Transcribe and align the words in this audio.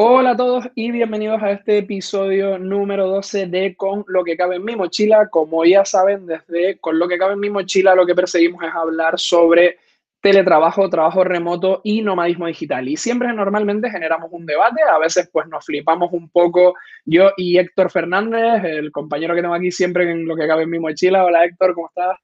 Hola 0.00 0.30
a 0.30 0.36
todos 0.36 0.68
y 0.76 0.92
bienvenidos 0.92 1.42
a 1.42 1.50
este 1.50 1.78
episodio 1.78 2.58
número 2.58 3.08
12 3.08 3.46
de 3.46 3.74
Con 3.74 4.04
lo 4.06 4.22
que 4.22 4.36
cabe 4.36 4.56
en 4.56 4.64
mi 4.64 4.76
mochila. 4.76 5.28
Como 5.28 5.64
ya 5.64 5.84
saben, 5.84 6.26
desde 6.26 6.78
Con 6.78 6.98
lo 7.00 7.08
que 7.08 7.18
cabe 7.18 7.32
en 7.32 7.40
mi 7.40 7.50
mochila 7.50 7.96
lo 7.96 8.06
que 8.06 8.14
perseguimos 8.14 8.62
es 8.62 8.72
hablar 8.72 9.18
sobre 9.18 9.78
teletrabajo, 10.20 10.90
trabajo 10.90 11.24
remoto 11.24 11.80
y 11.84 12.02
nomadismo 12.02 12.46
digital. 12.46 12.88
Y 12.88 12.96
siempre 12.96 13.32
normalmente 13.32 13.90
generamos 13.90 14.30
un 14.32 14.46
debate, 14.46 14.82
a 14.82 14.98
veces 14.98 15.28
pues 15.32 15.46
nos 15.48 15.64
flipamos 15.64 16.12
un 16.12 16.28
poco 16.30 16.74
yo 17.04 17.32
y 17.36 17.58
Héctor 17.58 17.90
Fernández, 17.90 18.64
el 18.64 18.90
compañero 18.92 19.34
que 19.34 19.42
tengo 19.42 19.54
aquí 19.54 19.70
siempre 19.70 20.10
en 20.10 20.26
lo 20.26 20.36
que 20.36 20.46
cabe 20.46 20.64
en 20.64 20.70
mi 20.70 20.78
mochila. 20.78 21.24
Hola 21.24 21.44
Héctor, 21.44 21.74
¿cómo 21.74 21.88
estás? 21.88 22.18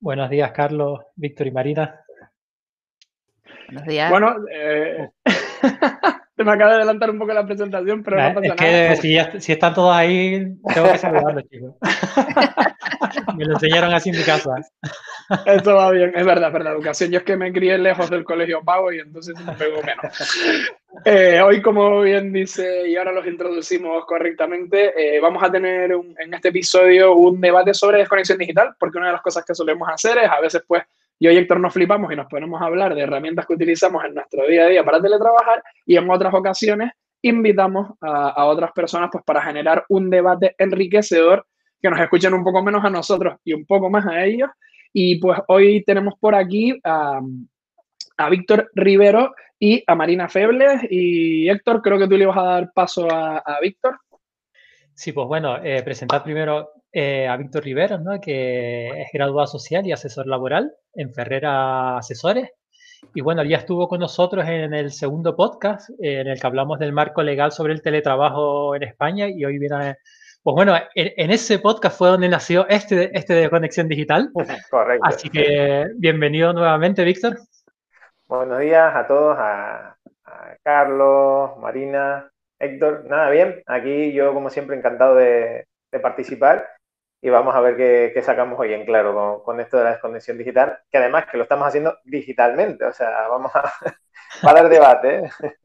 Buenos 0.00 0.30
días 0.30 0.52
Carlos, 0.52 1.00
Víctor 1.14 1.46
y 1.46 1.50
Marina. 1.50 2.00
Buenos 3.68 3.86
días. 3.86 4.10
Bueno, 4.10 4.36
eh... 4.52 5.10
Se 6.36 6.44
me 6.44 6.52
acaba 6.52 6.72
de 6.72 6.76
adelantar 6.76 7.10
un 7.10 7.18
poco 7.18 7.32
la 7.32 7.46
presentación, 7.46 8.02
pero 8.02 8.20
no 8.20 8.34
pasa 8.34 8.46
es 8.46 9.00
que 9.00 9.30
Si, 9.30 9.40
si, 9.40 9.52
están 9.52 9.72
todos 9.72 9.96
ahí, 9.96 10.54
tengo 10.74 10.92
que 10.92 10.98
saludarlos, 10.98 11.44
chicos. 11.48 11.74
me 13.36 13.44
lo 13.46 13.54
enseñaron 13.54 13.94
así 13.94 14.10
en 14.10 14.18
mi 14.18 14.22
casa. 14.22 14.50
Eso 15.46 15.74
va 15.74 15.90
bien, 15.90 16.12
es 16.14 16.24
verdad, 16.26 16.48
es 16.48 16.52
verdad. 16.52 16.74
Educación, 16.74 17.10
yo 17.10 17.18
es 17.18 17.24
que 17.24 17.36
me 17.36 17.52
crié 17.52 17.78
lejos 17.78 18.10
del 18.10 18.22
colegio 18.22 18.62
pago 18.62 18.92
y 18.92 19.00
entonces 19.00 19.34
me 19.44 19.52
pego 19.52 19.82
menos. 19.82 20.66
Eh, 21.04 21.40
hoy, 21.40 21.60
como 21.62 22.02
bien 22.02 22.32
dice, 22.32 22.88
y 22.88 22.96
ahora 22.96 23.12
los 23.12 23.26
introducimos 23.26 24.04
correctamente, 24.06 25.16
eh, 25.16 25.20
vamos 25.20 25.42
a 25.42 25.50
tener 25.50 25.90
en 25.92 26.34
este 26.34 26.48
episodio 26.48 27.14
un 27.14 27.40
debate 27.40 27.74
sobre 27.74 27.98
desconexión 27.98 28.38
digital, 28.38 28.74
porque 28.78 28.98
una 28.98 29.08
de 29.08 29.12
las 29.14 29.22
cosas 29.22 29.44
que 29.44 29.54
solemos 29.54 29.88
hacer 29.88 30.18
es 30.18 30.30
a 30.30 30.40
veces, 30.40 30.62
pues, 30.66 30.82
y 31.18 31.28
Héctor 31.28 31.60
nos 31.60 31.72
flipamos 31.72 32.12
y 32.12 32.16
nos 32.16 32.26
ponemos 32.26 32.60
a 32.60 32.66
hablar 32.66 32.94
de 32.94 33.02
herramientas 33.02 33.46
que 33.46 33.54
utilizamos 33.54 34.04
en 34.04 34.14
nuestro 34.14 34.46
día 34.46 34.64
a 34.64 34.68
día 34.68 34.84
para 34.84 35.00
teletrabajar 35.00 35.62
y 35.86 35.96
en 35.96 36.10
otras 36.10 36.34
ocasiones 36.34 36.92
invitamos 37.22 37.92
a, 38.00 38.44
otras 38.46 38.72
personas 38.72 39.08
pues 39.10 39.24
para 39.24 39.42
generar 39.42 39.84
un 39.88 40.10
debate 40.10 40.54
enriquecedor 40.58 41.46
que 41.80 41.90
nos 41.90 42.00
escuchen 42.00 42.34
un 42.34 42.44
poco 42.44 42.62
menos 42.62 42.84
a 42.84 42.90
nosotros 42.90 43.36
y 43.44 43.52
un 43.52 43.64
poco 43.66 43.90
más 43.90 44.06
a 44.06 44.24
ellos. 44.24 44.50
Y 44.92 45.18
pues 45.18 45.38
hoy 45.48 45.82
tenemos 45.84 46.14
por 46.18 46.34
aquí 46.34 46.78
a, 46.84 47.20
Víctor 48.30 48.70
Rivero 48.74 49.34
y 49.58 49.82
a 49.86 49.94
Marina 49.94 50.28
Febles. 50.28 50.80
Y 50.88 51.48
Héctor, 51.48 51.82
creo 51.82 51.98
que 51.98 52.08
tú 52.08 52.16
le 52.16 52.24
ibas 52.24 52.38
a 52.38 52.42
dar 52.42 52.72
paso 52.72 53.08
a, 53.10 53.58
Víctor. 53.60 53.98
Sí, 54.94 55.12
pues 55.12 55.26
bueno, 55.26 55.58
eh, 55.62 55.82
presentar 55.82 56.22
primero 56.22 56.70
eh, 56.98 57.28
a 57.28 57.36
Víctor 57.36 57.62
Rivero, 57.62 57.98
¿no? 57.98 58.18
que 58.22 58.88
es 58.88 59.08
graduado 59.12 59.46
social 59.46 59.86
y 59.86 59.92
asesor 59.92 60.26
laboral 60.26 60.72
en 60.94 61.12
Ferrera 61.12 61.98
Asesores. 61.98 62.48
Y 63.14 63.20
bueno, 63.20 63.44
ya 63.44 63.58
estuvo 63.58 63.86
con 63.86 64.00
nosotros 64.00 64.48
en 64.48 64.72
el 64.72 64.90
segundo 64.90 65.36
podcast, 65.36 65.90
eh, 66.02 66.20
en 66.22 66.28
el 66.28 66.40
que 66.40 66.46
hablamos 66.46 66.78
del 66.78 66.94
marco 66.94 67.22
legal 67.22 67.52
sobre 67.52 67.74
el 67.74 67.82
teletrabajo 67.82 68.74
en 68.74 68.84
España. 68.84 69.28
Y 69.28 69.44
hoy 69.44 69.58
viene, 69.58 69.98
pues 70.42 70.54
bueno, 70.54 70.74
en, 70.94 71.30
ese 71.30 71.58
podcast 71.58 71.98
fue 71.98 72.08
donde 72.08 72.30
nació 72.30 72.66
este, 72.66 73.10
este 73.12 73.34
de 73.34 73.50
Conexión 73.50 73.88
Digital. 73.88 74.30
Correcto. 74.70 75.06
Así 75.06 75.28
que 75.28 75.88
bienvenido 75.96 76.54
nuevamente, 76.54 77.04
Víctor. 77.04 77.36
Buenos 78.26 78.58
días 78.60 78.96
a 78.96 79.06
todos, 79.06 79.36
a, 79.38 79.98
a 80.24 80.56
Carlos, 80.62 81.58
Marina, 81.58 82.30
Héctor. 82.58 83.04
Nada, 83.04 83.28
bien, 83.28 83.62
aquí 83.66 84.14
yo 84.14 84.32
como 84.32 84.48
siempre 84.48 84.78
encantado 84.78 85.14
de, 85.14 85.66
de 85.92 86.00
participar 86.00 86.66
y 87.26 87.28
vamos 87.28 87.56
a 87.56 87.60
ver 87.60 87.76
qué, 87.76 88.22
sacamos 88.22 88.56
hoy 88.56 88.72
en 88.72 88.84
claro 88.84 89.42
con, 89.44 89.58
esto 89.58 89.78
de 89.78 89.82
la 89.82 89.90
desconexión 89.90 90.38
digital, 90.38 90.78
que 90.88 90.98
además 90.98 91.26
que 91.26 91.36
lo 91.36 91.42
estamos 91.42 91.66
haciendo 91.66 91.98
digitalmente, 92.04 92.84
o 92.84 92.92
sea, 92.92 93.26
vamos 93.26 93.50
a, 93.52 93.72
dar 94.54 94.68
debate. 94.68 95.24
¿eh? 95.42 95.56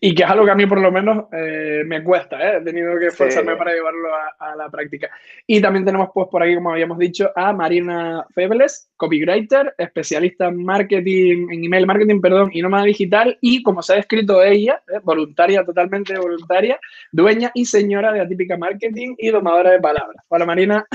Y 0.00 0.14
que 0.14 0.22
es 0.22 0.28
algo 0.28 0.44
que 0.44 0.50
a 0.50 0.54
mí 0.54 0.66
por 0.66 0.80
lo 0.80 0.90
menos 0.90 1.26
eh, 1.32 1.82
me 1.86 2.02
cuesta, 2.02 2.36
¿eh? 2.40 2.58
he 2.58 2.64
tenido 2.64 2.98
que 2.98 3.06
esforzarme 3.06 3.56
para 3.56 3.72
llevarlo 3.72 4.08
a, 4.38 4.56
la 4.56 4.68
práctica. 4.68 5.10
Y 5.46 5.60
también 5.60 5.84
tenemos 5.84 6.10
pues 6.12 6.28
por 6.28 6.42
aquí, 6.42 6.54
como 6.54 6.72
habíamos 6.72 6.98
dicho, 6.98 7.30
a 7.34 7.52
Marina 7.52 8.26
Febles, 8.34 8.90
copywriter, 8.96 9.74
especialista 9.78 10.48
en 10.48 10.64
marketing, 10.64 11.48
en 11.50 11.64
email 11.64 11.86
marketing, 11.86 12.20
perdón, 12.20 12.50
y 12.52 12.62
nómada 12.62 12.84
digital, 12.84 13.38
y 13.40 13.62
como 13.62 13.82
se 13.82 13.92
ha 13.92 13.96
descrito 13.96 14.42
ella, 14.42 14.82
¿eh? 14.88 15.00
voluntaria, 15.02 15.64
totalmente 15.64 16.18
voluntaria, 16.18 16.78
dueña 17.12 17.50
y 17.54 17.64
señora 17.64 18.12
de 18.12 18.20
Atípica 18.20 18.56
Marketing 18.56 19.14
y 19.18 19.30
domadora 19.30 19.70
de 19.70 19.80
palabras. 19.80 20.24
Hola 20.28 20.46
Marina. 20.46 20.86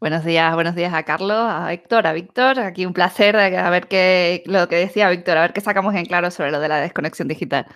Buenos 0.00 0.24
días, 0.24 0.54
buenos 0.54 0.74
días 0.74 0.94
a 0.94 1.02
Carlos, 1.02 1.36
a 1.36 1.72
Héctor, 1.72 2.06
a 2.06 2.12
Víctor. 2.12 2.60
Aquí 2.60 2.86
un 2.86 2.92
placer 2.92 3.36
a 3.36 3.70
ver 3.70 3.88
qué, 3.88 4.42
lo 4.46 4.68
que 4.68 4.76
decía 4.76 5.10
Víctor, 5.10 5.38
a 5.38 5.42
ver 5.42 5.52
qué 5.52 5.60
sacamos 5.60 5.94
en 5.94 6.06
claro 6.06 6.30
sobre 6.30 6.52
lo 6.52 6.60
de 6.60 6.68
la 6.68 6.80
desconexión 6.80 7.28
digital. 7.28 7.66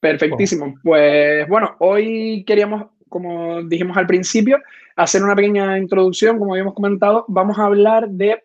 Perfectísimo. 0.00 0.74
Pues 0.82 1.46
bueno, 1.46 1.76
hoy 1.78 2.44
queríamos, 2.44 2.86
como 3.08 3.62
dijimos 3.62 3.96
al 3.96 4.06
principio, 4.06 4.58
hacer 4.96 5.22
una 5.22 5.36
pequeña 5.36 5.78
introducción, 5.78 6.38
como 6.38 6.54
habíamos 6.54 6.74
comentado. 6.74 7.24
Vamos 7.28 7.58
a 7.58 7.66
hablar 7.66 8.08
de 8.08 8.42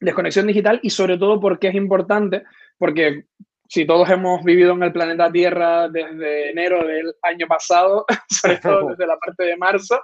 desconexión 0.00 0.46
digital 0.46 0.80
y 0.82 0.90
sobre 0.90 1.18
todo 1.18 1.40
por 1.40 1.58
qué 1.58 1.68
es 1.68 1.74
importante, 1.74 2.44
porque 2.78 3.24
si 3.68 3.86
todos 3.86 4.08
hemos 4.10 4.42
vivido 4.44 4.72
en 4.72 4.82
el 4.82 4.92
planeta 4.92 5.32
Tierra 5.32 5.88
desde 5.88 6.50
enero 6.50 6.86
del 6.86 7.14
año 7.22 7.46
pasado, 7.46 8.04
sobre 8.28 8.58
todo 8.58 8.88
desde 8.90 9.06
la 9.06 9.16
parte 9.16 9.44
de 9.44 9.56
marzo, 9.56 10.00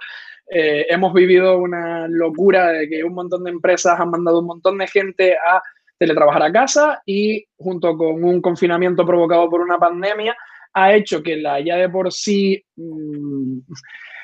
eh, 0.49 0.85
hemos 0.89 1.13
vivido 1.13 1.57
una 1.57 2.07
locura 2.07 2.69
de 2.69 2.89
que 2.89 3.03
un 3.03 3.13
montón 3.13 3.43
de 3.43 3.51
empresas 3.51 3.99
han 3.99 4.09
mandado 4.09 4.39
un 4.39 4.47
montón 4.47 4.77
de 4.77 4.87
gente 4.87 5.35
a 5.35 5.61
teletrabajar 5.97 6.43
a 6.43 6.51
casa 6.51 7.01
y 7.05 7.45
junto 7.57 7.95
con 7.95 8.23
un 8.23 8.41
confinamiento 8.41 9.05
provocado 9.05 9.49
por 9.49 9.61
una 9.61 9.77
pandemia 9.77 10.35
ha 10.73 10.93
hecho 10.93 11.21
que 11.21 11.37
la 11.37 11.59
ya 11.59 11.75
de 11.75 11.89
por 11.89 12.11
sí 12.11 12.63
mm, 12.75 13.59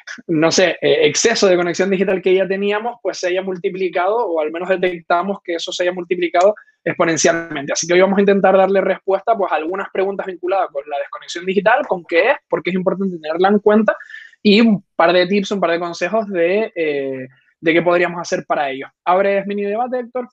no 0.28 0.52
sé, 0.52 0.78
eh, 0.82 1.08
exceso 1.08 1.48
de 1.48 1.56
conexión 1.56 1.90
digital 1.90 2.22
que 2.22 2.34
ya 2.34 2.48
teníamos, 2.48 2.98
pues 3.02 3.20
se 3.20 3.28
haya 3.28 3.42
multiplicado 3.42 4.18
o 4.18 4.40
al 4.40 4.52
menos 4.52 4.70
detectamos 4.70 5.40
que 5.44 5.56
eso 5.56 5.72
se 5.72 5.84
haya 5.84 5.94
multiplicado 5.94 6.56
exponencialmente. 6.88 7.74
Así 7.74 7.86
que 7.86 7.94
hoy 7.94 8.02
vamos 8.02 8.18
a 8.18 8.22
intentar 8.22 8.56
darle 8.56 8.82
respuesta 8.82 9.38
pues, 9.38 9.52
a 9.52 9.56
algunas 9.56 9.90
preguntas 9.92 10.26
vinculadas 10.26 10.70
con 10.72 10.84
la 10.90 10.98
desconexión 11.00 11.46
digital, 11.46 11.86
con 11.86 12.06
qué 12.06 12.32
es, 12.32 12.38
por 12.48 12.64
qué 12.64 12.70
es 12.70 12.76
importante 12.76 13.18
tenerla 13.18 13.50
en 13.50 13.60
cuenta 13.60 13.96
y 14.42 14.62
un 14.62 14.84
par 14.96 15.12
de 15.12 15.28
tips, 15.28 15.52
un 15.52 15.60
par 15.60 15.72
de 15.72 15.80
consejos 15.80 16.28
de, 16.30 16.72
eh, 16.76 17.28
de 17.60 17.74
qué 17.74 17.82
podríamos 17.82 18.22
hacer 18.22 18.46
para 18.48 18.70
ello. 18.70 18.88
¿Abres 19.04 19.46
mini 19.46 19.64
debate, 19.64 20.00
Héctor? 20.00 20.30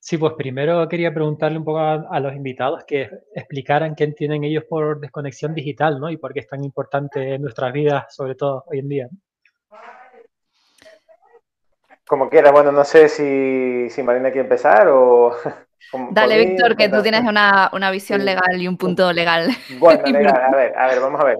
Sí, 0.00 0.16
pues 0.16 0.32
primero 0.36 0.88
quería 0.88 1.12
preguntarle 1.14 1.58
un 1.58 1.64
poco 1.64 1.78
a, 1.78 2.18
los 2.18 2.34
invitados 2.34 2.82
que 2.84 3.08
explicaran 3.34 3.94
qué 3.94 4.04
entienden 4.04 4.42
ellos 4.42 4.64
por 4.68 4.98
desconexión 4.98 5.54
digital, 5.54 6.00
¿no? 6.00 6.10
Y 6.10 6.16
por 6.16 6.32
qué 6.32 6.40
es 6.40 6.48
tan 6.48 6.64
importante 6.64 7.34
en 7.34 7.42
nuestras 7.42 7.72
vidas, 7.72 8.12
sobre 8.12 8.34
todo 8.34 8.64
hoy 8.66 8.80
en 8.80 8.88
día. 8.88 9.08
Como 12.12 12.28
quiera, 12.28 12.50
bueno, 12.50 12.70
no 12.72 12.84
sé 12.84 13.08
si, 13.08 13.88
si 13.88 14.02
Marina 14.02 14.30
quiere 14.30 14.42
empezar 14.42 14.86
o... 14.88 15.34
Dale, 16.10 16.36
Víctor, 16.36 16.76
que 16.76 16.90
tú 16.90 17.00
tienes 17.00 17.22
una, 17.22 17.90
visión 17.90 18.22
legal 18.22 18.60
y 18.60 18.68
un 18.68 18.76
punto 18.76 19.10
legal. 19.14 19.48
Bueno, 19.78 20.02
legal, 20.06 20.42
a 20.42 20.54
ver, 20.54 20.76
a 20.76 20.88
ver, 20.88 21.00
vamos 21.00 21.18
a 21.22 21.24
ver. 21.24 21.38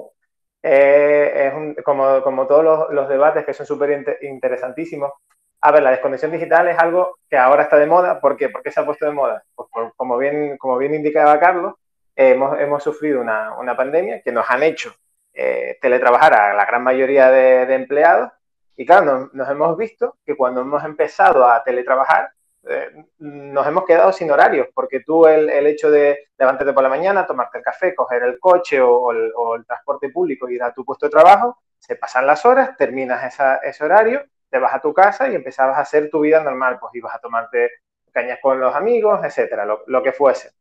Eh, 0.62 1.74
es 1.76 1.84
como, 1.84 2.22
como, 2.22 2.46
todos 2.46 2.64
los, 2.64 2.90
los 2.90 3.06
debates 3.06 3.44
que 3.44 3.52
son 3.52 3.66
súper 3.66 4.02
interesantísimos, 4.22 5.12
a 5.60 5.72
ver, 5.72 5.82
la 5.82 5.90
desconexión 5.90 6.32
digital 6.32 6.66
es 6.68 6.78
algo 6.78 7.18
que 7.28 7.36
ahora 7.36 7.64
está 7.64 7.76
de 7.76 7.84
moda. 7.84 8.18
¿Por 8.18 8.38
qué? 8.38 8.48
¿Por 8.48 8.62
qué 8.62 8.70
se 8.70 8.80
ha 8.80 8.86
puesto 8.86 9.04
de 9.04 9.12
moda? 9.12 9.44
Pues 9.54 9.68
como, 9.94 10.16
bien, 10.16 10.56
como 10.56 10.78
bien 10.78 10.94
indicaba 10.94 11.38
Carlos, 11.38 11.74
hemos, 12.16 12.58
hemos, 12.58 12.82
sufrido 12.82 13.20
una, 13.20 13.58
una, 13.58 13.76
pandemia 13.76 14.22
que 14.22 14.32
nos 14.32 14.48
han 14.48 14.62
hecho 14.62 14.94
eh, 15.34 15.76
teletrabajar 15.82 16.32
a 16.32 16.54
la 16.54 16.64
gran 16.64 16.82
mayoría 16.82 17.30
de, 17.30 17.74
empleados. 17.74 18.32
Y 18.76 18.86
claro, 18.86 19.30
nos, 19.32 19.48
hemos 19.48 19.76
visto 19.76 20.16
que 20.24 20.36
cuando 20.36 20.62
hemos 20.62 20.82
empezado 20.84 21.46
a 21.46 21.62
teletrabajar, 21.62 22.30
eh, 22.68 23.06
nos 23.18 23.66
hemos 23.66 23.84
quedado 23.84 24.12
sin 24.12 24.30
horarios, 24.30 24.68
porque 24.74 25.00
tú 25.00 25.26
el, 25.26 25.50
el, 25.50 25.66
hecho 25.66 25.90
de 25.90 26.28
levantarte 26.38 26.72
por 26.72 26.82
la 26.82 26.88
mañana, 26.88 27.26
tomarte 27.26 27.58
el 27.58 27.64
café, 27.64 27.94
coger 27.94 28.22
el 28.22 28.38
coche 28.38 28.80
o, 28.80 29.10
el, 29.10 29.32
o 29.36 29.56
el, 29.56 29.66
transporte 29.66 30.10
público 30.10 30.48
y 30.48 30.54
ir 30.54 30.62
a 30.62 30.72
tu 30.72 30.84
puesto 30.84 31.06
de 31.06 31.10
trabajo, 31.10 31.58
se 31.78 31.96
pasan 31.96 32.26
las 32.26 32.46
horas, 32.46 32.76
terminas 32.76 33.24
esa, 33.24 33.56
ese 33.56 33.84
horario 33.84 34.22
te 34.52 34.58
vas 34.58 34.74
a 34.74 34.80
tu 34.80 34.92
casa 34.92 35.30
y 35.30 35.34
empezabas 35.34 35.78
a 35.78 35.80
hacer 35.80 36.10
tu 36.10 36.20
vida 36.20 36.42
normal, 36.42 36.78
pues 36.78 36.94
ibas 36.94 37.14
a 37.14 37.18
tomarte 37.18 37.70
cañas 38.12 38.38
con 38.42 38.60
los 38.60 38.74
amigos, 38.74 39.24
etcétera, 39.24 39.64
lo, 39.64 40.02
que 40.02 40.12
fuese. 40.12 40.52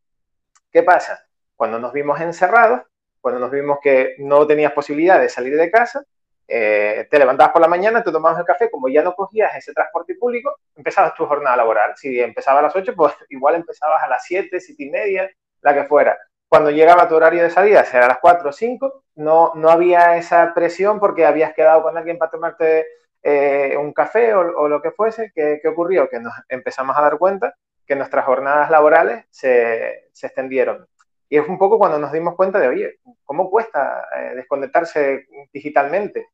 ¿Qué 0.72 0.82
pasa? 0.82 1.28
Cuando 1.58 1.78
nos 1.78 1.92
vimos 1.92 2.22
encerrados, 2.22 2.84
cuando 3.20 3.42
nos 3.42 3.52
vimos 3.52 3.80
que 3.84 4.16
no 4.20 4.48
tenías 4.48 4.72
posibilidad 4.72 5.20
de 5.20 5.28
salir 5.28 5.58
de 5.58 5.70
casa, 5.70 6.06
eh, 6.48 7.08
te 7.10 7.20
levantabas 7.20 7.54
por 7.54 7.62
la 7.62 7.68
mañana, 7.68 8.04
te 8.04 8.12
tomabas 8.12 8.40
el 8.40 8.46
café, 8.46 8.70
como 8.70 8.90
ya 8.90 9.02
no 9.02 9.14
cogías 9.14 9.56
ese 9.56 9.74
transporte 9.74 10.16
público, 10.16 10.58
empezabas 10.76 11.14
tu 11.16 11.26
jornada 11.26 11.58
laboral. 11.58 11.94
Si 11.96 12.20
empezaba 12.20 12.60
a 12.60 12.64
las 12.64 12.76
8, 12.76 12.94
pues 12.96 13.14
igual 13.30 13.56
empezabas 13.56 14.04
a 14.04 14.08
las 14.08 14.24
7, 14.26 14.60
7 14.60 14.84
y 14.84 14.90
media, 14.90 15.30
la 15.62 15.74
que 15.74 15.86
fuera. 15.86 16.18
Cuando 16.48 16.70
llegaba 16.70 17.08
tu 17.08 17.16
horario 17.16 17.44
de 17.44 17.50
salida, 17.50 17.84
sea 17.86 18.06
a 18.06 18.08
las 18.10 18.20
4 18.20 18.50
o 18.50 18.52
5, 18.52 19.04
no, 19.16 19.54
no 19.56 19.70
había 19.70 20.18
esa 20.18 20.54
presión 20.54 21.00
porque 21.00 21.26
habías 21.26 21.54
quedado 21.54 21.84
con 21.84 21.98
alguien 21.98 22.18
para 22.18 22.32
tomarte 22.32 22.86
eh, 23.24 23.78
un 23.78 23.94
café 23.94 24.34
o, 24.34 24.68
lo 24.68 24.82
que 24.82 24.92
fuese. 24.92 25.32
¿Qué, 25.34 25.60
¿Qué, 25.62 25.68
ocurrió? 25.70 26.10
Que 26.10 26.20
nos 26.20 26.34
empezamos 26.50 26.98
a 26.98 27.02
dar 27.02 27.18
cuenta 27.18 27.56
que 27.86 27.96
nuestras 27.96 28.26
jornadas 28.26 28.70
laborales 28.70 29.26
se, 29.30 30.10
se 30.12 30.28
extendieron. 30.28 30.88
Y 31.32 31.38
es 31.38 31.48
un 31.48 31.58
poco 31.58 31.78
cuando 31.78 31.98
nos 31.98 32.12
dimos 32.12 32.36
cuenta 32.36 32.60
de, 32.60 32.68
oye, 32.68 33.00
¿cómo 33.24 33.50
cuesta 33.50 34.06
eh, 34.18 34.36
desconectarse 34.36 35.28
digitalmente? 35.54 36.28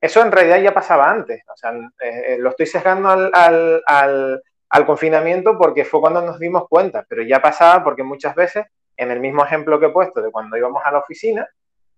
Eso 0.00 0.22
en 0.22 0.32
realidad 0.32 0.60
ya 0.60 0.74
pasaba 0.74 1.08
antes, 1.08 1.44
o 1.46 1.56
sea, 1.56 1.72
eh, 2.00 2.36
lo 2.36 2.50
estoy 2.50 2.66
sesgando 2.66 3.10
al, 3.10 3.80
al, 3.86 4.86
confinamiento 4.86 5.56
porque 5.56 5.84
fue 5.84 6.00
cuando 6.00 6.20
nos 6.22 6.40
dimos 6.40 6.66
cuenta, 6.68 7.06
pero 7.08 7.22
ya 7.22 7.40
pasaba 7.40 7.84
porque 7.84 8.02
muchas 8.02 8.34
veces, 8.34 8.66
en 8.96 9.12
el 9.12 9.20
mismo 9.20 9.44
ejemplo 9.44 9.78
que 9.78 9.86
he 9.86 9.90
puesto 9.90 10.20
de 10.20 10.32
cuando 10.32 10.56
íbamos 10.56 10.82
a 10.84 10.90
la 10.90 10.98
oficina, 10.98 11.48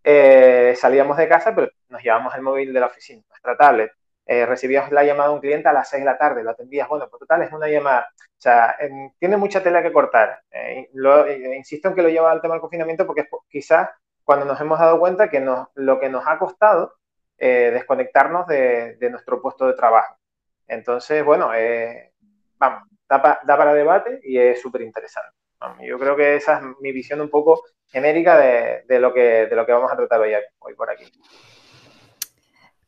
eh, 0.04 0.74
salíamos 0.76 1.16
de 1.16 1.28
casa, 1.28 1.54
pero 1.54 1.70
nos 1.88 2.02
llevábamos 2.02 2.34
el 2.34 2.42
móvil 2.42 2.74
de 2.74 2.80
la 2.80 2.86
oficina, 2.86 3.22
nuestra 3.30 3.56
tablet, 3.56 3.92
eh, 4.26 4.46
recibías 4.46 4.90
la 4.92 5.04
llamada 5.04 5.28
de 5.30 5.34
un 5.34 5.40
cliente 5.40 5.68
a 5.68 5.72
las 5.72 5.88
6 5.88 6.02
de 6.02 6.10
la 6.10 6.18
tarde, 6.18 6.42
lo 6.42 6.50
atendías, 6.50 6.88
bueno, 6.88 7.08
pues 7.10 7.20
total, 7.20 7.42
es 7.42 7.52
una 7.52 7.68
llamada, 7.68 8.08
o 8.16 8.40
sea, 8.40 8.76
tiene 9.18 9.36
mucha 9.36 9.62
tela 9.62 9.82
que 9.82 9.92
cortar. 9.92 10.42
Lo, 10.92 11.30
insisto 11.30 11.88
en 11.88 11.94
que 11.94 12.02
lo 12.02 12.08
lleva 12.08 12.30
al 12.30 12.40
tema 12.40 12.54
del 12.54 12.60
confinamiento 12.60 13.06
porque 13.06 13.22
es 13.22 13.28
quizás 13.48 13.90
cuando 14.24 14.44
nos 14.44 14.60
hemos 14.60 14.78
dado 14.78 14.98
cuenta 14.98 15.28
que 15.28 15.40
nos, 15.40 15.68
lo 15.74 15.98
que 15.98 16.08
nos 16.08 16.24
ha 16.26 16.38
costado 16.38 16.94
eh, 17.38 17.70
desconectarnos 17.72 18.46
de, 18.46 18.96
nuestro 19.10 19.42
puesto 19.42 19.66
de 19.66 19.74
trabajo. 19.74 20.16
Entonces, 20.68 21.24
bueno, 21.24 21.52
eh, 21.54 22.12
vamos, 22.58 22.88
da, 23.08 23.20
para 23.44 23.74
debate 23.74 24.20
y 24.22 24.38
es 24.38 24.60
súper 24.60 24.82
interesante. 24.82 25.36
Yo 25.80 25.98
creo 25.98 26.16
que 26.16 26.36
esa 26.36 26.58
es 26.58 26.62
mi 26.80 26.92
visión 26.92 27.20
un 27.20 27.30
poco 27.30 27.62
genérica 27.86 28.36
de, 28.36 28.98
lo, 28.98 29.12
que, 29.12 29.46
de 29.46 29.56
lo 29.56 29.64
que 29.64 29.72
vamos 29.72 29.92
a 29.92 29.96
tratar 29.96 30.20
hoy, 30.20 30.34
hoy 30.58 30.74
por 30.74 30.90
aquí. 30.90 31.04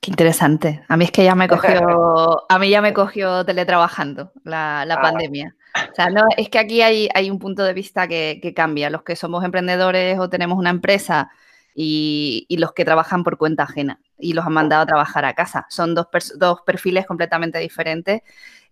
Qué 0.05 0.11
interesante. 0.11 0.85
A 0.87 0.99
mí 0.99 1.07
es 1.07 1.11
que 1.11 1.25
ya 1.25 1.35
me 1.35 1.49
cogió, 1.49 2.45
a 2.51 2.59
mí 2.59 2.69
ya 2.69 2.83
me 2.83 2.93
cogió 2.93 3.43
teletrabajando 3.47 4.33
la, 4.45 4.85
la 4.85 4.97
ah. 4.97 5.01
pandemia. 5.01 5.57
O 5.91 5.95
sea, 5.95 6.11
no, 6.11 6.27
es 6.37 6.51
que 6.51 6.59
aquí 6.59 6.83
hay, 6.83 7.09
hay 7.15 7.31
un 7.31 7.39
punto 7.39 7.65
de 7.65 7.73
vista 7.73 8.07
que, 8.07 8.39
que, 8.43 8.53
cambia. 8.53 8.91
Los 8.91 9.03
que 9.03 9.17
somos 9.17 9.43
emprendedores 9.43 10.19
o 10.19 10.29
tenemos 10.29 10.59
una 10.59 10.69
empresa 10.69 11.31
y, 11.75 12.47
los 12.51 12.73
que 12.73 12.85
trabajan 12.85 13.25
por 13.25 13.39
cuenta 13.39 13.63
ajena 13.63 13.99
y 14.19 14.35
los 14.35 14.45
han 14.45 14.53
mandado 14.53 14.83
a 14.83 14.87
trabajar 14.87 15.25
a 15.25 15.33
casa. 15.33 15.65
Son 15.71 15.95
dos, 15.95 16.09
dos 16.37 16.61
perfiles 16.67 17.07
completamente 17.07 17.59
diferentes. 17.59 18.21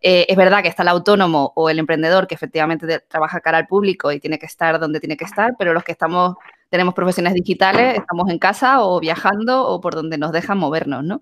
Eh, 0.03 0.27
es 0.29 0.37
verdad 0.37 0.61
que 0.61 0.69
está 0.69 0.83
el 0.83 0.89
autónomo 0.89 1.55
o 1.57 1.71
el 1.71 1.79
emprendedor 1.79 2.27
que 2.27 2.35
efectivamente 2.35 3.07
trabaja 3.09 3.41
cara 3.41 3.57
al 3.57 3.67
público 3.67 4.13
y 4.13 4.21
tiene 4.21 4.39
que 4.39 4.45
estar 4.45 4.79
donde 4.79 5.01
tiene 5.01 5.17
que 5.17 5.25
estar, 5.25 5.55
pero 5.59 5.73
los 5.73 5.83
que 5.83 5.93
estamos 5.93 6.37
tenemos 6.73 6.95
profesiones 6.95 7.35
digitales, 7.35 7.99
estamos 7.99 8.31
en 8.31 8.39
casa 8.39 8.83
o 8.83 8.99
viajando 8.99 9.67
o 9.69 9.79
por 9.83 9.95
donde 9.95 10.17
nos 10.17 10.33
dejan 10.33 10.57
movernos, 10.57 11.05
¿no? 11.05 11.21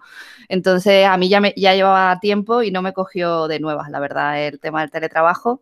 Entonces, 0.49 1.05
a 1.07 1.17
mí 1.17 1.29
ya, 1.29 1.41
me, 1.41 1.53
ya 1.57 1.75
llevaba 1.75 2.21
tiempo 2.21 2.63
y 2.63 2.71
no 2.71 2.83
me 2.83 2.93
cogió 2.93 3.49
de 3.49 3.59
nuevas, 3.59 3.91
la 3.91 3.99
verdad, 3.99 4.41
el 4.47 4.61
tema 4.61 4.81
del 4.81 4.93
teletrabajo. 4.93 5.61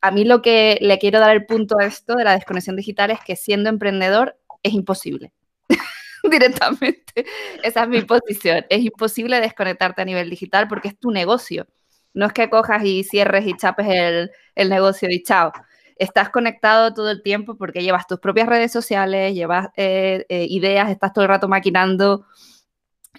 A 0.00 0.10
mí 0.12 0.24
lo 0.24 0.40
que 0.40 0.78
le 0.80 0.98
quiero 0.98 1.20
dar 1.20 1.36
el 1.36 1.44
punto 1.44 1.76
a 1.78 1.84
esto 1.84 2.14
de 2.14 2.24
la 2.24 2.32
desconexión 2.32 2.74
digital 2.74 3.10
es 3.10 3.20
que 3.20 3.36
siendo 3.36 3.68
emprendedor 3.68 4.38
es 4.62 4.72
imposible. 4.72 5.30
directamente. 6.30 7.26
Esa 7.62 7.82
es 7.82 7.88
mi 7.88 8.00
posición. 8.02 8.64
Es 8.70 8.80
imposible 8.80 9.40
desconectarte 9.40 10.00
a 10.00 10.06
nivel 10.06 10.30
digital 10.30 10.68
porque 10.68 10.88
es 10.88 10.98
tu 10.98 11.10
negocio. 11.10 11.66
No 12.14 12.24
es 12.26 12.32
que 12.32 12.48
cojas 12.48 12.82
y 12.82 13.04
cierres 13.04 13.46
y 13.46 13.54
chapes 13.58 13.88
el, 13.88 14.30
el 14.54 14.70
negocio 14.70 15.08
y 15.10 15.22
chao. 15.22 15.52
Estás 15.98 16.30
conectado 16.30 16.94
todo 16.94 17.10
el 17.10 17.22
tiempo 17.22 17.56
porque 17.56 17.82
llevas 17.82 18.06
tus 18.06 18.20
propias 18.20 18.48
redes 18.48 18.72
sociales, 18.72 19.34
llevas 19.34 19.68
eh, 19.76 20.24
eh, 20.28 20.46
ideas, 20.48 20.90
estás 20.90 21.12
todo 21.12 21.24
el 21.24 21.28
rato 21.28 21.48
maquinando. 21.48 22.26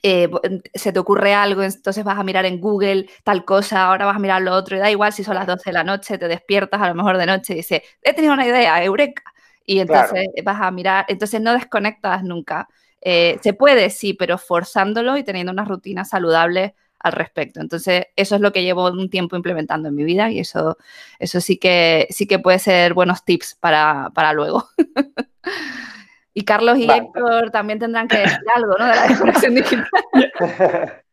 Eh, 0.02 0.30
se 0.74 0.94
te 0.94 1.00
ocurre 1.00 1.34
algo, 1.34 1.62
entonces 1.62 2.04
vas 2.06 2.18
a 2.18 2.24
mirar 2.24 2.46
en 2.46 2.62
Google 2.62 3.10
tal 3.24 3.44
cosa, 3.44 3.86
ahora 3.86 4.06
vas 4.06 4.16
a 4.16 4.20
mirar 4.20 4.42
lo 4.42 4.54
otro, 4.54 4.78
y 4.78 4.80
da 4.80 4.90
igual 4.90 5.12
si 5.12 5.26
son 5.26 5.36
las 5.36 5.46
12 5.46 5.72
de 5.72 5.74
la 5.74 5.84
noche, 5.84 6.18
te 6.18 6.30
despiertas 6.30 6.82
a 6.82 6.88
lo 6.88 6.96
mejor 6.96 7.18
de 7.18 7.26
noche 7.26 7.52
y 7.52 7.58
dices, 7.58 7.82
he 8.02 8.14
tenido 8.14 8.34
una 8.34 8.48
idea, 8.48 8.82
eureka, 8.82 9.24
y 9.66 9.80
entonces 9.80 10.28
vas 10.44 10.62
a 10.62 10.72
mirar, 10.72 11.06
entonces 11.10 11.42
no 11.42 11.54
desconectas 11.54 12.24
nunca. 12.24 12.70
Eh, 13.02 13.40
se 13.42 13.54
puede, 13.54 13.90
sí, 13.90 14.14
pero 14.14 14.38
forzándolo 14.38 15.18
y 15.18 15.24
teniendo 15.24 15.52
una 15.52 15.66
rutina 15.66 16.06
saludable 16.06 16.76
al 17.00 17.14
respecto. 17.14 17.62
Entonces, 17.62 18.08
eso 18.16 18.36
es 18.36 18.42
lo 18.42 18.52
que 18.52 18.64
llevo 18.64 18.90
un 18.90 19.10
tiempo 19.10 19.36
implementando 19.36 19.90
en 19.90 19.96
mi 19.96 20.04
vida 20.04 20.30
y 20.32 20.40
eso, 20.40 20.78
eso 21.20 21.42
sí, 21.42 21.58
que, 21.58 22.08
sí 22.10 22.28
que 22.28 22.40
puede 22.40 22.60
ser 22.60 22.94
buenos 22.94 23.24
tips 23.24 23.56
para, 23.60 24.10
para 24.14 24.34
luego. 24.34 24.68
y 26.34 26.44
Carlos 26.44 26.78
y 26.78 26.90
Héctor 26.90 27.52
también 27.52 27.80
tendrán 27.80 28.08
que 28.08 28.18
decir 28.20 28.40
algo, 28.54 28.76
¿no? 28.78 28.86
De 28.86 28.96
la 28.96 29.08
decoración 29.08 29.56
digital. 29.56 29.88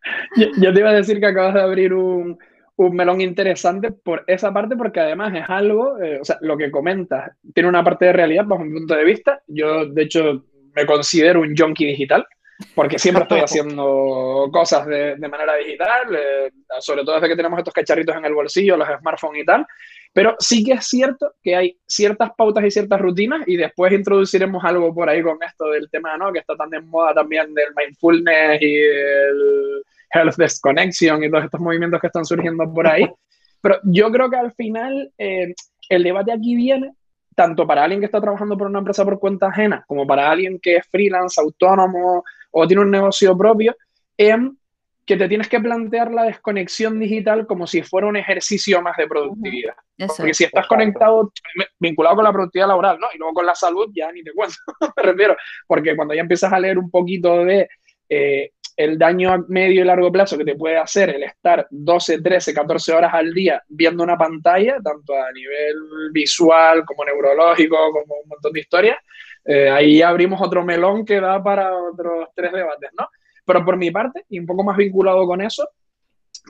yo, 0.59 0.73
te 0.73 0.81
iba 0.81 0.91
a 0.91 0.95
decir 0.95 1.21
que 1.21 1.27
acabas 1.27 1.55
de 1.55 1.63
abrir 1.63 1.95
un, 1.95 2.39
un 2.77 2.97
melón 2.97 3.21
interesante 3.21 3.93
por 3.93 4.25
esa 4.27 4.53
parte, 4.53 4.77
porque 4.77 5.01
además 5.01 5.35
es 5.35 5.49
algo, 5.49 6.01
eh, 6.03 6.21
o 6.21 6.25
sea, 6.25 6.39
lo 6.41 6.57
que 6.57 6.71
comentas 6.71 7.31
tiene 7.55 7.69
una 7.69 7.85
parte 7.85 8.07
de 8.07 8.13
realidad 8.13 8.45
bajo 8.45 8.65
mi 8.65 8.79
punto 8.79 8.95
de 8.95 9.05
vista. 9.05 9.41
Yo, 9.47 9.87
de 9.87 10.03
hecho, 10.03 10.45
me 10.75 10.85
considero 10.85 11.41
un 11.41 11.57
junkie 11.57 11.87
digital, 11.87 12.27
porque 12.75 12.99
siempre 12.99 13.23
estoy 13.23 13.41
haciendo 13.45 14.49
cosas 14.53 14.87
de, 14.87 15.17
manera 15.29 15.57
digital, 15.57 16.15
eh, 16.15 16.51
sobre 16.81 17.05
todo 17.05 17.17
desde 17.17 17.29
que 17.29 17.37
tenemos 17.37 17.59
estos 17.59 17.75
cacharritos 17.75 18.17
en 18.17 18.25
el 18.25 18.35
bolsillo, 18.35 18.77
los 18.77 18.89
smartphones 18.99 19.43
y 19.43 19.47
tal. 19.47 19.67
Pero 20.13 20.35
sí 20.39 20.65
que 20.65 20.73
es 20.73 20.87
cierto 20.87 21.35
que 21.43 21.55
hay 21.55 21.79
ciertas 21.87 22.31
pautas 22.37 22.65
y 22.65 22.71
ciertas 22.71 23.01
rutinas, 23.01 23.47
y 23.47 23.57
después 23.57 23.93
introduciremos 23.93 24.65
algo 24.65 24.95
por 24.95 25.09
ahí 25.09 25.23
con 25.23 25.39
esto 25.43 25.71
del 25.71 25.91
tema, 25.91 26.17
¿no? 26.17 26.33
Que 26.33 26.39
está 26.39 26.57
tan 26.57 26.71
de 26.71 26.81
moda 26.81 27.13
también 27.13 27.53
del 27.53 27.69
mindfulness 27.77 28.63
y 28.63 28.77
el 28.77 29.83
health 30.13 30.37
disconnection 30.39 31.23
y 31.23 31.31
todos 31.31 31.45
estos 31.45 31.61
movimientos 31.61 32.01
que 32.01 32.07
están 32.07 32.25
surgiendo 32.25 32.73
por 32.73 32.87
ahí. 32.87 33.07
Pero 33.61 33.81
yo 33.85 34.11
creo 34.11 34.31
que 34.31 34.37
al 34.37 34.53
final 34.53 35.13
eh, 35.19 35.55
el 35.89 36.03
debate 36.03 36.33
aquí 36.33 36.55
viene 36.55 36.93
tanto 37.35 37.67
para 37.67 37.85
alguien 37.85 38.01
que 38.01 38.07
está 38.07 38.21
trabajando 38.21 38.57
por 38.57 38.67
una 38.67 38.79
empresa 38.79 39.05
por 39.05 39.21
cuenta 39.21 39.49
ajena, 39.49 39.85
como 39.87 40.07
para 40.07 40.31
alguien 40.31 40.59
que 40.61 40.77
es 40.77 40.87
freelance, 40.87 41.41
autónomo 41.41 42.25
o 42.59 42.67
tiene 42.67 42.83
un 42.83 42.91
negocio 42.91 43.37
propio, 43.37 43.77
en 44.17 44.57
que 45.05 45.17
te 45.17 45.29
tienes 45.29 45.49
que 45.49 45.61
plantear 45.61 46.11
la 46.11 46.25
desconexión 46.25 46.99
digital 46.99 47.47
como 47.47 47.67
si 47.67 47.83
fuera 47.83 48.07
un 48.07 48.17
ejercicio 48.17 48.81
más 48.81 48.97
de 48.97 49.07
productividad. 49.07 49.75
Porque 50.17 50.35
si 50.35 50.45
estás 50.45 50.67
conectado, 50.67 51.33
vinculado 51.79 52.17
con 52.17 52.25
la 52.25 52.33
productividad 52.33 52.69
laboral, 52.69 52.99
¿no? 52.99 53.09
Y 53.15 53.19
luego 53.19 53.35
con 53.35 53.47
la 53.47 53.55
salud, 53.55 53.91
ya 53.95 54.11
ni 54.11 54.25
te 54.25 54.33
cuento, 54.33 54.57
me 54.97 55.03
refiero. 55.03 55.37
Porque 55.67 55.95
cuando 55.95 56.15
ya 56.15 56.23
empiezas 56.23 56.53
a 56.53 56.59
leer 56.59 56.79
un 56.79 56.91
poquito 56.91 57.45
de 57.45 57.69
eh, 58.09 58.51
el 58.77 58.99
daño 58.99 59.33
a 59.33 59.45
medio 59.49 59.83
y 59.83 59.85
largo 59.85 60.11
plazo 60.11 60.37
que 60.39 60.45
te 60.45 60.57
puede 60.57 60.79
hacer 60.79 61.11
el 61.11 61.23
estar 61.23 61.67
12, 61.71 62.23
13, 62.23 62.55
14 62.55 62.93
horas 62.93 63.15
al 63.15 63.33
día 63.33 63.63
viendo 63.69 64.03
una 64.03 64.17
pantalla, 64.17 64.79
tanto 64.83 65.15
a 65.15 65.31
nivel 65.31 65.77
visual 66.13 66.85
como 66.85 67.05
neurológico, 67.05 67.77
como 67.93 68.15
un 68.23 68.29
montón 68.29 68.53
de 68.53 68.61
historias, 68.61 68.97
eh, 69.47 69.71
ahí 69.71 70.03
abrimos 70.03 70.41
otro 70.43 70.65
melón 70.65 71.05
que 71.05 71.21
da 71.21 71.43
para 71.43 71.77
otros 71.77 72.29
tres 72.35 72.53
debates, 72.53 72.91
¿no? 72.99 73.09
Pero 73.45 73.65
por 73.65 73.77
mi 73.77 73.91
parte, 73.91 74.25
y 74.29 74.41
un 74.41 74.47
poco 74.47 74.65
más 74.65 74.77
vinculado 74.77 75.25
con 75.27 75.41
eso, 75.41 75.69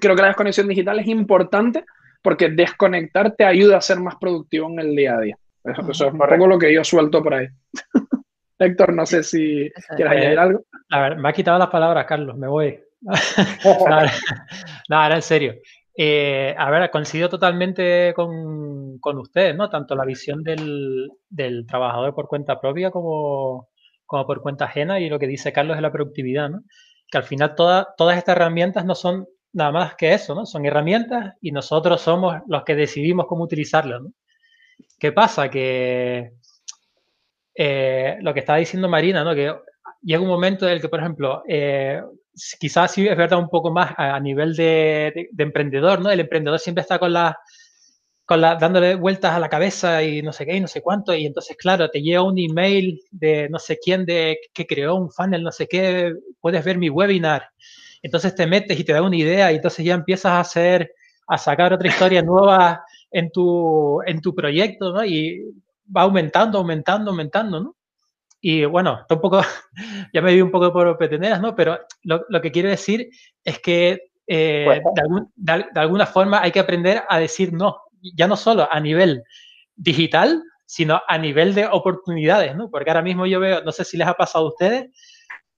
creo 0.00 0.16
que 0.16 0.22
la 0.22 0.28
desconexión 0.28 0.66
digital 0.66 0.98
es 0.98 1.06
importante 1.06 1.84
porque 2.22 2.48
desconectar 2.48 3.32
te 3.32 3.44
ayuda 3.44 3.76
a 3.76 3.82
ser 3.82 4.00
más 4.00 4.16
productivo 4.16 4.68
en 4.70 4.80
el 4.80 4.96
día 4.96 5.16
a 5.16 5.20
día. 5.20 5.38
Eso, 5.62 5.90
es 5.90 6.00
un 6.00 6.18
poco 6.18 6.46
lo 6.46 6.58
que 6.58 6.72
yo 6.72 6.82
suelto 6.84 7.22
por 7.22 7.34
ahí. 7.34 7.48
Héctor, 8.58 8.94
no 8.94 9.04
sé 9.04 9.22
si 9.22 9.70
quieres 9.94 10.12
añadir 10.12 10.38
algo. 10.38 10.64
A 10.90 11.00
ver, 11.02 11.16
me 11.18 11.28
ha 11.28 11.32
quitado 11.32 11.58
las 11.58 11.68
palabras, 11.68 12.06
Carlos, 12.06 12.36
me 12.36 12.48
voy. 12.48 12.80
no, 14.88 14.96
ahora 14.96 15.16
en 15.16 15.22
serio. 15.22 15.54
Eh, 15.98 16.54
a 16.58 16.70
ver, 16.70 16.90
coincido 16.90 17.28
totalmente 17.28 18.12
con, 18.14 18.98
con 18.98 19.18
ustedes, 19.18 19.56
¿no? 19.56 19.70
Tanto 19.70 19.94
la 19.94 20.04
visión 20.04 20.42
del, 20.42 21.08
del, 21.30 21.66
trabajador 21.66 22.14
por 22.14 22.28
cuenta 22.28 22.60
propia 22.60 22.90
como, 22.90 23.70
como 24.04 24.26
por 24.26 24.42
cuenta 24.42 24.66
ajena 24.66 25.00
y 25.00 25.08
lo 25.08 25.18
que 25.18 25.26
dice 25.26 25.52
Carlos 25.52 25.76
de 25.76 25.82
la 25.82 25.92
productividad, 25.92 26.50
¿no? 26.50 26.62
Que 27.10 27.18
al 27.18 27.24
final 27.24 27.54
todas 27.54 28.18
estas 28.18 28.36
herramientas 28.36 28.84
no 28.84 28.94
son 28.94 29.26
nada 29.54 29.72
más 29.72 29.94
que 29.96 30.12
eso, 30.12 30.34
¿no? 30.34 30.44
Son 30.44 30.66
herramientas 30.66 31.34
y 31.40 31.52
nosotros 31.52 32.02
somos 32.02 32.42
los 32.46 32.62
que 32.64 32.74
decidimos 32.74 33.26
cómo 33.26 33.44
utilizarlas, 33.44 34.02
¿no? 34.02 34.10
¿Qué 34.98 35.12
pasa? 35.12 35.48
Que 35.48 36.32
eh, 37.54 38.18
lo 38.20 38.34
que 38.34 38.40
estaba 38.40 38.58
diciendo 38.58 38.88
Marina, 38.88 39.24
¿no? 39.24 39.34
Que 39.34 39.54
llega 40.02 40.22
un 40.22 40.28
momento 40.28 40.66
en 40.66 40.74
el 40.74 40.80
que, 40.80 40.90
por 40.90 41.00
ejemplo, 41.00 41.42
eh, 41.48 42.02
quizás 42.58 42.92
sí 42.92 43.06
es 43.06 43.16
verdad 43.16 43.38
un 43.38 43.48
poco 43.48 43.70
más 43.70 43.94
a, 43.96 44.18
nivel 44.20 44.54
de, 44.54 45.28
emprendedor, 45.38 46.00
¿no? 46.00 46.10
El 46.10 46.20
emprendedor 46.20 46.58
siempre 46.58 46.82
está 46.82 46.98
con 46.98 47.12
la, 47.12 47.38
con 48.24 48.40
la, 48.40 48.56
dándole 48.56 48.94
vueltas 48.94 49.32
a 49.32 49.38
la 49.38 49.48
cabeza 49.48 50.02
y 50.02 50.22
no 50.22 50.32
sé 50.32 50.46
qué 50.46 50.56
y 50.56 50.60
no 50.60 50.68
sé 50.68 50.82
cuánto, 50.82 51.14
y 51.14 51.26
entonces, 51.26 51.56
claro, 51.56 51.88
te 51.90 52.02
llega 52.02 52.22
un 52.22 52.38
email 52.38 53.00
de 53.10 53.48
no 53.48 53.58
sé 53.58 53.78
quién 53.82 54.04
de 54.04 54.38
que 54.52 54.66
creó 54.66 54.96
un 54.96 55.10
funnel, 55.10 55.42
no 55.42 55.52
sé 55.52 55.66
qué, 55.66 56.14
puedes 56.40 56.64
ver 56.64 56.78
mi 56.78 56.90
webinar. 56.90 57.48
Entonces 58.02 58.34
te 58.34 58.46
metes 58.46 58.78
y 58.78 58.84
te 58.84 58.92
da 58.92 59.02
una 59.02 59.16
idea 59.16 59.50
y 59.52 59.56
entonces 59.56 59.84
ya 59.84 59.94
empiezas 59.94 60.32
a 60.32 60.40
hacer, 60.40 60.92
a 61.26 61.38
sacar 61.38 61.72
otra 61.72 61.88
historia 61.88 62.22
nueva 62.22 62.84
en 63.10 63.30
tu, 63.30 64.00
en 64.06 64.20
tu 64.20 64.34
proyecto, 64.34 64.92
¿no? 64.92 65.04
Y 65.04 65.42
va 65.94 66.02
aumentando, 66.02 66.58
aumentando, 66.58 67.10
aumentando, 67.10 67.60
¿no? 67.60 67.76
Y 68.40 68.64
bueno, 68.64 69.04
tampoco, 69.08 69.40
ya 70.12 70.22
me 70.22 70.34
vi 70.34 70.40
un 70.40 70.50
poco 70.50 70.72
por 70.72 70.96
peteneras, 70.98 71.40
¿no? 71.40 71.54
Pero 71.54 71.78
lo, 72.02 72.24
lo 72.28 72.40
que 72.40 72.52
quiero 72.52 72.68
decir 72.68 73.08
es 73.44 73.58
que 73.60 74.00
eh, 74.26 74.82
de, 75.36 75.64
de, 75.72 75.80
alguna 75.80 76.06
forma 76.06 76.42
hay 76.42 76.50
que 76.50 76.60
aprender 76.60 77.02
a 77.08 77.18
decir 77.20 77.52
no, 77.52 77.78
ya 78.14 78.26
no 78.26 78.36
solo 78.36 78.68
a 78.70 78.80
nivel 78.80 79.22
digital, 79.76 80.42
sino 80.64 81.00
a 81.06 81.16
nivel 81.16 81.54
de 81.54 81.66
oportunidades, 81.66 82.56
¿no? 82.56 82.68
Porque 82.70 82.90
ahora 82.90 83.02
mismo 83.02 83.26
yo 83.26 83.38
veo, 83.38 83.62
no 83.62 83.72
sé 83.72 83.84
si 83.84 83.96
les 83.96 84.08
ha 84.08 84.14
pasado 84.14 84.46
a 84.46 84.48
ustedes, 84.48 84.90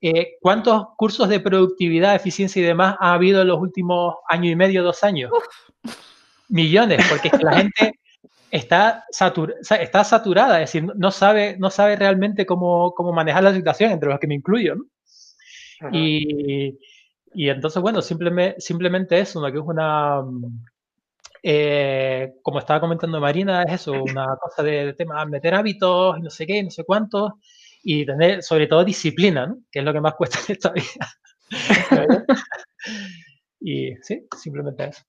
eh, 0.01 0.37
¿cuántos 0.41 0.89
cursos 0.97 1.29
de 1.29 1.41
productividad, 1.41 2.15
eficiencia 2.15 2.61
y 2.61 2.65
demás 2.65 2.97
ha 3.01 3.15
habido 3.15 3.43
en 3.43 3.49
los 3.49 3.59
últimos 3.59 4.17
año 4.29 4.51
y 4.51 4.57
medio, 4.57 4.83
dos 4.83 5.03
años? 5.03 5.33
Millones, 6.49 7.05
porque 7.09 7.31
la 7.43 7.57
gente 7.57 7.98
está, 8.51 9.05
está 9.11 10.05
saturada, 10.05 10.63
es 10.63 10.73
decir, 10.73 10.91
no 10.97 11.11
sabe, 11.11 11.57
no 11.59 11.71
sabe 11.71 11.97
realmente 11.97 12.47
cómo, 12.47 12.95
cómo 12.95 13.13
manejar 13.13 13.43
la 13.45 13.55
situación, 13.55 13.93
entre 13.93 14.09
los 14.09 14.19
que 14.19 14.27
me 14.27 14.35
incluyo, 14.35 14.77
¿no? 14.77 14.85
y, 15.93 16.79
y, 17.35 17.49
entonces, 17.49 17.81
bueno, 17.81 18.03
simplemente, 18.03 18.61
simplemente 18.61 19.19
eso, 19.19 19.41
¿no? 19.41 19.53
que 19.53 19.59
es 19.59 19.65
una, 19.65 20.23
eh, 21.43 22.35
como 22.43 22.59
estaba 22.59 22.81
comentando 22.81 23.21
Marina, 23.21 23.63
es 23.63 23.75
eso, 23.83 23.93
una 24.03 24.37
cosa 24.41 24.63
de, 24.63 24.95
tema, 24.95 25.25
meter 25.25 25.55
hábitos, 25.55 26.21
no 26.21 26.31
sé 26.31 26.47
qué, 26.47 26.63
no 26.63 26.71
sé 26.71 26.85
cuántos, 26.85 27.33
y 27.83 28.05
tener 28.05 28.43
sobre 28.43 28.67
todo 28.67 28.85
disciplina, 28.85 29.47
¿no? 29.47 29.59
que 29.71 29.79
es 29.81 29.85
lo 29.85 29.93
que 29.93 30.01
más 30.01 30.15
cuesta 30.15 30.39
en 30.49 30.53
esta 30.53 30.73
vida. 30.73 31.09
y 33.61 33.95
sí, 34.03 34.27
simplemente 34.37 34.89
eso. 34.89 35.03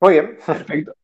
Muy 0.00 0.14
bien. 0.14 0.38
Perfecto. 0.44 0.94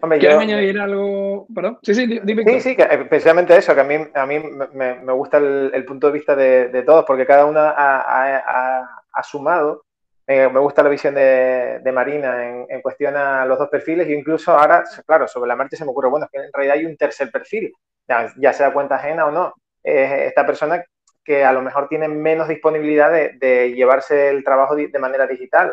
Hombre, 0.00 0.18
¿Quieres 0.18 0.38
añadir 0.38 0.78
algo? 0.78 1.46
Perdón. 1.54 1.78
Sí, 1.82 1.94
sí, 1.94 2.20
dime. 2.22 2.44
Sí, 2.44 2.60
sí, 2.60 2.76
que 2.76 2.82
especialmente 2.82 3.56
eso, 3.56 3.74
que 3.74 3.80
a 3.80 3.84
mí, 3.84 3.96
a 4.14 4.26
mí 4.26 4.38
me, 4.74 4.94
me 4.94 5.12
gusta 5.12 5.38
el, 5.38 5.84
punto 5.84 6.06
de 6.08 6.12
vista 6.12 6.36
de, 6.36 6.68
de, 6.68 6.82
todos, 6.82 7.04
porque 7.04 7.26
cada 7.26 7.46
uno 7.46 7.60
ha, 7.60 7.72
ha, 7.74 9.02
ha 9.12 9.22
sumado 9.22 9.84
me, 10.28 10.60
gusta 10.60 10.82
la 10.82 10.90
visión 10.90 11.14
de, 11.14 11.90
Marina 11.92 12.66
en, 12.68 12.82
cuestión 12.82 13.16
a 13.16 13.46
los 13.46 13.58
dos 13.58 13.68
perfiles 13.70 14.06
e 14.06 14.12
incluso 14.12 14.52
ahora, 14.52 14.84
claro, 15.06 15.26
sobre 15.26 15.48
la 15.48 15.56
marcha 15.56 15.76
se 15.76 15.84
me 15.84 15.90
ocurre, 15.90 16.10
bueno, 16.10 16.26
es 16.26 16.30
que 16.30 16.46
en 16.46 16.52
realidad 16.52 16.76
hay 16.76 16.84
un 16.84 16.96
tercer 16.98 17.30
perfil, 17.30 17.72
ya, 18.36 18.52
sea 18.52 18.72
cuenta 18.72 18.96
ajena 18.96 19.26
o 19.26 19.30
no. 19.30 19.54
esta 19.82 20.46
persona 20.46 20.84
que 21.24 21.44
a 21.44 21.52
lo 21.52 21.62
mejor 21.62 21.88
tiene 21.88 22.08
menos 22.08 22.46
disponibilidad 22.46 23.10
de, 23.10 23.72
llevarse 23.74 24.28
el 24.28 24.44
trabajo 24.44 24.76
de 24.76 24.98
manera 24.98 25.26
digital. 25.26 25.72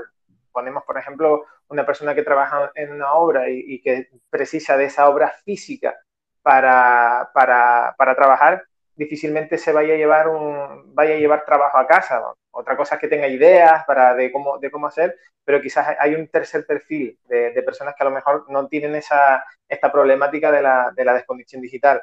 Ponemos, 0.53 0.83
por 0.85 0.97
ejemplo, 0.97 1.43
una 1.69 1.85
persona 1.85 2.15
que 2.15 2.23
trabaja 2.23 2.71
en 2.75 2.91
una 2.91 3.13
obra 3.13 3.49
y, 3.49 3.81
que 3.81 4.09
precisa 4.29 4.77
de 4.77 4.85
esa 4.85 5.09
obra 5.09 5.33
física 5.43 5.95
para, 6.41 7.29
para, 7.33 7.95
para 7.97 8.15
trabajar, 8.15 8.63
difícilmente 8.95 9.57
se 9.57 9.73
vaya 9.73 9.93
a 9.93 9.97
llevar 9.97 10.27
un 10.29 10.93
vaya 10.95 11.15
a 11.15 11.17
llevar 11.17 11.45
trabajo 11.45 11.77
a 11.77 11.87
casa. 11.87 12.21
Otra 12.51 12.77
cosa 12.77 12.95
es 12.95 13.01
que 13.01 13.07
tenga 13.07 13.27
ideas 13.27 13.83
para 13.85 14.13
de 14.13 14.31
cómo, 14.31 14.57
de 14.59 14.71
cómo 14.71 14.87
hacer, 14.87 15.17
pero 15.43 15.61
quizás 15.61 15.95
hay 15.99 16.15
un 16.15 16.27
tercer 16.29 16.65
perfil 16.65 17.19
de, 17.25 17.51
personas 17.63 17.95
que 17.95 18.03
a 18.03 18.09
lo 18.09 18.15
mejor 18.15 18.45
no 18.49 18.67
tienen 18.67 18.95
esa, 18.95 19.43
esta 19.67 19.91
problemática 19.91 20.51
de 20.51 20.61
la, 20.61 20.91
de 20.95 21.05
la 21.05 21.13
desconexión 21.13 21.61
digital. 21.61 22.01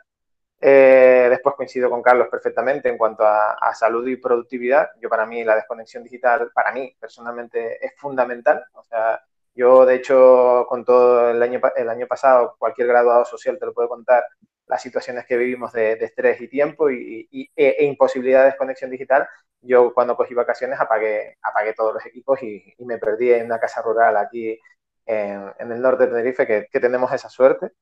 Eh, 0.64 1.26
después 1.28 1.56
coincido 1.56 1.90
con 1.90 2.02
Carlos 2.02 2.28
perfectamente 2.30 2.88
en 2.88 2.96
cuanto 2.96 3.26
a, 3.26 3.74
salud 3.74 4.06
y 4.06 4.16
productividad. 4.16 4.90
Yo 5.00 5.08
para 5.08 5.26
mí 5.26 5.42
la 5.42 5.56
desconexión 5.56 6.04
digital, 6.04 6.52
para 6.54 6.70
mí 6.70 6.94
personalmente, 7.00 7.84
es 7.84 7.92
fundamental. 7.96 8.64
O 8.74 8.84
sea, 8.84 9.20
yo 9.54 9.86
de 9.86 9.96
hecho 9.96 10.66
con 10.68 10.84
todo 10.84 11.30
el 11.30 11.42
año, 11.42 11.60
el 11.76 11.88
año 11.88 12.06
pasado, 12.06 12.56
cualquier 12.58 12.88
graduado 12.88 13.24
social 13.24 13.58
te 13.58 13.66
lo 13.66 13.74
puedo 13.74 13.88
contar, 13.88 14.24
las 14.66 14.82
situaciones 14.82 15.26
que 15.26 15.36
vivimos 15.36 15.72
de, 15.72 15.92
estrés 15.92 16.40
y 16.40 16.48
tiempo 16.48 16.90
y, 16.90 17.28
e, 17.30 17.76
e, 17.78 17.84
imposibilidad 17.84 18.40
de 18.40 18.46
desconexión 18.46 18.90
digital, 18.90 19.28
yo 19.60 19.92
cuando 19.94 20.16
cogí 20.16 20.34
vacaciones 20.34 20.80
apagué, 20.80 21.36
apagué 21.42 21.74
todos 21.74 21.94
los 21.94 22.06
equipos 22.06 22.42
y, 22.42 22.74
me 22.78 22.98
perdí 22.98 23.32
en 23.32 23.46
una 23.46 23.60
casa 23.60 23.82
rural 23.82 24.16
aquí 24.16 24.58
en, 25.06 25.52
el 25.58 25.80
norte 25.80 26.04
de 26.04 26.10
Tenerife, 26.10 26.46
que, 26.46 26.80
tenemos 26.80 27.12
esa 27.12 27.28
suerte. 27.28 27.72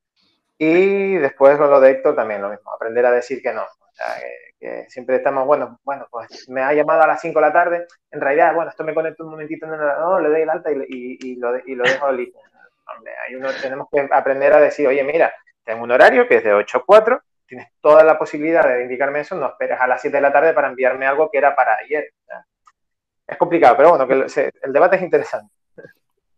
Y 0.58 1.14
después 1.16 1.56
con 1.58 1.70
lo 1.70 1.80
de 1.80 1.90
Héctor 1.92 2.16
también 2.16 2.42
lo 2.42 2.50
mismo, 2.50 2.72
aprender 2.72 3.06
a 3.06 3.12
decir 3.12 3.40
que 3.42 3.52
no. 3.52 3.64
que, 3.96 4.49
siempre 4.88 5.16
estamos, 5.16 5.46
bueno, 5.46 5.80
bueno, 5.84 6.06
pues 6.10 6.48
me 6.48 6.62
ha 6.62 6.72
llamado 6.72 7.02
a 7.02 7.06
las 7.06 7.20
5 7.20 7.38
de 7.38 7.46
la 7.46 7.52
tarde, 7.52 7.86
en 8.10 8.20
realidad, 8.20 8.54
bueno, 8.54 8.70
esto 8.70 8.84
me 8.84 8.94
conecto 8.94 9.24
un 9.24 9.30
momentito, 9.30 9.66
no, 9.66 10.20
le 10.20 10.28
doy 10.28 10.42
el 10.42 10.50
alta 10.50 10.70
y, 10.70 11.36
lo, 11.36 11.58
y 11.58 11.74
lo 11.74 11.84
dejo 11.84 12.12
listo. 12.12 12.38
hay 13.26 13.34
uno, 13.34 13.48
tenemos 13.60 13.88
que 13.90 14.08
aprender 14.10 14.52
a 14.52 14.60
decir, 14.60 14.86
oye, 14.86 15.02
mira, 15.02 15.32
tengo 15.64 15.84
un 15.84 15.90
horario 15.90 16.26
que 16.28 16.36
es 16.36 16.44
de 16.44 16.52
8 16.52 16.78
a 16.78 16.84
4, 16.84 17.22
tienes 17.46 17.68
toda 17.80 18.04
la 18.04 18.18
posibilidad 18.18 18.62
de 18.66 18.82
indicarme 18.82 19.20
eso, 19.20 19.34
no 19.34 19.46
esperes 19.46 19.80
a 19.80 19.86
las 19.86 20.00
7 20.00 20.16
de 20.16 20.20
la 20.20 20.32
tarde 20.32 20.52
para 20.52 20.68
enviarme 20.68 21.06
algo 21.06 21.30
que 21.30 21.38
era 21.38 21.54
para 21.54 21.76
ayer. 21.76 22.12
es 23.26 23.36
complicado, 23.36 23.76
pero 23.76 23.90
bueno, 23.90 24.06
que 24.06 24.26
el, 24.62 24.72
debate 24.72 24.96
es 24.96 25.02
interesante. 25.02 25.52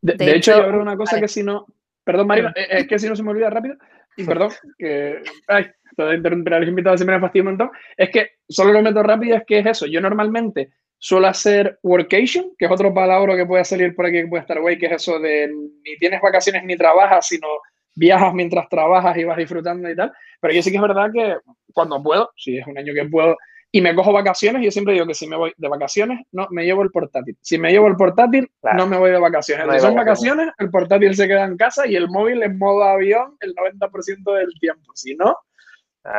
De, 0.01 0.37
hecho, 0.37 0.57
yo 0.57 0.69
creo 0.69 0.81
una 0.81 0.97
cosa 0.97 1.21
que 1.21 1.29
si 1.29 1.43
no, 1.43 1.67
perdón 2.03 2.27
María, 2.27 2.53
eh, 2.57 2.67
es 2.71 2.89
que 2.89 2.99
si 2.99 3.09
no 3.09 3.15
se 3.15 3.23
me 3.23 3.31
olvida 3.31 3.51
rápido, 3.51 3.77
y 4.17 4.25
perdón, 4.25 4.51
que, 4.79 5.23
ay, 5.49 5.67
interrumpir 6.15 6.55
a 6.55 6.61
los 6.61 6.69
invitados 6.69 7.01
siempre 7.01 7.17
me 7.17 7.21
fastidia 7.21 7.43
un 7.43 7.57
montón, 7.57 7.71
es 7.97 8.11
que 8.11 8.31
solo 8.49 8.73
lo 8.73 8.83
meto 8.83 9.03
rápido, 9.03 9.37
es 9.37 9.45
que 9.47 9.59
es 9.59 9.67
eso, 9.67 9.87
yo 9.87 10.01
normalmente 10.01 10.71
suelo 10.99 11.27
hacer 11.27 11.79
workation, 11.83 12.53
que 12.57 12.67
es 12.67 12.71
otro 12.71 12.95
palabra 12.95 13.37
que 13.37 13.45
puede 13.45 13.65
salir 13.65 13.95
por 13.95 14.07
aquí, 14.07 14.23
que 14.23 14.29
puede 14.29 14.43
estar 14.43 14.61
güey, 14.61 14.79
que 14.79 14.87
es 14.87 14.93
eso 14.93 15.19
de 15.19 15.49
ni 15.49 15.97
tienes 15.99 16.21
vacaciones 16.21 16.63
ni 16.65 16.77
trabajas, 16.77 17.27
sino 17.27 17.49
viajas 17.95 18.33
mientras 18.35 18.69
trabajas 18.69 19.17
y 19.17 19.25
vas 19.25 19.37
disfrutando 19.37 19.91
y 19.91 19.97
tal. 19.97 20.13
Pero 20.41 20.55
yo 20.55 20.63
sí 20.63 20.71
que 20.71 20.77
es 20.77 20.83
verdad 20.83 21.11
que 21.13 21.37
cuando 21.73 22.03
puedo, 22.03 22.31
si 22.37 22.59
es 22.59 22.67
un 22.67 22.79
año 22.79 22.95
que 22.95 23.05
puedo, 23.07 23.37
y 23.75 23.81
me 23.81 23.95
cojo 23.95 24.13
vacaciones, 24.13 24.63
yo 24.63 24.71
siempre 24.71 24.93
digo 24.93 25.07
que 25.07 25.15
si 25.15 25.27
me 25.27 25.35
voy 25.35 25.55
de 25.57 25.67
vacaciones, 25.67 26.27
no, 26.31 26.47
me 26.51 26.65
llevo 26.65 26.83
el 26.83 26.91
portátil. 26.91 27.39
Si 27.41 27.57
me 27.59 27.71
llevo 27.71 27.89
el 27.89 27.97
portátil, 27.97 28.51
no 28.77 28.87
me 28.87 28.99
voy 28.99 29.11
de 29.11 29.19
vacaciones. 29.19 29.67
si 29.73 29.81
son 29.81 29.95
vacaciones, 29.95 30.51
el 30.59 30.71
portátil 30.71 31.17
se 31.17 31.27
queda 31.27 31.45
en 31.45 31.57
casa 31.57 31.87
y 31.87 31.97
el 31.97 32.09
móvil 32.09 32.43
en 32.43 32.59
modo 32.59 32.85
avión 32.85 33.35
el 33.41 33.55
90% 33.55 34.35
del 34.35 34.53
tiempo. 34.61 34.93
Si 34.95 35.15
no, 35.15 35.39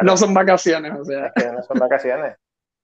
no 0.02 0.18
son 0.18 0.34
vacaciones. 0.34 0.94
O 1.00 1.06
sea. 1.06 1.32
no 1.54 1.62
son 1.62 1.78
vacaciones. 1.78 2.36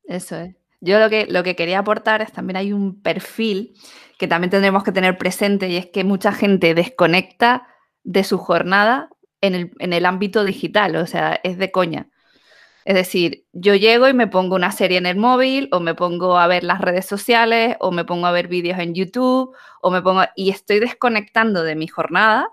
Eso 0.04 0.36
es. 0.36 0.56
Yo 0.82 1.00
lo 1.00 1.10
que, 1.10 1.26
lo 1.26 1.44
que 1.44 1.56
quería 1.56 1.80
aportar 1.80 2.22
es 2.22 2.32
también 2.32 2.58
hay 2.58 2.72
un 2.72 3.02
perfil 3.02 3.74
que 4.20 4.28
también 4.28 4.52
tendremos 4.52 4.84
que 4.84 4.92
tener 4.92 5.18
presente 5.18 5.68
y 5.68 5.78
es 5.78 5.88
que 5.88 6.04
mucha 6.04 6.32
gente 6.32 6.76
desconecta 6.76 7.68
de 8.04 8.24
su 8.24 8.38
jornada 8.38 9.10
en 9.42 9.56
el, 9.56 9.72
en 9.80 9.94
el 9.94 10.06
ámbito 10.06 10.44
digital, 10.44 10.96
o 10.96 11.08
sea, 11.08 11.40
es 11.44 11.58
de 11.58 11.72
coña. 11.72 12.08
Es 12.90 12.96
decir, 12.96 13.46
yo 13.54 13.76
llego 13.76 14.08
y 14.08 14.14
me 14.16 14.26
pongo 14.26 14.56
una 14.56 14.72
serie 14.72 14.98
en 14.98 15.06
el 15.06 15.16
móvil 15.16 15.70
o 15.72 15.80
me 15.80 15.94
pongo 15.94 16.40
a 16.40 16.48
ver 16.48 16.64
las 16.64 16.82
redes 16.82 17.06
sociales 17.06 17.76
o 17.82 17.92
me 17.92 18.04
pongo 18.04 18.26
a 18.26 18.32
ver 18.32 18.48
vídeos 18.48 18.80
en 18.80 18.96
YouTube 18.96 19.56
o 19.84 19.92
me 19.92 20.02
pongo 20.02 20.24
y 20.36 20.50
estoy 20.50 20.80
desconectando 20.80 21.62
de 21.62 21.76
mi 21.76 21.86
jornada 21.86 22.50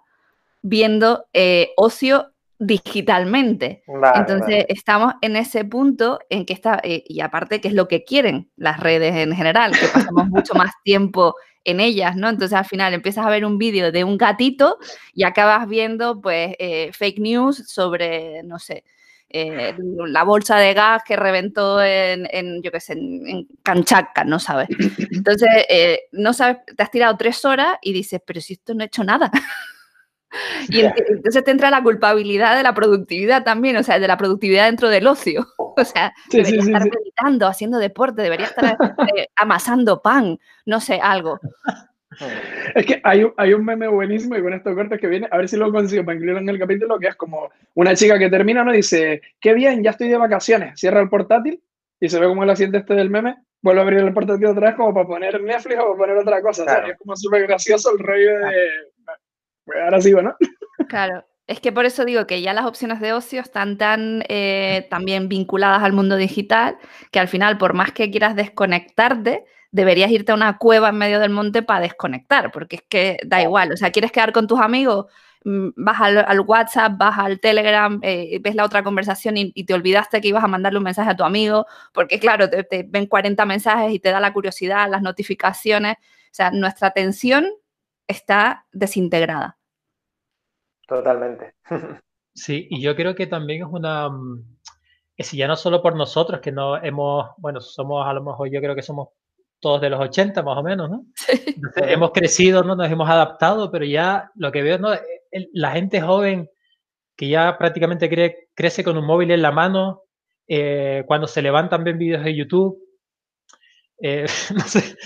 viendo 0.60 1.24
eh, 1.32 1.70
ocio 1.78 2.32
digitalmente. 2.58 3.82
Entonces 4.14 4.66
estamos 4.68 5.14
en 5.22 5.36
ese 5.36 5.64
punto 5.64 6.18
en 6.28 6.44
que 6.44 6.52
está, 6.52 6.82
eh, 6.84 7.02
y 7.06 7.20
aparte 7.20 7.62
que 7.62 7.68
es 7.68 7.74
lo 7.74 7.88
que 7.88 8.04
quieren 8.04 8.50
las 8.56 8.78
redes 8.78 9.14
en 9.16 9.34
general, 9.34 9.72
que 9.72 9.88
pasamos 9.88 10.28
mucho 10.28 10.52
más 10.52 10.72
tiempo 10.84 11.34
en 11.64 11.80
ellas, 11.80 12.14
¿no? 12.14 12.28
Entonces 12.28 12.58
al 12.58 12.66
final 12.66 12.92
empiezas 12.92 13.24
a 13.24 13.30
ver 13.30 13.46
un 13.46 13.56
vídeo 13.56 13.90
de 13.90 14.04
un 14.04 14.18
gatito 14.18 14.76
y 15.14 15.24
acabas 15.24 15.66
viendo 15.66 16.20
pues 16.20 16.54
eh, 16.58 16.90
fake 16.92 17.20
news 17.20 17.56
sobre, 17.66 18.42
no 18.42 18.58
sé, 18.58 18.84
eh, 19.38 19.74
la 20.06 20.24
bolsa 20.24 20.56
de 20.56 20.72
gas 20.72 21.02
que 21.04 21.16
reventó 21.16 21.82
en, 21.82 22.62
yo 22.62 22.70
qué 22.70 22.80
sé, 22.80 22.94
en, 22.94 23.46
Canchaca, 23.62 24.24
no 24.24 24.38
sabes. 24.38 24.68
Entonces, 25.10 25.48
eh, 25.68 26.04
no 26.12 26.32
sabes, 26.32 26.58
te 26.74 26.82
has 26.82 26.90
tirado 26.90 27.16
tres 27.16 27.44
horas 27.44 27.76
y 27.82 27.92
dices, 27.92 28.20
pero 28.24 28.40
si 28.40 28.54
esto 28.54 28.74
no 28.74 28.82
he 28.82 28.86
hecho 28.86 29.04
nada. 29.04 29.30
Y 30.68 30.80
entonces 30.80 31.44
te 31.44 31.50
entra 31.50 31.70
la 31.70 31.82
culpabilidad 31.82 32.56
de 32.56 32.62
la 32.62 32.74
productividad 32.74 33.42
también, 33.42 33.76
o 33.76 33.82
sea, 33.82 33.98
de 33.98 34.08
la 34.08 34.18
productividad 34.18 34.66
dentro 34.66 34.88
del 34.88 35.06
ocio. 35.06 35.46
O 35.78 35.84
sea, 35.84 36.14
debería 36.30 36.62
estar 36.62 36.84
meditando, 36.84 37.46
haciendo 37.46 37.76
deporte, 37.76 38.22
debería 38.22 38.46
estar 38.46 38.78
eh, 39.14 39.28
amasando 39.36 40.00
pan, 40.00 40.38
no 40.64 40.80
sé, 40.80 41.00
algo. 41.02 41.38
Es 42.74 42.86
que 42.86 43.00
hay 43.02 43.24
un, 43.24 43.34
hay 43.36 43.54
un 43.54 43.64
meme 43.64 43.88
buenísimo 43.88 44.36
y 44.36 44.42
con 44.42 44.52
estos 44.52 44.74
cortes 44.74 45.00
que 45.00 45.06
viene, 45.06 45.28
a 45.30 45.36
ver 45.36 45.48
si 45.48 45.56
lo 45.56 45.70
consigo 45.72 46.04
para 46.04 46.16
incluirlo 46.16 46.40
en 46.40 46.48
el 46.48 46.58
capítulo, 46.58 46.98
que 46.98 47.08
es 47.08 47.16
como 47.16 47.50
una 47.74 47.94
chica 47.94 48.18
que 48.18 48.30
termina, 48.30 48.64
¿no? 48.64 48.72
Dice, 48.72 49.22
qué 49.40 49.54
bien, 49.54 49.82
ya 49.82 49.90
estoy 49.90 50.08
de 50.08 50.16
vacaciones, 50.16 50.78
cierra 50.78 51.00
el 51.00 51.08
portátil 51.08 51.62
y 52.00 52.08
se 52.08 52.20
ve 52.20 52.26
como 52.26 52.44
el 52.44 52.50
asiento 52.50 52.78
este 52.78 52.94
del 52.94 53.10
meme, 53.10 53.36
vuelve 53.62 53.80
a 53.80 53.84
abrir 53.84 54.00
el 54.00 54.12
portátil 54.12 54.46
otra 54.46 54.68
vez 54.68 54.76
como 54.76 54.92
para 54.92 55.06
poner 55.06 55.40
Netflix 55.42 55.78
o 55.80 55.86
para 55.86 55.96
poner 55.96 56.16
otra 56.18 56.42
cosa, 56.42 56.62
o 56.62 56.66
sea, 56.66 56.86
es 56.86 56.98
como 56.98 57.16
súper 57.16 57.46
gracioso 57.46 57.92
el 57.92 57.98
rollo 57.98 58.38
de 58.38 58.68
pues 59.66 59.78
ahora 59.82 60.00
sigo, 60.00 60.22
¿no? 60.22 60.34
Claro. 60.88 61.24
Es 61.46 61.60
que 61.60 61.70
por 61.70 61.84
eso 61.84 62.04
digo 62.04 62.26
que 62.26 62.42
ya 62.42 62.52
las 62.52 62.66
opciones 62.66 63.00
de 63.00 63.12
ocio 63.12 63.40
están 63.40 63.78
tan 63.78 64.24
eh, 64.28 64.86
también 64.90 65.28
vinculadas 65.28 65.82
al 65.82 65.92
mundo 65.92 66.16
digital 66.16 66.76
que 67.12 67.20
al 67.20 67.28
final, 67.28 67.56
por 67.56 67.72
más 67.72 67.92
que 67.92 68.10
quieras 68.10 68.34
desconectarte, 68.34 69.44
deberías 69.76 70.10
irte 70.10 70.32
a 70.32 70.34
una 70.34 70.56
cueva 70.56 70.88
en 70.88 70.96
medio 70.96 71.20
del 71.20 71.30
monte 71.30 71.62
para 71.62 71.80
desconectar, 71.80 72.50
porque 72.50 72.76
es 72.76 72.82
que 72.88 73.18
da 73.26 73.42
igual. 73.42 73.72
O 73.72 73.76
sea, 73.76 73.92
quieres 73.92 74.10
quedar 74.10 74.32
con 74.32 74.46
tus 74.46 74.58
amigos, 74.58 75.06
mm, 75.44 75.68
vas 75.76 76.00
al, 76.00 76.40
WhatsApp, 76.40 76.92
vas 76.96 77.18
al 77.18 77.40
Telegram, 77.40 78.00
eh, 78.02 78.38
ves 78.40 78.54
la 78.54 78.64
otra 78.64 78.82
conversación 78.82 79.36
y, 79.36 79.64
te 79.64 79.74
olvidaste 79.74 80.20
que 80.20 80.28
ibas 80.28 80.42
a 80.42 80.48
mandarle 80.48 80.78
un 80.78 80.84
mensaje 80.84 81.10
a 81.10 81.16
tu 81.16 81.24
amigo, 81.24 81.66
porque 81.92 82.18
claro, 82.18 82.48
te, 82.48 82.64
te 82.64 82.84
ven 82.88 83.06
40 83.06 83.44
mensajes 83.44 83.92
y 83.92 83.98
te 83.98 84.10
da 84.10 84.18
la 84.18 84.32
curiosidad, 84.32 84.90
las 84.90 85.02
notificaciones. 85.02 85.96
O 85.96 86.34
sea, 86.36 86.50
nuestra 86.50 86.88
atención 86.88 87.46
está 88.08 88.66
desintegrada. 88.72 89.58
Totalmente. 90.88 91.54
Sí, 92.38 92.66
y 92.68 92.82
yo 92.82 92.94
creo 92.94 93.14
que 93.14 93.26
también 93.26 93.62
es 93.62 93.68
una, 93.70 94.10
mm, 94.10 94.44
es 95.16 95.32
ya 95.32 95.48
no 95.48 95.56
solo 95.56 95.80
por 95.80 95.96
nosotros, 95.96 96.40
que 96.42 96.52
no 96.52 96.76
hemos, 96.76 97.30
bueno, 97.38 97.62
somos 97.62 98.06
a 98.06 98.12
lo 98.12 98.22
mejor, 98.22 98.50
yo 98.50 98.60
creo 98.60 98.74
que 98.74 98.82
somos 98.82 99.08
todos 99.60 99.80
de 99.80 99.90
los 99.90 100.00
80 100.00 100.42
más 100.42 100.58
o 100.58 100.62
menos, 100.62 100.90
¿no? 100.90 101.06
Sí. 101.14 101.54
hemos 101.76 102.12
crecido, 102.12 102.62
¿no? 102.62 102.76
Nos 102.76 102.90
hemos 102.90 103.08
adaptado, 103.08 103.70
pero 103.70 103.84
ya 103.84 104.30
lo 104.34 104.52
que 104.52 104.62
veo, 104.62 104.78
¿no? 104.78 104.90
La 105.52 105.72
gente 105.72 106.00
joven 106.00 106.48
que 107.16 107.28
ya 107.28 107.56
prácticamente 107.58 108.08
crece 108.54 108.84
con 108.84 108.98
un 108.98 109.06
móvil 109.06 109.30
en 109.30 109.42
la 109.42 109.50
mano, 109.50 110.02
eh, 110.48 111.04
cuando 111.06 111.26
se 111.26 111.42
levantan 111.42 111.82
ven 111.82 111.98
vídeos 111.98 112.22
de 112.22 112.36
YouTube, 112.36 112.78
eh, 114.02 114.26
no 114.54 114.60
sé, 114.60 114.96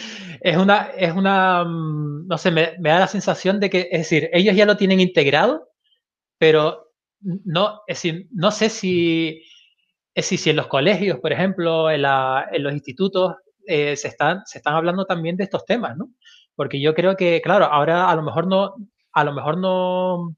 es 0.40 0.56
una, 0.56 0.90
es 0.96 1.12
una, 1.12 1.64
mm, 1.64 2.26
no 2.26 2.38
sé, 2.38 2.50
me, 2.50 2.74
me, 2.80 2.90
da 2.90 3.00
la 3.00 3.06
sensación 3.06 3.60
de 3.60 3.70
que, 3.70 3.88
es 3.92 4.00
decir, 4.00 4.28
ellos 4.32 4.56
ya 4.56 4.66
lo 4.66 4.76
tienen 4.76 5.00
integrado 5.00 5.70
pero 6.40 6.94
no, 7.20 7.82
es 7.86 8.02
decir, 8.02 8.28
no 8.32 8.50
sé 8.50 8.70
si, 8.70 9.42
es 10.14 10.24
si 10.24 10.48
en 10.48 10.56
los 10.56 10.68
colegios, 10.68 11.18
por 11.20 11.34
ejemplo, 11.34 11.90
en, 11.90 12.00
los 12.00 12.72
institutos, 12.72 13.34
eh, 13.70 13.96
se, 13.96 14.08
están, 14.08 14.42
se 14.46 14.58
están 14.58 14.74
hablando 14.74 15.04
también 15.06 15.36
de 15.36 15.44
estos 15.44 15.64
temas, 15.64 15.96
¿no? 15.96 16.10
Porque 16.54 16.80
yo 16.80 16.94
creo 16.94 17.16
que, 17.16 17.40
claro, 17.40 17.66
ahora 17.66 18.10
a 18.10 18.16
lo 18.16 18.22
mejor 18.22 18.46
no, 18.46 18.74
a 19.12 19.24
lo 19.24 19.32
mejor 19.32 19.58
no, 19.58 20.36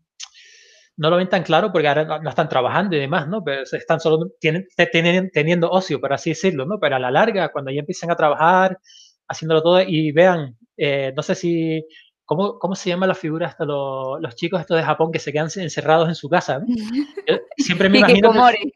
no 0.97 1.11
lo 1.11 1.17
ven 1.17 1.29
tan 1.29 1.43
claro 1.43 1.73
porque 1.73 1.89
ahora 1.89 2.21
no, 2.21 2.29
están 2.29 2.49
trabajando 2.49 2.95
y 2.97 3.01
demás, 3.01 3.29
¿no? 3.29 3.43
Pero 3.43 3.63
están 3.63 4.01
solo 4.01 4.31
tienen, 4.39 4.67
tienen, 4.93 5.31
teniendo 5.31 5.71
ocio, 5.71 6.01
por 6.01 6.13
así 6.13 6.31
decirlo, 6.31 6.67
¿no? 6.67 6.79
Pero 6.79 6.97
a 6.97 6.99
la 6.99 7.11
larga, 7.11 7.51
cuando 7.51 7.71
ya 7.71 7.81
empiecen 7.81 8.11
a 8.11 8.17
trabajar, 8.17 8.79
haciéndolo 9.27 9.63
todo 9.63 9.81
y 9.81 10.13
vean, 10.13 10.57
eh, 10.77 11.13
no 11.17 11.23
sé 11.23 11.35
si 11.35 11.85
¿Cómo, 12.25 12.59
¿Cómo, 12.59 12.75
se 12.75 12.89
llama 12.89 13.07
la 13.07 13.15
figura 13.15 13.49
hasta 13.49 13.65
los, 13.65 14.21
los, 14.21 14.37
chicos 14.37 14.61
estos 14.61 14.77
de 14.77 14.85
Japón 14.85 15.11
que 15.13 15.19
se 15.19 15.33
quedan 15.33 15.49
encerrados 15.55 16.09
en 16.09 16.15
su 16.15 16.29
casa? 16.29 16.61
¿no? 16.61 16.67
siempre 17.59 17.91
me 17.91 17.99
imagino. 17.99 18.33
Que, 18.33 18.73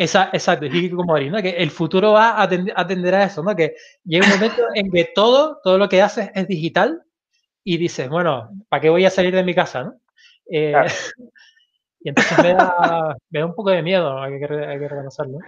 esa, 0.00 0.30
exacto, 0.32 0.64
Hikikomori, 0.64 1.28
¿no? 1.28 1.42
Que 1.42 1.50
el 1.50 1.70
futuro 1.70 2.12
va 2.12 2.30
a 2.30 2.42
atender 2.44 3.14
a 3.14 3.24
eso, 3.24 3.42
¿no? 3.42 3.54
Que 3.54 3.74
llega 4.02 4.24
un 4.24 4.32
momento 4.32 4.62
en 4.74 4.90
que 4.90 5.10
todo, 5.14 5.60
todo 5.62 5.76
lo 5.76 5.90
que 5.90 6.00
haces 6.00 6.30
es 6.34 6.48
digital 6.48 7.02
y 7.62 7.76
dices, 7.76 8.08
bueno, 8.08 8.48
¿para 8.70 8.80
qué 8.80 8.88
voy 8.88 9.04
a 9.04 9.10
salir 9.10 9.34
de 9.34 9.44
mi 9.44 9.54
casa, 9.54 9.84
no? 9.84 10.00
Eh, 10.50 10.72
y 12.00 12.08
entonces 12.08 12.38
me 12.38 12.54
da, 12.54 13.14
me 13.28 13.40
da, 13.40 13.44
un 13.44 13.54
poco 13.54 13.68
de 13.68 13.82
miedo, 13.82 14.18
hay 14.22 14.38
que, 14.38 14.46
hay 14.46 14.78
que 14.78 14.88
reconocerlo. 14.88 15.38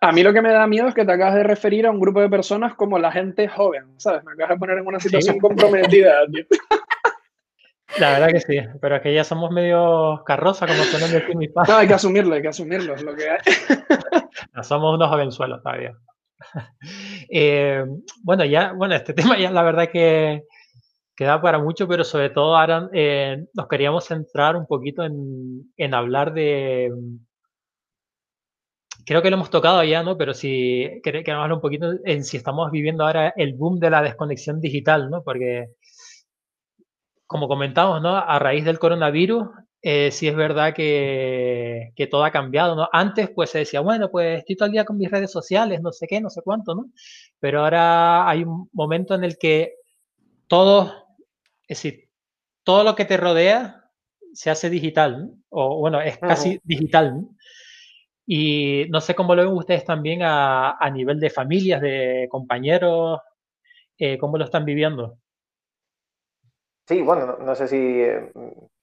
A 0.00 0.12
mí 0.12 0.22
lo 0.22 0.32
que 0.32 0.40
me 0.40 0.52
da 0.52 0.66
miedo 0.66 0.88
es 0.88 0.94
que 0.94 1.04
te 1.04 1.12
acabas 1.12 1.34
de 1.34 1.42
referir 1.42 1.86
a 1.86 1.90
un 1.90 2.00
grupo 2.00 2.22
de 2.22 2.30
personas 2.30 2.74
como 2.76 2.98
la 2.98 3.12
gente 3.12 3.48
joven, 3.48 3.84
¿sabes? 3.98 4.24
Me 4.24 4.32
acabas 4.32 4.54
de 4.54 4.60
poner 4.60 4.78
en 4.78 4.86
una 4.86 4.98
situación 4.98 5.38
comprometida. 5.38 6.20
La 7.98 8.10
verdad 8.12 8.28
que 8.28 8.40
sí, 8.40 8.58
pero 8.80 8.96
es 8.96 9.02
que 9.02 9.14
ya 9.14 9.24
somos 9.24 9.50
medio 9.50 10.22
carroza, 10.24 10.66
como 10.66 10.82
suelen 10.84 11.12
decir 11.12 11.36
mis 11.36 11.50
padres. 11.50 11.70
No, 11.70 11.76
hay 11.78 11.88
que 11.88 11.94
asumirlo, 11.94 12.34
hay 12.34 12.42
que 12.42 12.48
asumirlo, 12.48 12.94
es 12.94 13.02
lo 13.02 13.14
que 13.14 13.30
hay. 13.30 13.38
No, 14.54 14.64
somos 14.64 14.94
unos 14.94 15.08
jovenzuelos 15.08 15.62
todavía. 15.62 15.96
Eh, 17.32 17.84
bueno, 18.22 18.44
ya, 18.44 18.72
bueno, 18.72 18.94
este 18.94 19.12
tema 19.14 19.38
ya 19.38 19.50
la 19.50 19.62
verdad 19.62 19.88
que, 19.92 20.42
queda 21.14 21.40
para 21.42 21.58
mucho, 21.58 21.86
pero 21.86 22.02
sobre 22.02 22.30
todo 22.30 22.56
ahora 22.56 22.88
eh, 22.92 23.44
nos 23.52 23.68
queríamos 23.68 24.06
centrar 24.06 24.56
un 24.56 24.66
poquito 24.66 25.04
en, 25.04 25.70
en 25.76 25.94
hablar 25.94 26.32
de, 26.32 26.90
creo 29.04 29.22
que 29.22 29.30
lo 29.30 29.36
hemos 29.36 29.50
tocado 29.50 29.82
ya, 29.84 30.02
¿no? 30.02 30.16
Pero 30.16 30.34
si 30.34 31.00
queremos 31.02 31.28
hablar 31.28 31.52
un 31.52 31.60
poquito 31.60 31.92
en 32.04 32.24
si 32.24 32.36
estamos 32.36 32.70
viviendo 32.70 33.04
ahora 33.04 33.32
el 33.36 33.54
boom 33.54 33.78
de 33.78 33.90
la 33.90 34.02
desconexión 34.02 34.60
digital, 34.60 35.10
¿no? 35.10 35.22
Porque, 35.22 35.66
como 37.30 37.46
comentamos, 37.46 38.02
¿no? 38.02 38.16
A 38.16 38.40
raíz 38.40 38.64
del 38.64 38.80
coronavirus, 38.80 39.50
eh, 39.82 40.10
sí 40.10 40.26
es 40.26 40.34
verdad 40.34 40.74
que, 40.74 41.92
que, 41.94 42.08
todo 42.08 42.24
ha 42.24 42.32
cambiado, 42.32 42.74
¿no? 42.74 42.88
Antes, 42.92 43.30
pues 43.32 43.50
se 43.50 43.60
decía, 43.60 43.78
bueno, 43.78 44.10
pues 44.10 44.40
estoy 44.40 44.56
todo 44.56 44.66
el 44.66 44.72
día 44.72 44.84
con 44.84 44.98
mis 44.98 45.12
redes 45.12 45.30
sociales, 45.30 45.80
no 45.80 45.92
sé 45.92 46.08
qué, 46.08 46.20
no 46.20 46.28
sé 46.28 46.42
cuánto, 46.42 46.74
¿no? 46.74 46.86
Pero 47.38 47.60
ahora 47.62 48.28
hay 48.28 48.42
un 48.42 48.68
momento 48.72 49.14
en 49.14 49.22
el 49.22 49.38
que 49.38 49.76
todo, 50.48 50.92
es 51.68 51.80
decir, 51.80 52.08
todo 52.64 52.82
lo 52.82 52.96
que 52.96 53.04
te 53.04 53.16
rodea 53.16 53.84
se 54.32 54.50
hace 54.50 54.68
digital, 54.68 55.20
¿no? 55.20 55.34
O 55.50 55.78
bueno, 55.78 56.00
es 56.00 56.18
casi 56.18 56.58
digital, 56.64 57.14
¿no? 57.14 57.36
Y 58.26 58.86
no 58.90 59.00
sé 59.00 59.14
cómo 59.14 59.36
lo 59.36 59.44
ven 59.44 59.56
ustedes 59.56 59.84
también 59.84 60.24
a, 60.24 60.72
a 60.72 60.90
nivel 60.90 61.20
de 61.20 61.30
familias, 61.30 61.80
de 61.80 62.26
compañeros, 62.28 63.20
eh, 63.98 64.18
cómo 64.18 64.36
lo 64.36 64.46
están 64.46 64.64
viviendo. 64.64 65.20
Sí, 66.90 67.02
bueno, 67.02 67.38
no, 67.40 67.54
sé 67.54 67.68
si 67.68 68.02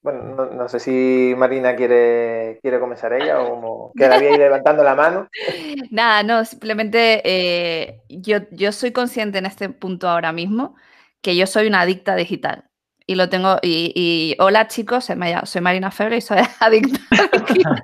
bueno, 0.00 0.46
no, 0.46 0.66
sé 0.70 0.80
si 0.80 1.34
Marina 1.36 1.76
quiere, 1.76 2.58
quiere 2.62 2.80
comenzar 2.80 3.12
ella 3.12 3.42
o 3.42 3.50
como 3.50 3.92
quedaría 3.94 4.30
ahí 4.30 4.38
levantando 4.38 4.82
la 4.82 4.94
mano. 4.94 5.28
Nada, 5.90 6.22
no, 6.22 6.42
simplemente 6.46 7.20
eh, 7.22 8.00
yo, 8.08 8.38
yo 8.50 8.72
soy 8.72 8.92
consciente 8.92 9.36
en 9.36 9.44
este 9.44 9.68
punto 9.68 10.08
ahora 10.08 10.32
mismo 10.32 10.74
que 11.20 11.36
yo 11.36 11.46
soy 11.46 11.66
una 11.66 11.82
adicta 11.82 12.16
digital. 12.16 12.70
Y 13.06 13.14
lo 13.14 13.28
tengo, 13.28 13.58
y, 13.60 13.92
y 13.94 14.42
hola 14.42 14.68
chicos, 14.68 15.04
soy 15.44 15.60
Marina 15.60 15.90
Febre 15.90 16.16
y 16.16 16.22
soy 16.22 16.38
adicta 16.60 16.98
digital. 17.46 17.82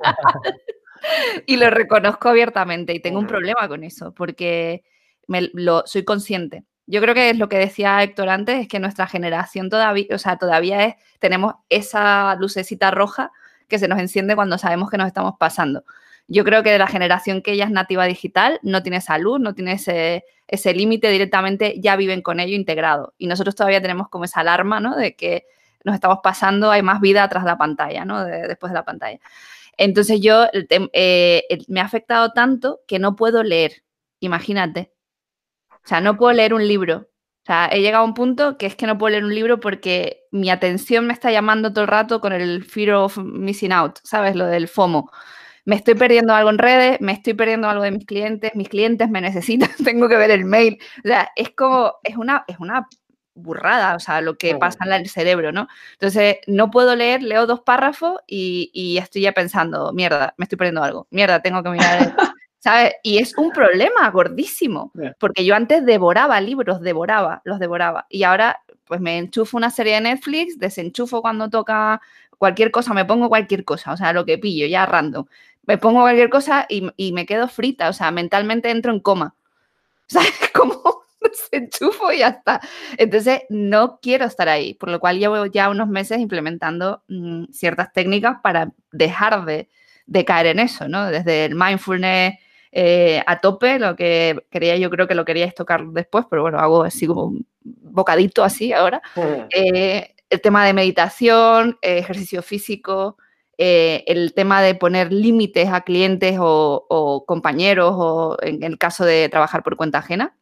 y 1.46 1.58
lo 1.58 1.68
reconozco 1.68 2.30
abiertamente 2.30 2.94
y 2.94 3.00
tengo 3.00 3.18
un 3.18 3.26
problema 3.26 3.68
con 3.68 3.84
eso 3.84 4.14
porque 4.14 4.84
me, 5.28 5.50
lo, 5.52 5.82
soy 5.84 6.02
consciente. 6.02 6.64
Yo 6.86 7.00
creo 7.00 7.14
que 7.14 7.30
es 7.30 7.38
lo 7.38 7.48
que 7.48 7.58
decía 7.58 8.02
Héctor 8.02 8.28
antes, 8.28 8.60
es 8.60 8.68
que 8.68 8.78
nuestra 8.78 9.06
generación 9.06 9.70
todavía, 9.70 10.06
o 10.10 10.18
sea, 10.18 10.36
todavía 10.36 10.96
tenemos 11.18 11.54
esa 11.70 12.36
lucecita 12.36 12.90
roja 12.90 13.32
que 13.68 13.78
se 13.78 13.88
nos 13.88 13.98
enciende 13.98 14.36
cuando 14.36 14.58
sabemos 14.58 14.90
que 14.90 14.98
nos 14.98 15.06
estamos 15.06 15.34
pasando. 15.38 15.84
Yo 16.26 16.44
creo 16.44 16.62
que 16.62 16.70
de 16.70 16.78
la 16.78 16.86
generación 16.86 17.42
que 17.42 17.52
ella 17.52 17.64
es 17.64 17.70
nativa 17.70 18.04
digital, 18.06 18.58
no 18.62 18.82
tiene 18.82 19.00
salud, 19.00 19.38
no 19.38 19.54
tiene 19.54 19.72
ese, 19.72 20.24
ese 20.46 20.74
límite 20.74 21.08
directamente, 21.10 21.80
ya 21.80 21.96
viven 21.96 22.22
con 22.22 22.40
ello 22.40 22.54
integrado. 22.54 23.14
Y 23.18 23.26
nosotros 23.26 23.54
todavía 23.54 23.82
tenemos 23.82 24.08
como 24.08 24.24
esa 24.24 24.40
alarma, 24.40 24.80
¿no? 24.80 24.96
De 24.96 25.16
que 25.16 25.44
nos 25.84 25.94
estamos 25.94 26.18
pasando, 26.22 26.70
hay 26.70 26.82
más 26.82 27.00
vida 27.00 27.28
de 27.28 27.40
la 27.40 27.58
pantalla, 27.58 28.04
¿no? 28.04 28.24
después 28.24 28.72
de 28.72 28.74
la 28.74 28.84
pantalla. 28.84 29.20
Entonces 29.76 30.20
yo 30.20 30.46
eh, 30.92 31.42
me 31.68 31.80
ha 31.80 31.84
afectado 31.84 32.32
tanto 32.32 32.80
que 32.88 32.98
no 32.98 33.16
puedo 33.16 33.42
leer, 33.42 33.84
imagínate. 34.20 34.93
O 35.84 35.88
sea, 35.88 36.00
no 36.00 36.16
puedo 36.16 36.32
leer 36.32 36.54
un 36.54 36.66
libro. 36.66 37.08
O 37.42 37.46
sea, 37.46 37.68
he 37.70 37.82
llegado 37.82 38.04
a 38.04 38.06
un 38.06 38.14
punto 38.14 38.56
que 38.56 38.64
es 38.66 38.74
que 38.74 38.86
no 38.86 38.96
puedo 38.96 39.10
leer 39.10 39.24
un 39.24 39.34
libro 39.34 39.60
porque 39.60 40.22
mi 40.30 40.48
atención 40.48 41.06
me 41.06 41.12
está 41.12 41.30
llamando 41.30 41.72
todo 41.72 41.82
el 41.84 41.88
rato 41.88 42.20
con 42.20 42.32
el 42.32 42.64
fear 42.64 42.94
of 42.94 43.18
missing 43.18 43.72
out, 43.72 43.98
¿sabes? 44.02 44.34
Lo 44.34 44.46
del 44.46 44.66
FOMO. 44.66 45.10
Me 45.66 45.76
estoy 45.76 45.94
perdiendo 45.94 46.34
algo 46.34 46.50
en 46.50 46.58
redes, 46.58 47.00
me 47.00 47.12
estoy 47.12 47.34
perdiendo 47.34 47.68
algo 47.68 47.82
de 47.82 47.90
mis 47.90 48.06
clientes, 48.06 48.52
mis 48.54 48.68
clientes 48.68 49.10
me 49.10 49.20
necesitan, 49.20 49.68
tengo 49.84 50.08
que 50.08 50.16
ver 50.16 50.30
el 50.30 50.46
mail. 50.46 50.78
O 51.04 51.08
sea, 51.08 51.30
es 51.36 51.50
como, 51.50 51.92
es 52.02 52.16
una, 52.16 52.44
es 52.48 52.58
una 52.60 52.86
burrada, 53.34 53.96
o 53.96 54.00
sea, 54.00 54.20
lo 54.20 54.36
que 54.38 54.54
pasa 54.56 54.78
en 54.86 54.92
el 54.92 55.08
cerebro, 55.08 55.52
¿no? 55.52 55.68
Entonces, 55.92 56.36
no 56.46 56.70
puedo 56.70 56.96
leer, 56.96 57.22
leo 57.22 57.46
dos 57.46 57.60
párrafos 57.60 58.20
y, 58.26 58.96
estoy 58.98 59.22
ya 59.22 59.32
pensando, 59.32 59.92
mierda, 59.92 60.34
me 60.38 60.44
estoy 60.44 60.56
perdiendo 60.56 60.82
algo, 60.82 61.08
mierda, 61.10 61.42
tengo 61.42 61.62
que 61.62 61.70
mirar, 61.70 62.14
¿sabes? 62.64 62.94
Y 63.02 63.18
es 63.18 63.36
un 63.36 63.50
problema 63.50 64.10
gordísimo, 64.10 64.90
porque 65.18 65.44
yo 65.44 65.54
antes 65.54 65.84
devoraba 65.84 66.40
libros, 66.40 66.80
devoraba, 66.80 67.42
los 67.44 67.58
devoraba, 67.58 68.06
y 68.08 68.22
ahora 68.22 68.62
pues 68.86 69.02
me 69.02 69.18
enchufo 69.18 69.58
una 69.58 69.68
serie 69.68 69.96
de 69.96 70.00
Netflix, 70.00 70.58
desenchufo 70.58 71.20
cuando 71.20 71.50
toca 71.50 72.00
cualquier 72.38 72.70
cosa, 72.70 72.94
me 72.94 73.04
pongo 73.04 73.28
cualquier 73.28 73.66
cosa, 73.66 73.92
o 73.92 73.98
sea, 73.98 74.14
lo 74.14 74.24
que 74.24 74.38
pillo, 74.38 74.66
ya 74.66 74.86
random, 74.86 75.26
me 75.66 75.76
pongo 75.76 76.00
cualquier 76.00 76.30
cosa 76.30 76.64
y, 76.66 76.90
y 76.96 77.12
me 77.12 77.26
quedo 77.26 77.48
frita, 77.48 77.90
o 77.90 77.92
sea, 77.92 78.10
mentalmente 78.10 78.70
entro 78.70 78.92
en 78.92 79.00
coma. 79.00 79.34
¿Sabes? 80.06 80.32
Como 80.54 81.04
se 81.50 81.56
enchufo 81.58 82.12
y 82.12 82.20
ya 82.20 82.28
está. 82.28 82.62
Entonces, 82.96 83.42
no 83.50 83.98
quiero 84.00 84.24
estar 84.24 84.48
ahí, 84.48 84.72
por 84.72 84.88
lo 84.88 85.00
cual 85.00 85.18
llevo 85.18 85.44
ya 85.46 85.68
unos 85.68 85.88
meses 85.88 86.18
implementando 86.18 87.02
mm, 87.08 87.44
ciertas 87.52 87.92
técnicas 87.92 88.38
para 88.42 88.72
dejar 88.90 89.44
de, 89.44 89.68
caer 90.24 90.46
en 90.46 90.60
eso, 90.60 90.88
¿no? 90.88 91.06
Desde 91.10 91.44
el 91.44 91.54
mindfulness 91.54 92.38
eh, 92.76 93.22
a 93.24 93.40
tope, 93.40 93.78
lo 93.78 93.94
que 93.94 94.44
quería, 94.50 94.76
yo 94.76 94.90
creo 94.90 95.06
que 95.06 95.14
lo 95.14 95.24
queríais 95.24 95.54
tocar 95.54 95.86
después, 95.86 96.26
pero 96.28 96.42
bueno, 96.42 96.58
hago 96.58 96.82
así 96.82 97.06
como 97.06 97.26
un 97.26 97.46
bocadito 97.62 98.42
así 98.42 98.72
ahora. 98.72 99.00
Eh, 99.50 100.12
el 100.28 100.40
tema 100.40 100.66
de 100.66 100.72
meditación, 100.72 101.78
ejercicio 101.80 102.42
físico, 102.42 103.16
el 103.56 104.34
tema 104.34 104.60
de 104.60 104.74
poner 104.74 105.12
límites 105.12 105.68
a 105.68 105.82
clientes 105.82 106.36
o, 106.40 107.24
compañeros 107.28 107.94
o 107.96 108.36
en 108.42 108.64
el 108.64 108.76
caso 108.76 109.04
de 109.04 109.28
trabajar 109.28 109.62
por 109.62 109.76
cuenta 109.76 109.98
ajena, 109.98 110.36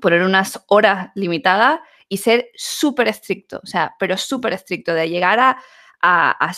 poner 0.00 0.22
unas 0.22 0.64
horas 0.66 1.10
limitadas 1.14 1.78
y 2.08 2.16
ser 2.16 2.50
súper 2.56 3.06
estricto, 3.06 3.60
o 3.62 3.66
sea, 3.66 3.94
pero 4.00 4.16
súper 4.16 4.52
estricto, 4.54 4.92
de 4.94 5.08
llegar 5.08 5.38
a, 5.38 5.62
a, 6.00 6.52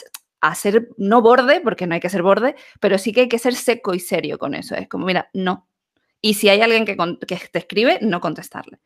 ser, 0.55 0.89
no 0.97 1.23
borde, 1.23 1.61
porque 1.61 1.87
no 1.87 1.95
hay 1.95 2.01
que 2.01 2.11
ser 2.11 2.23
borde, 2.23 2.57
pero 2.81 2.99
sí 2.99 3.13
que 3.13 3.23
hay 3.23 3.29
que 3.29 3.39
ser 3.39 3.55
seco 3.55 3.95
y 3.95 4.01
serio 4.01 4.39
con 4.39 4.55
eso. 4.55 4.75
Es 4.75 4.89
como, 4.89 5.07
mira, 5.07 5.31
no. 5.33 5.69
Y 6.21 6.35
si 6.35 6.49
hay 6.49 6.61
alguien 6.61 6.85
que, 6.85 6.97
que 7.27 7.37
te 7.51 7.59
escribe, 7.59 7.99
no 8.03 8.21
contestarle. 8.21 8.81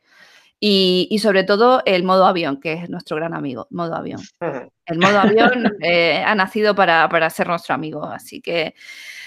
Y, 0.61 1.17
sobre 1.23 1.45
todo 1.45 1.83
el 1.87 2.03
modo 2.03 2.27
avión, 2.27 2.61
que 2.61 2.73
es 2.73 2.91
nuestro 2.91 3.17
gran 3.17 3.33
amigo, 3.33 3.69
modo 3.71 3.95
avión. 3.95 4.21
El 4.87 4.99
modo 4.99 5.21
avión 5.21 5.77
eh, 5.81 6.23
ha 6.25 6.35
nacido 6.35 6.75
para, 6.75 7.09
para, 7.09 7.31
ser 7.31 7.47
nuestro 7.47 7.75
amigo, 7.75 8.05
así 8.05 8.41
que, 8.41 8.75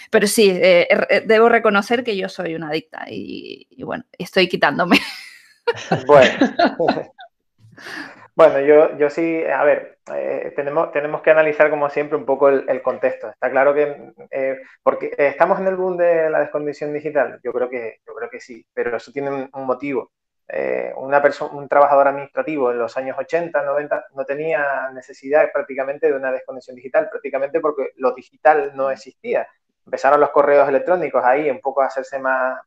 pero 0.10 0.28
sí, 0.28 0.50
eh, 0.50 0.88
eh, 0.90 1.24
debo 1.26 1.48
reconocer 1.48 2.04
que 2.04 2.18
yo 2.18 2.28
soy 2.28 2.56
una 2.56 2.70
adicta 2.70 3.06
y, 3.10 3.68
y 3.70 3.84
bueno, 3.84 4.04
estoy 4.18 4.50
quitándome. 4.50 5.00
Bueno, 6.06 6.34
Bueno, 8.42 8.60
yo, 8.60 8.98
yo 8.98 9.08
sí, 9.12 9.44
a 9.46 9.64
ver, 9.64 10.00
eh, 10.16 10.52
tenemos, 10.56 10.92
tenemos 10.92 11.22
que 11.22 11.30
analizar 11.30 11.70
como 11.70 11.92
siempre 11.92 12.18
un 12.18 12.26
poco 12.26 12.50
el, 12.50 12.82
contexto. 12.82 13.30
Está 13.30 13.52
claro 13.52 13.72
que, 13.72 14.14
eh, 14.32 14.58
porque 14.82 15.14
estamos 15.16 15.60
en 15.60 15.68
el 15.68 15.76
boom 15.76 15.96
de 15.96 16.28
la 16.28 16.40
descondición 16.40 16.92
digital, 16.92 17.40
yo 17.44 17.54
creo 17.54 17.70
que, 17.70 18.00
yo 18.04 18.16
creo 18.16 18.32
que 18.32 18.40
sí, 18.40 18.66
pero 18.74 18.98
eso 18.98 19.12
tiene 19.12 19.30
un, 19.54 19.66
motivo. 19.68 20.12
Eh, 20.48 20.92
una 20.96 21.22
persona, 21.22 21.54
un 21.54 21.68
trabajador 21.68 22.08
administrativo 22.08 22.72
en 22.72 22.80
los 22.80 22.98
años 22.98 23.16
80, 23.20 23.62
90 23.62 24.06
no 24.16 24.26
tenía 24.26 24.90
necesidad 24.92 25.52
prácticamente 25.54 26.08
de 26.08 26.14
una 26.14 26.32
desconexión 26.32 26.76
digital, 26.76 27.10
prácticamente 27.12 27.60
porque 27.60 27.92
lo 27.98 28.16
digital 28.16 28.72
no 28.74 28.90
existía. 28.90 29.48
Empezaron 29.86 30.20
los 30.20 30.32
correos 30.32 30.68
electrónicos 30.68 31.24
ahí 31.24 31.48
un 31.48 31.62
poco 31.62 31.84
a 31.84 31.86
hacerse 31.86 32.18
más, 32.18 32.60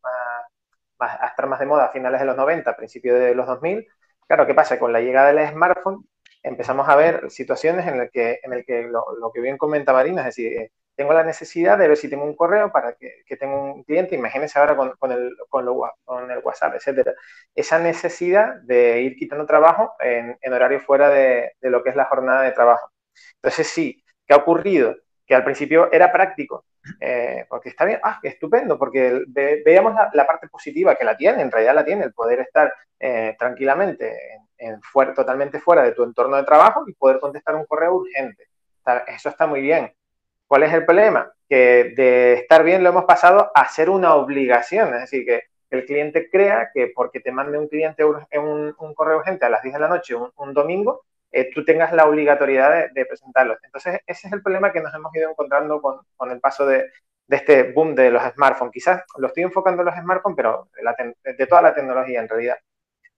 más 1.00 1.20
a 1.20 1.26
estar 1.26 1.48
más 1.48 1.58
de 1.58 1.66
moda 1.66 1.86
a 1.86 1.90
finales 1.90 2.20
de 2.20 2.26
los 2.26 2.36
90, 2.36 2.76
principios 2.76 3.18
de 3.18 3.34
los 3.34 3.46
2000 3.48 3.88
Claro, 4.26 4.46
¿qué 4.46 4.54
pasa? 4.54 4.78
Con 4.78 4.92
la 4.92 5.00
llegada 5.00 5.32
del 5.32 5.48
smartphone 5.48 6.06
empezamos 6.42 6.88
a 6.88 6.96
ver 6.96 7.30
situaciones 7.30 7.86
en 7.86 7.98
las 7.98 8.10
que, 8.10 8.38
en 8.42 8.52
el 8.52 8.64
que 8.64 8.82
lo, 8.82 9.32
que 9.32 9.40
bien 9.40 9.56
comenta 9.56 9.92
Marina, 9.92 10.20
es 10.22 10.26
decir, 10.26 10.52
eh, 10.52 10.72
tengo 10.94 11.12
la 11.12 11.24
necesidad 11.24 11.78
de 11.78 11.88
ver 11.88 11.96
si 11.96 12.08
tengo 12.08 12.24
un 12.24 12.36
correo 12.36 12.70
para 12.70 12.94
que, 12.94 13.22
que 13.26 13.36
tenga 13.36 13.56
un 13.56 13.82
cliente, 13.84 14.14
imagínense 14.14 14.58
ahora 14.58 14.76
con, 14.76 14.88
el, 15.12 15.36
con, 15.48 16.30
el 16.30 16.38
WhatsApp, 16.42 16.74
etcétera. 16.76 17.14
Esa 17.54 17.78
necesidad 17.78 18.54
de 18.62 19.00
ir 19.02 19.16
quitando 19.16 19.46
trabajo 19.46 19.94
en, 20.00 20.38
en 20.40 20.52
horario 20.52 20.80
fuera 20.80 21.08
de, 21.10 21.52
lo 21.62 21.82
que 21.82 21.90
es 21.90 21.96
la 21.96 22.04
jornada 22.06 22.42
de 22.42 22.52
trabajo. 22.52 22.90
Entonces, 23.36 23.66
sí, 23.68 24.04
¿qué 24.26 24.34
ha 24.34 24.38
ocurrido? 24.38 24.96
Que 25.26 25.34
al 25.34 25.44
principio 25.44 25.90
era 25.90 26.12
práctico, 26.12 26.66
eh, 27.00 27.46
porque 27.48 27.70
está 27.70 27.84
bien, 27.84 27.98
ah, 28.02 28.20
estupendo, 28.22 28.78
porque 28.78 29.24
veíamos 29.26 29.94
la, 30.12 30.26
parte 30.26 30.48
positiva 30.48 30.94
que 30.94 31.04
la 31.04 31.16
tiene, 31.16 31.42
en 31.42 31.50
realidad 31.50 31.74
la 31.74 31.84
tiene, 31.84 32.04
el 32.04 32.12
poder 32.12 32.40
estar 32.40 32.72
eh, 33.00 33.34
tranquilamente 33.38 34.16
en, 34.58 34.80
totalmente 35.14 35.60
fuera 35.60 35.82
de 35.82 35.92
tu 35.92 36.04
entorno 36.04 36.36
de 36.36 36.44
trabajo 36.44 36.84
y 36.86 36.92
poder 36.92 37.20
contestar 37.20 37.54
un 37.54 37.64
correo 37.64 37.94
urgente. 37.94 38.48
eso 39.08 39.28
está 39.28 39.46
muy 39.46 39.60
bien. 39.60 39.92
¿Cuál 40.46 40.64
es 40.64 40.72
el 40.74 40.84
problema? 40.84 41.32
Que 41.48 41.94
de 41.96 42.34
estar 42.34 42.62
bien 42.62 42.82
lo 42.82 42.90
hemos 42.90 43.04
pasado 43.04 43.50
a 43.54 43.68
ser 43.68 43.88
una 43.88 44.14
obligación, 44.14 44.94
es 44.94 45.00
decir, 45.00 45.24
que 45.24 45.42
el 45.70 45.86
cliente 45.86 46.28
crea 46.30 46.70
que 46.72 46.92
porque 46.94 47.20
te 47.20 47.32
mande 47.32 47.58
un 47.58 47.68
cliente 47.68 48.04
un 48.04 48.94
correo 48.94 49.18
urgente 49.18 49.46
a 49.46 49.48
las 49.48 49.62
10 49.62 49.74
de 49.74 49.80
la 49.80 49.88
noche 49.88 50.14
un 50.14 50.54
domingo, 50.54 51.04
eh, 51.34 51.50
tú 51.52 51.64
tengas 51.64 51.92
la 51.92 52.06
obligatoriedad 52.06 52.92
de, 52.92 53.06
presentarlos. 53.06 53.58
Entonces, 53.64 54.00
ese 54.06 54.28
es 54.28 54.32
el 54.32 54.40
problema 54.40 54.72
que 54.72 54.80
nos 54.80 54.94
hemos 54.94 55.12
ido 55.16 55.28
encontrando 55.28 55.82
con, 55.82 56.00
con 56.16 56.30
el 56.30 56.38
paso 56.38 56.64
de, 56.64 56.90
de, 57.26 57.36
este 57.36 57.72
boom 57.72 57.96
de 57.96 58.10
los 58.12 58.22
smartphones. 58.34 58.72
Quizás 58.72 59.02
lo 59.18 59.26
estoy 59.26 59.42
enfocando 59.42 59.82
en 59.82 59.86
los 59.86 59.96
smartphones, 59.96 60.36
pero 60.36 60.68
de, 61.24 61.46
toda 61.46 61.62
la 61.62 61.74
tecnología 61.74 62.20
en 62.20 62.28
realidad. 62.28 62.56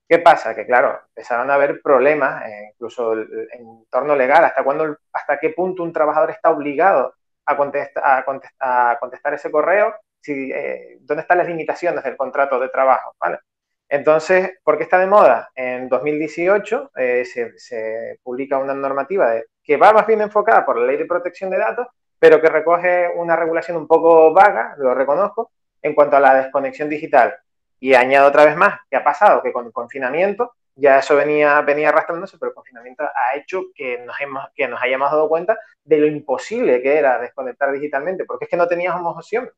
¿Qué 0.09 0.19
pasa? 0.21 0.55
Que 0.55 0.65
claro, 0.65 0.99
empezaron 1.09 1.51
a 1.51 1.55
haber 1.55 1.83
problemas, 1.83 2.47
eh, 2.47 2.71
incluso 2.73 3.13
el, 3.13 3.49
en 3.53 3.67
entorno 3.85 4.17
legal, 4.17 4.45
hasta, 4.45 4.65
cuándo, 4.65 4.97
hasta 5.13 5.39
qué 5.39 5.51
punto 5.51 5.83
un 5.83 5.93
trabajador 5.93 6.31
está 6.31 6.51
obligado 6.51 7.15
a, 7.45 7.53
a, 7.53 8.25
a 8.61 8.99
contestar 8.99 9.35
ese 9.35 9.51
correo, 9.51 9.95
si, 10.21 10.51
eh, 10.53 10.99
dónde 11.01 11.21
están 11.21 11.37
las 11.39 11.49
limitaciones 11.49 12.03
del 12.03 12.17
contrato 12.17 12.59
de 12.59 12.71
trabajo. 12.71 13.15
¿vale? 13.21 13.41
Entonces, 13.89 14.59
¿por 14.65 14.77
qué 14.77 14.85
está 14.85 14.99
de 14.99 15.07
moda? 15.07 15.51
En 15.55 15.89
2018 15.89 16.91
eh, 16.97 17.25
se, 17.25 18.19
publica 18.23 18.59
una 18.59 18.75
normativa 18.75 19.35
que 19.63 19.77
va 19.77 19.93
más 19.93 20.07
bien 20.07 20.23
enfocada 20.23 20.65
por 20.67 20.79
la 20.79 20.87
ley 20.87 20.97
de 20.97 21.07
protección 21.07 21.51
de 21.51 21.59
datos, 21.59 21.87
pero 22.19 22.41
que 22.41 22.49
recoge 22.49 23.09
una 23.15 23.37
regulación 23.37 23.77
un 23.77 23.87
poco 23.87 24.33
vaga, 24.33 24.75
lo 24.79 24.95
reconozco, 24.95 25.53
en 25.83 25.95
cuanto 25.95 26.17
a 26.17 26.21
la 26.21 26.35
desconexión 26.35 26.89
digital. 26.89 27.35
Y 27.79 27.95
añado 27.95 28.29
otra 28.29 28.45
vez 28.45 28.57
más, 28.57 28.81
que 28.91 28.97
ha 28.97 29.05
pasado 29.05 29.43
que 29.43 29.53
con 29.53 29.67
el 29.67 29.73
confinamiento, 29.73 30.55
ya 30.75 30.99
eso 30.99 31.17
venía, 31.17 31.61
venía 31.63 31.91
arrastrándose, 31.91 32.39
pero 32.39 32.51
el 32.51 32.55
confinamiento 32.55 33.05
ha 33.05 33.37
hecho 33.37 33.67
que 33.75 33.99
nos, 33.99 34.21
hemos, 34.21 34.45
que 34.55 34.67
nos 34.67 34.83
hayamos 34.83 35.11
dado 35.11 35.29
cuenta 35.29 35.59
de 35.85 35.99
lo 35.99 36.07
imposible 36.07 36.83
que 36.83 36.97
era 36.97 37.19
desconectar 37.19 37.73
digitalmente, 37.73 38.25
porque 38.25 38.47
es 38.47 38.51
que 38.51 38.57
no 38.57 38.67
teníamos 38.67 39.17
opción 39.17 39.49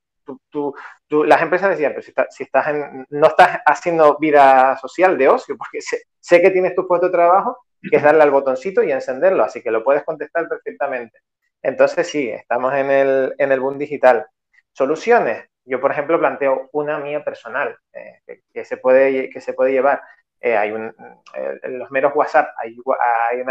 las 1.10 1.42
empresas 1.42 1.70
decían, 1.70 1.92
pero 1.94 2.02
si, 2.30 2.42
estás 2.42 2.68
en, 2.68 3.06
no 3.10 3.26
estás 3.28 3.60
haciendo 3.66 4.16
vida 4.18 4.76
social 4.78 5.16
de 5.16 5.28
ocio, 5.28 5.56
porque 5.56 5.80
sé, 5.80 6.42
que 6.42 6.50
tienes 6.50 6.74
tu 6.74 6.86
puesto 6.86 7.06
de 7.06 7.12
trabajo, 7.12 7.58
que 7.90 7.96
es 7.96 8.02
darle 8.02 8.22
al 8.22 8.30
botoncito 8.30 8.82
y 8.82 8.92
encenderlo, 8.92 9.44
así 9.44 9.62
que 9.62 9.70
lo 9.70 9.84
puedes 9.84 10.04
contestar 10.04 10.48
perfectamente. 10.48 11.20
Entonces 11.62 12.06
sí, 12.08 12.28
estamos 12.28 12.74
en 12.74 12.90
el, 12.90 13.34
en 13.38 13.52
el 13.52 13.60
boom 13.60 13.78
digital. 13.78 14.26
Soluciones. 14.72 15.44
Yo, 15.64 15.80
por 15.80 15.90
ejemplo, 15.92 16.18
planteo 16.18 16.68
una 16.72 16.98
mía 16.98 17.24
personal 17.24 17.76
eh, 17.92 18.20
que, 18.52 18.64
se 18.64 18.78
puede, 18.78 19.28
que 19.28 19.40
se 19.40 19.52
puede 19.52 19.72
llevar. 19.72 20.02
Eh, 20.40 20.56
hay 20.56 20.70
un, 20.70 20.94
eh, 21.34 21.58
los 21.68 21.90
meros 21.90 22.12
WhatsApp, 22.14 22.50
hay, 22.58 22.76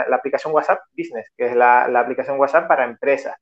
la 0.07 0.15
aplicación 0.15 0.53
WhatsApp 0.53 0.79
Business, 0.97 1.29
que 1.37 1.47
es 1.47 1.55
la, 1.55 1.87
la 1.87 1.99
aplicación 1.99 2.39
WhatsApp 2.39 2.67
para 2.67 2.85
empresas. 2.85 3.35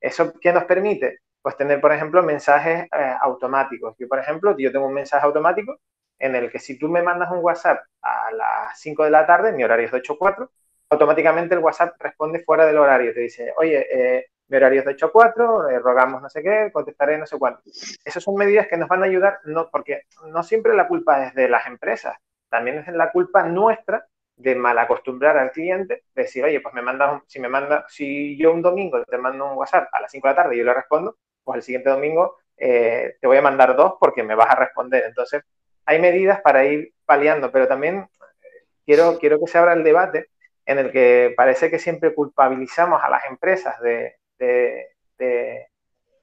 ¿Eso 0.00 0.32
qué 0.40 0.52
nos 0.52 0.64
permite? 0.64 1.20
Pues 1.46 1.56
tener, 1.56 1.80
por 1.80 1.92
ejemplo, 1.92 2.24
mensajes 2.24 2.88
eh, 2.90 3.14
automáticos. 3.20 3.94
Yo, 4.00 4.08
por 4.08 4.18
ejemplo, 4.18 4.56
yo 4.58 4.72
tengo 4.72 4.88
un 4.88 4.94
mensaje 4.94 5.24
automático 5.24 5.78
en 6.18 6.34
el 6.34 6.50
que 6.50 6.58
si 6.58 6.76
tú 6.76 6.88
me 6.88 7.04
mandas 7.04 7.30
un 7.30 7.38
WhatsApp 7.38 7.84
a 8.02 8.32
las 8.32 8.80
5 8.80 9.04
de 9.04 9.10
la 9.10 9.24
tarde, 9.28 9.52
mi 9.52 9.62
horario 9.62 9.86
es 9.86 9.92
de 9.92 9.98
8 9.98 10.14
a 10.14 10.18
4, 10.18 10.50
automáticamente 10.90 11.54
el 11.54 11.60
WhatsApp 11.60 11.94
responde 12.00 12.42
fuera 12.42 12.66
del 12.66 12.78
horario. 12.78 13.14
Te 13.14 13.20
dice, 13.20 13.52
oye, 13.58 13.86
eh, 13.92 14.26
mi 14.48 14.56
horario 14.56 14.80
es 14.80 14.86
de 14.86 14.92
8 14.94 15.06
a 15.06 15.12
4, 15.12 15.68
eh, 15.68 15.78
rogamos 15.78 16.20
no 16.20 16.28
sé 16.28 16.42
qué, 16.42 16.70
contestaré 16.72 17.16
no 17.16 17.26
sé 17.26 17.38
cuánto. 17.38 17.62
Esas 18.04 18.24
son 18.24 18.34
medidas 18.34 18.66
que 18.66 18.76
nos 18.76 18.88
van 18.88 19.04
a 19.04 19.06
ayudar, 19.06 19.38
no, 19.44 19.70
porque 19.70 20.02
no 20.26 20.42
siempre 20.42 20.74
la 20.74 20.88
culpa 20.88 21.26
es 21.28 21.34
de 21.36 21.48
las 21.48 21.68
empresas, 21.68 22.16
también 22.48 22.78
es 22.78 22.88
la 22.88 23.12
culpa 23.12 23.44
nuestra 23.44 24.04
de 24.34 24.56
malacostumbrar 24.56 25.38
al 25.38 25.52
cliente, 25.52 26.02
decir, 26.12 26.42
oye, 26.42 26.60
pues 26.60 26.74
me 26.74 26.82
mandas, 26.82 27.22
si 27.28 27.38
me 27.38 27.48
manda, 27.48 27.86
si 27.88 28.36
yo 28.36 28.52
un 28.52 28.62
domingo 28.62 29.04
te 29.04 29.16
mando 29.16 29.48
un 29.48 29.56
WhatsApp 29.56 29.88
a 29.92 30.00
las 30.00 30.10
5 30.10 30.26
de 30.26 30.34
la 30.34 30.42
tarde 30.42 30.56
y 30.56 30.58
yo 30.58 30.64
le 30.64 30.74
respondo, 30.74 31.16
pues 31.46 31.58
el 31.58 31.62
siguiente 31.62 31.90
domingo 31.90 32.38
eh, 32.56 33.16
te 33.20 33.26
voy 33.26 33.36
a 33.36 33.42
mandar 33.42 33.76
dos 33.76 33.94
porque 34.00 34.22
me 34.24 34.34
vas 34.34 34.50
a 34.50 34.56
responder. 34.56 35.04
Entonces, 35.04 35.42
hay 35.86 36.00
medidas 36.00 36.40
para 36.42 36.64
ir 36.64 36.92
paliando, 37.06 37.52
pero 37.52 37.68
también 37.68 37.98
eh, 37.98 38.66
quiero, 38.84 39.18
quiero 39.18 39.38
que 39.38 39.46
se 39.46 39.58
abra 39.58 39.74
el 39.74 39.84
debate 39.84 40.30
en 40.66 40.78
el 40.78 40.90
que 40.92 41.32
parece 41.36 41.70
que 41.70 41.78
siempre 41.78 42.14
culpabilizamos 42.14 43.00
a 43.02 43.08
las 43.08 43.24
empresas 43.26 43.80
de, 43.80 44.16
de, 44.38 44.88
de, 45.18 45.68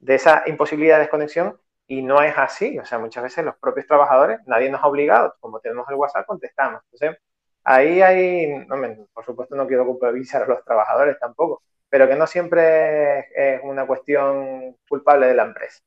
esa 0.06 0.42
imposibilidad 0.46 0.96
de 0.96 1.02
desconexión 1.04 1.58
y 1.86 2.02
no 2.02 2.20
es 2.22 2.36
así. 2.36 2.78
O 2.78 2.84
sea, 2.84 2.98
muchas 2.98 3.22
veces 3.24 3.44
los 3.44 3.56
propios 3.56 3.86
trabajadores, 3.86 4.40
nadie 4.46 4.70
nos 4.70 4.82
ha 4.82 4.86
obligado, 4.88 5.34
como 5.40 5.60
tenemos 5.60 5.88
el 5.88 5.94
WhatsApp, 5.96 6.26
contestamos. 6.26 6.82
Entonces, 6.92 7.18
ahí 7.64 8.02
hay, 8.02 8.66
por 9.14 9.24
supuesto 9.24 9.56
no 9.56 9.66
quiero 9.66 9.86
culpabilizar 9.86 10.42
a 10.42 10.46
los 10.46 10.62
trabajadores 10.64 11.18
tampoco, 11.18 11.62
pero 11.94 12.08
que 12.08 12.16
no 12.16 12.26
siempre 12.26 13.20
es 13.20 13.60
una 13.62 13.86
cuestión 13.86 14.76
culpable 14.88 15.28
de 15.28 15.34
la 15.36 15.44
empresa. 15.44 15.80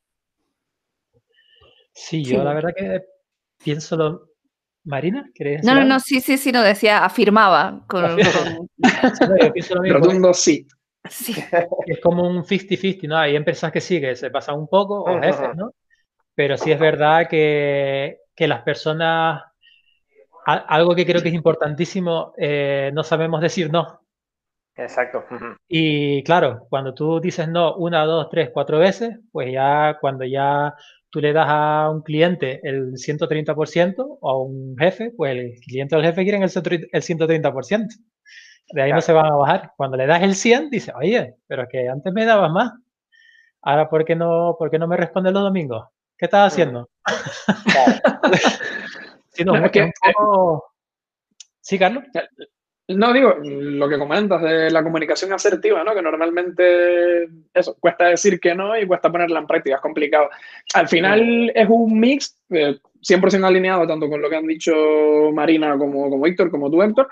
Sí, 1.92 2.24
yo 2.24 2.42
la 2.42 2.54
verdad 2.54 2.70
que 2.74 3.02
pienso 3.62 3.94
lo... 3.94 4.30
Marina, 4.84 5.30
¿querés 5.34 5.62
No, 5.64 5.74
no, 5.74 5.84
no, 5.84 6.00
sí, 6.00 6.22
sí, 6.22 6.38
sí, 6.38 6.50
no 6.50 6.62
decía, 6.62 7.04
afirmaba. 7.04 7.84
Con, 7.86 8.16
Rotundo 9.90 10.32
sí. 10.32 10.66
sí. 11.10 11.34
Es 11.84 12.00
como 12.00 12.26
un 12.26 12.42
50-50, 12.42 13.06
¿no? 13.06 13.18
Hay 13.18 13.36
empresas 13.36 13.70
que 13.70 13.82
sí, 13.82 14.00
que 14.00 14.16
se 14.16 14.30
pasan 14.30 14.56
un 14.58 14.66
poco, 14.66 15.02
o 15.02 15.20
jefes, 15.20 15.54
¿no? 15.56 15.74
Pero 16.34 16.56
sí 16.56 16.72
es 16.72 16.80
verdad 16.80 17.28
que, 17.28 18.20
que 18.34 18.48
las 18.48 18.62
personas, 18.62 19.42
algo 20.46 20.94
que 20.94 21.04
creo 21.04 21.20
que 21.20 21.28
es 21.28 21.34
importantísimo, 21.34 22.32
eh, 22.38 22.92
no 22.94 23.04
sabemos 23.04 23.42
decir 23.42 23.70
no. 23.70 24.07
Exacto. 24.78 25.24
Y 25.66 26.22
claro, 26.22 26.66
cuando 26.70 26.94
tú 26.94 27.20
dices 27.20 27.48
no 27.48 27.74
una, 27.74 28.04
dos, 28.04 28.28
tres, 28.30 28.50
cuatro 28.52 28.78
veces, 28.78 29.18
pues 29.32 29.52
ya 29.52 29.98
cuando 30.00 30.24
ya 30.24 30.72
tú 31.10 31.20
le 31.20 31.32
das 31.32 31.46
a 31.48 31.90
un 31.90 32.02
cliente 32.02 32.60
el 32.62 32.92
130% 32.96 34.18
o 34.20 34.30
a 34.30 34.40
un 34.40 34.76
jefe, 34.78 35.10
pues 35.16 35.36
el 35.36 35.54
cliente 35.60 35.96
o 35.96 35.98
el 35.98 36.04
jefe 36.04 36.22
quieren 36.22 36.42
el 36.42 36.50
130%. 36.50 37.88
De 38.70 38.82
ahí 38.82 38.92
no 38.92 39.00
se 39.00 39.12
van 39.12 39.26
a 39.26 39.34
bajar. 39.34 39.72
Cuando 39.76 39.96
le 39.96 40.06
das 40.06 40.22
el 40.22 40.36
100, 40.36 40.70
dice, 40.70 40.92
oye, 40.94 41.34
pero 41.48 41.66
que 41.66 41.88
antes 41.88 42.12
me 42.12 42.24
dabas 42.24 42.52
más. 42.52 42.72
Ahora, 43.62 43.88
¿por 43.88 44.04
qué 44.04 44.14
no, 44.14 44.54
por 44.56 44.70
qué 44.70 44.78
no 44.78 44.86
me 44.86 44.96
respondes 44.96 45.32
los 45.32 45.42
domingos? 45.42 45.88
¿Qué 46.16 46.26
estás 46.26 46.52
haciendo? 46.52 46.88
Sí, 51.60 51.78
Carlos. 51.78 52.04
No, 52.88 53.12
digo, 53.12 53.34
lo 53.42 53.86
que 53.86 53.98
comentas 53.98 54.40
de 54.40 54.70
la 54.70 54.82
comunicación 54.82 55.30
asertiva, 55.34 55.84
¿no? 55.84 55.94
Que 55.94 56.00
normalmente, 56.00 57.28
eso, 57.52 57.76
cuesta 57.78 58.06
decir 58.06 58.40
que 58.40 58.54
no 58.54 58.78
y 58.78 58.86
cuesta 58.86 59.12
ponerla 59.12 59.40
en 59.40 59.46
práctica, 59.46 59.76
es 59.76 59.82
complicado. 59.82 60.30
Al 60.72 60.88
final 60.88 61.52
es 61.54 61.68
un 61.68 62.00
mix, 62.00 62.34
eh, 62.48 62.78
100% 63.02 63.44
alineado 63.44 63.86
tanto 63.86 64.08
con 64.08 64.22
lo 64.22 64.30
que 64.30 64.36
han 64.36 64.46
dicho 64.46 64.72
Marina 65.34 65.76
como, 65.76 66.08
como 66.08 66.24
Víctor, 66.24 66.50
como 66.50 66.70
tú, 66.70 66.82
Héctor. 66.82 67.08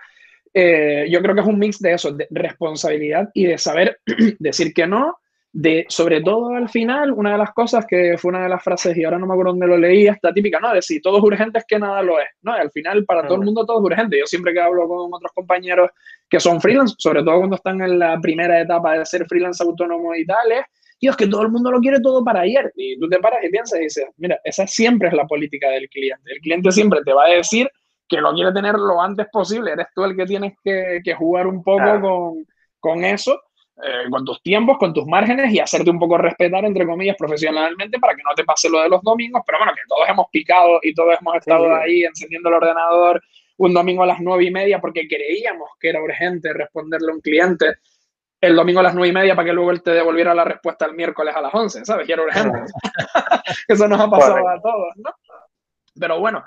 Eh, 0.55 1.09
yo 1.11 1.21
creo 1.21 1.35
que 1.35 1.43
es 1.43 1.47
un 1.47 1.59
mix 1.59 1.79
de 1.81 1.93
eso, 1.93 2.11
de 2.11 2.27
responsabilidad 2.31 3.29
y 3.35 3.45
de 3.45 3.59
saber 3.59 4.01
decir 4.39 4.73
que 4.73 4.87
no, 4.87 5.19
de, 5.59 5.87
sobre 5.88 6.21
todo 6.21 6.51
al 6.51 6.69
final, 6.69 7.12
una 7.12 7.33
de 7.33 7.38
las 7.38 7.55
cosas 7.55 7.87
que 7.87 8.19
fue 8.19 8.29
una 8.29 8.42
de 8.42 8.51
las 8.51 8.62
frases, 8.62 8.95
y 8.95 9.05
ahora 9.05 9.19
no 9.19 9.27
me 9.27 9.33
acuerdo 9.33 9.53
dónde 9.53 9.66
lo 9.66 9.79
leí, 9.79 10.07
esta 10.07 10.31
típica, 10.31 10.61
¿no? 10.61 10.75
De 10.75 10.83
si 10.83 11.01
todo 11.01 11.16
es 11.16 11.25
urgente 11.25 11.61
es 11.61 11.64
que 11.66 11.79
nada 11.79 12.03
lo 12.03 12.21
es, 12.21 12.29
¿no? 12.42 12.55
Y 12.55 12.61
al 12.61 12.71
final, 12.71 13.07
para 13.07 13.27
todo 13.27 13.38
el 13.38 13.45
mundo 13.47 13.64
todo 13.64 13.79
es 13.79 13.85
urgente. 13.85 14.19
Yo 14.19 14.27
siempre 14.27 14.53
que 14.53 14.61
hablo 14.61 14.87
con 14.87 15.14
otros 15.14 15.33
compañeros 15.35 15.88
que 16.29 16.40
son 16.40 16.61
freelance, 16.61 16.95
sobre 16.99 17.23
todo 17.23 17.38
cuando 17.38 17.57
están 17.57 17.81
en 17.81 17.99
la 17.99 18.21
primera 18.21 18.61
etapa 18.61 18.99
de 18.99 19.07
ser 19.07 19.25
freelance 19.27 19.64
autónomo 19.64 20.14
y 20.14 20.27
tal, 20.27 20.53
es, 20.53 20.64
es 21.01 21.16
que 21.16 21.27
todo 21.27 21.40
el 21.40 21.49
mundo 21.49 21.71
lo 21.71 21.81
quiere 21.81 22.01
todo 22.01 22.23
para 22.23 22.40
ayer. 22.40 22.71
Y 22.77 22.99
tú 22.99 23.09
te 23.09 23.19
paras 23.19 23.42
y 23.42 23.49
piensas 23.49 23.81
y 23.81 23.85
dices, 23.85 24.05
mira, 24.19 24.38
esa 24.45 24.66
siempre 24.66 25.09
es 25.09 25.14
la 25.14 25.27
política 25.27 25.71
del 25.71 25.88
cliente. 25.88 26.33
El 26.35 26.40
cliente 26.40 26.71
siempre 26.71 27.01
te 27.03 27.14
va 27.14 27.25
a 27.25 27.31
decir 27.31 27.71
que 28.07 28.21
lo 28.21 28.35
quiere 28.35 28.53
tener 28.53 28.75
lo 28.75 29.01
antes 29.01 29.27
posible. 29.33 29.73
Eres 29.73 29.87
tú 29.95 30.05
el 30.05 30.14
que 30.14 30.27
tienes 30.27 30.53
que, 30.62 31.01
que 31.03 31.14
jugar 31.14 31.47
un 31.47 31.62
poco 31.62 31.99
con, 32.03 32.47
con 32.79 33.05
eso 33.05 33.40
eh, 33.83 34.09
con 34.11 34.25
tus 34.25 34.43
tiempos, 34.43 34.79
con 34.79 34.95
tus 34.95 35.07
márgenes 35.07 35.53
y 35.53 35.61
hacerte 35.61 35.91
un 35.91 35.99
poco 35.99 36.17
respetar, 36.17 36.65
entre 36.65 36.87
comillas, 36.87 37.17
profesionalmente 37.17 37.99
para 37.99 38.15
que 38.15 38.23
no 38.23 38.35
te 38.35 38.45
pase 38.45 38.71
lo 38.71 38.81
de 38.83 38.89
los 38.89 39.03
domingos, 39.03 39.43
pero 39.45 39.59
bueno, 39.59 39.73
que 39.75 39.83
todos 39.87 40.09
hemos 40.09 40.27
picado 40.31 40.81
y 40.83 40.95
todos 40.95 41.15
hemos 41.21 41.37
estado 41.37 41.75
ahí 41.75 42.05
encendiendo 42.05 42.49
el 42.49 42.55
ordenador 42.55 43.23
un 43.59 43.75
domingo 43.75 44.03
a 44.03 44.07
las 44.07 44.21
nueve 44.21 44.45
y 44.45 44.51
media 44.51 44.81
porque 44.81 45.07
creíamos 45.07 45.71
que 45.79 45.91
era 45.91 46.03
urgente 46.03 46.53
responderle 46.53 47.11
a 47.11 47.15
un 47.15 47.21
cliente 47.21 47.77
el 48.41 48.55
domingo 48.55 48.81
a 48.81 48.85
las 48.85 48.95
nueve 48.95 49.09
y 49.09 49.12
media 49.12 49.35
para 49.35 49.47
que 49.47 49.53
luego 49.53 49.71
él 49.71 49.83
te 49.83 49.93
devolviera 49.93 50.35
la 50.35 50.45
respuesta 50.45 50.87
el 50.87 50.95
miércoles 50.95 51.35
a 51.35 51.41
las 51.41 51.55
once, 51.55 51.85
¿sabes? 51.85 52.07
Que 52.07 52.12
era 52.12 52.23
urgente. 52.23 52.59
Eso 53.69 53.89
nos 53.89 54.01
ha 54.01 54.11
pasado 54.11 54.49
a 54.49 54.61
todos, 54.61 54.89
¿no? 54.97 55.11
Pero 55.99 56.21
bueno, 56.21 56.45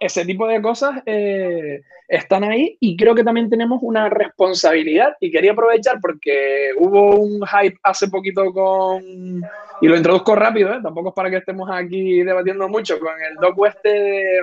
ese 0.00 0.24
tipo 0.24 0.46
de 0.46 0.60
cosas 0.62 1.02
eh, 1.06 1.82
están 2.08 2.44
ahí 2.44 2.76
y 2.80 2.96
creo 2.96 3.14
que 3.14 3.24
también 3.24 3.50
tenemos 3.50 3.80
una 3.82 4.08
responsabilidad 4.08 5.14
y 5.20 5.30
quería 5.30 5.52
aprovechar 5.52 5.98
porque 6.00 6.70
hubo 6.78 7.16
un 7.16 7.46
hype 7.46 7.76
hace 7.82 8.08
poquito 8.08 8.52
con, 8.52 9.02
y 9.80 9.88
lo 9.88 9.96
introduzco 9.96 10.34
rápido, 10.34 10.72
¿eh? 10.72 10.80
tampoco 10.82 11.10
es 11.10 11.14
para 11.14 11.30
que 11.30 11.36
estemos 11.36 11.68
aquí 11.70 12.22
debatiendo 12.22 12.68
mucho, 12.68 12.98
con 12.98 13.12
el 13.20 13.36
docu 13.36 13.66
este 13.66 13.88
de, 13.88 14.40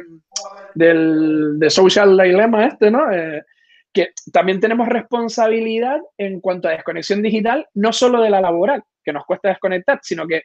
del 0.75 1.59
de 1.59 1.69
Social 1.69 2.17
Dilemma 2.17 2.65
este, 2.65 2.91
¿no? 2.91 3.11
Eh, 3.11 3.43
que 3.91 4.09
también 4.31 4.59
tenemos 4.59 4.87
responsabilidad 4.87 5.99
en 6.17 6.41
cuanto 6.41 6.67
a 6.67 6.71
desconexión 6.71 7.21
digital, 7.21 7.67
no 7.75 7.93
solo 7.93 8.21
de 8.21 8.31
la 8.31 8.41
laboral, 8.41 8.83
que 9.03 9.13
nos 9.13 9.25
cuesta 9.25 9.49
desconectar, 9.49 9.99
sino 10.01 10.25
que 10.25 10.41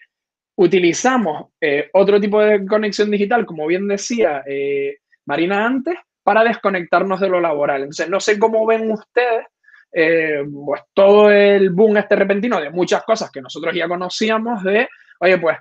utilizamos 0.59 1.51
eh, 1.61 1.89
otro 1.93 2.21
tipo 2.21 2.41
de 2.41 2.67
conexión 2.67 3.11
digital, 3.11 3.47
como 3.47 3.67
bien 3.67 3.87
decía 3.87 4.43
eh, 4.45 4.97
Marina 5.25 5.65
antes, 5.65 5.97
para 6.23 6.43
desconectarnos 6.43 7.21
de 7.21 7.29
lo 7.29 7.41
laboral. 7.41 7.83
Entonces, 7.83 8.09
no 8.09 8.19
sé 8.19 8.39
cómo 8.39 8.67
ven 8.67 8.91
ustedes 8.91 9.47
eh, 9.93 10.45
pues 10.67 10.83
todo 10.93 11.31
el 11.31 11.71
boom 11.71 11.97
este 11.97 12.17
repentino 12.17 12.61
de 12.61 12.71
muchas 12.71 13.05
cosas 13.05 13.31
que 13.31 13.41
nosotros 13.41 13.73
ya 13.75 13.87
conocíamos 13.87 14.63
de, 14.65 14.89
oye, 15.21 15.39
pues 15.39 15.57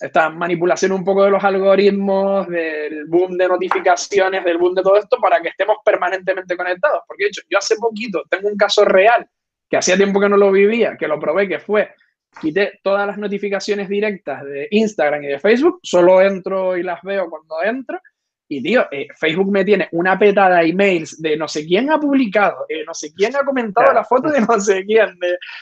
esta 0.00 0.30
manipulación 0.30 0.92
un 0.92 1.04
poco 1.04 1.24
de 1.24 1.30
los 1.30 1.44
algoritmos, 1.44 2.48
del 2.48 3.04
boom 3.06 3.36
de 3.36 3.48
notificaciones, 3.48 4.44
del 4.44 4.58
boom 4.58 4.74
de 4.74 4.82
todo 4.82 4.96
esto, 4.96 5.18
para 5.18 5.40
que 5.40 5.50
estemos 5.50 5.76
permanentemente 5.84 6.56
conectados. 6.56 7.02
Porque, 7.06 7.24
de 7.24 7.28
hecho, 7.28 7.42
yo 7.48 7.58
hace 7.58 7.76
poquito 7.76 8.24
tengo 8.28 8.48
un 8.48 8.56
caso 8.56 8.84
real 8.84 9.28
que 9.68 9.76
hacía 9.76 9.96
tiempo 9.96 10.18
que 10.18 10.28
no 10.28 10.36
lo 10.36 10.50
vivía, 10.50 10.96
que 10.96 11.06
lo 11.06 11.20
probé, 11.20 11.46
que 11.46 11.60
fue 11.60 11.94
quité 12.40 12.80
todas 12.82 13.06
las 13.06 13.18
notificaciones 13.18 13.88
directas 13.88 14.44
de 14.44 14.68
Instagram 14.70 15.24
y 15.24 15.28
de 15.28 15.38
Facebook, 15.38 15.80
solo 15.82 16.20
entro 16.20 16.76
y 16.76 16.82
las 16.82 17.02
veo 17.02 17.28
cuando 17.28 17.62
entro. 17.62 18.00
Y 18.48 18.62
tío, 18.62 18.86
eh, 18.90 19.06
Facebook 19.16 19.50
me 19.52 19.64
tiene 19.64 19.88
una 19.92 20.18
petada 20.18 20.58
de 20.58 20.70
emails 20.70 21.22
de 21.22 21.36
no 21.36 21.46
sé 21.46 21.64
quién 21.64 21.90
ha 21.90 22.00
publicado, 22.00 22.66
eh, 22.68 22.84
no 22.84 22.94
sé 22.94 23.12
quién 23.14 23.36
ha 23.36 23.44
comentado 23.44 23.92
la 23.92 24.04
foto 24.04 24.28
de 24.28 24.40
no 24.40 24.58
sé 24.58 24.84
quién, 24.84 25.16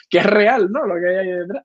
que 0.09 0.19
es 0.19 0.27
real, 0.27 0.73
¿no? 0.73 0.87
Lo 0.87 0.95
que 0.95 1.09
hay 1.09 1.17
ahí 1.17 1.39
detrás. 1.39 1.65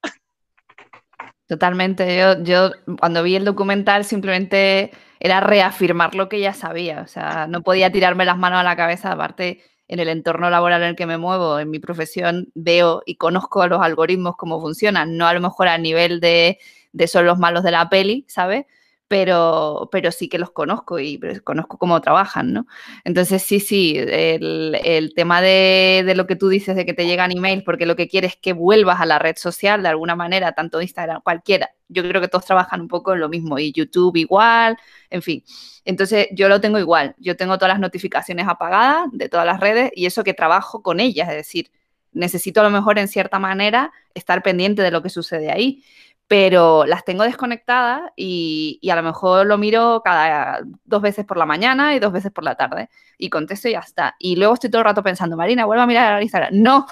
Totalmente. 1.48 2.18
Yo, 2.18 2.44
yo 2.44 2.72
cuando 3.00 3.24
vi 3.24 3.36
el 3.36 3.46
documental 3.46 4.06
simplemente 4.06 4.92
era 5.20 5.40
reafirmar 5.40 6.16
lo 6.16 6.28
que 6.28 6.40
ya 6.40 6.54
sabía. 6.54 7.02
O 7.02 7.08
sea, 7.08 7.48
no 7.48 7.62
podía 7.62 7.92
tirarme 7.92 8.26
las 8.26 8.38
manos 8.38 8.60
a 8.60 8.64
la 8.64 8.76
cabeza. 8.76 9.12
Aparte, 9.12 9.62
en 9.94 10.00
el 10.00 10.10
entorno 10.10 10.50
laboral 10.50 10.82
en 10.82 10.90
el 10.90 10.96
que 10.96 11.06
me 11.06 11.20
muevo, 11.20 11.60
en 11.60 11.70
mi 11.70 11.78
profesión, 11.78 12.50
veo 12.56 13.04
y 13.06 13.16
conozco 13.16 13.62
a 13.62 13.68
los 13.68 13.80
algoritmos 13.80 14.36
cómo 14.36 14.60
funcionan, 14.60 15.18
no 15.18 15.28
a 15.28 15.34
lo 15.36 15.40
mejor 15.40 15.68
a 15.68 15.78
nivel 15.78 16.20
de, 16.20 16.58
de 16.94 17.08
son 17.08 17.28
los 17.28 17.38
malos 17.38 17.64
de 17.64 17.70
la 17.70 17.90
peli, 17.90 18.26
¿sabes? 18.28 18.66
Pero, 19.08 19.90
pero 19.92 20.12
sí 20.12 20.28
que 20.28 20.40
los 20.40 20.52
conozco 20.52 20.98
y 20.98 21.20
conozco 21.44 21.78
cómo 21.78 22.02
trabajan, 22.02 22.52
¿no? 22.52 22.66
Entonces, 23.04 23.44
sí, 23.44 23.60
sí, 23.60 23.96
el, 23.98 25.12
tema 25.16 25.42
de, 25.42 26.04
de, 26.06 26.16
lo 26.16 26.26
que 26.26 26.36
tú 26.36 26.50
dices 26.50 26.76
de 26.76 26.86
que 26.86 26.94
te 26.94 27.06
llegan 27.06 27.32
emails 27.32 27.64
porque 27.64 27.86
lo 27.86 27.96
que 27.96 28.08
quieres 28.08 28.32
es 28.32 28.38
que 28.38 28.54
vuelvas 28.54 29.02
a 29.02 29.06
la 29.06 29.20
red 29.20 29.36
social 29.38 29.84
de 29.84 29.90
alguna 29.90 30.16
manera, 30.16 30.54
tanto 30.54 30.82
Instagram, 30.82 31.22
cualquiera. 31.22 31.70
Yo 31.90 32.02
creo 32.02 32.22
que 32.22 32.28
todos 32.28 32.46
trabajan 32.46 32.82
un 32.82 32.88
poco 32.88 33.14
en 33.14 33.20
lo 33.20 33.30
mismo 33.30 33.60
y 33.60 33.72
YouTube 33.72 34.16
igual, 34.16 34.78
en 35.12 35.22
fin. 35.22 35.44
Entonces, 35.86 36.28
yo 36.32 36.50
lo 36.50 36.60
tengo 36.62 36.80
igual. 36.80 37.16
Yo 37.20 37.36
tengo 37.36 37.58
todas 37.58 37.70
las 37.70 37.80
notificaciones 37.80 38.48
apagadas 38.48 39.10
de 39.12 39.30
todas 39.30 39.46
las 39.46 39.60
redes 39.60 39.92
y 39.96 40.06
eso 40.06 40.24
que 40.24 40.34
trabajo 40.34 40.82
con 40.82 41.00
ellas, 41.00 41.30
es 41.30 41.36
decir, 41.36 41.72
necesito 42.14 42.62
a 42.62 42.64
lo 42.64 42.70
mejor 42.70 43.00
en 43.00 43.08
cierta 43.08 43.40
manera 43.40 43.92
estar 44.14 44.44
pendiente 44.44 44.82
de 44.82 44.92
lo 44.92 45.02
que 45.02 45.10
sucede 45.10 45.52
ahí, 45.52 45.84
pero 46.28 46.86
las 46.86 47.06
tengo 47.06 47.24
desconectadas 47.24 48.12
y, 48.16 48.80
y, 48.82 48.90
a 48.90 48.96
lo 48.96 49.04
mejor 49.04 49.46
lo 49.46 49.58
miro 49.58 50.02
cada 50.04 50.62
dos 50.86 51.02
veces 51.02 51.26
por 51.26 51.38
la 51.38 51.46
mañana 51.46 51.96
y 51.96 52.00
dos 52.00 52.12
veces 52.12 52.32
por 52.32 52.44
la 52.44 52.56
tarde 52.56 52.90
y 53.18 53.30
contesto 53.30 53.68
y 53.68 53.74
ya 53.74 53.80
está. 53.80 54.16
Y 54.20 54.36
luego 54.36 54.54
estoy 54.54 54.70
todo 54.70 54.82
el 54.82 54.86
rato 54.86 55.04
pensando, 55.04 55.38
Marina, 55.38 55.66
vuelvo 55.66 55.84
a 55.84 55.88
mirar 55.88 56.14
a 56.14 56.22
Instagram. 56.22 56.54
No, 56.54 56.88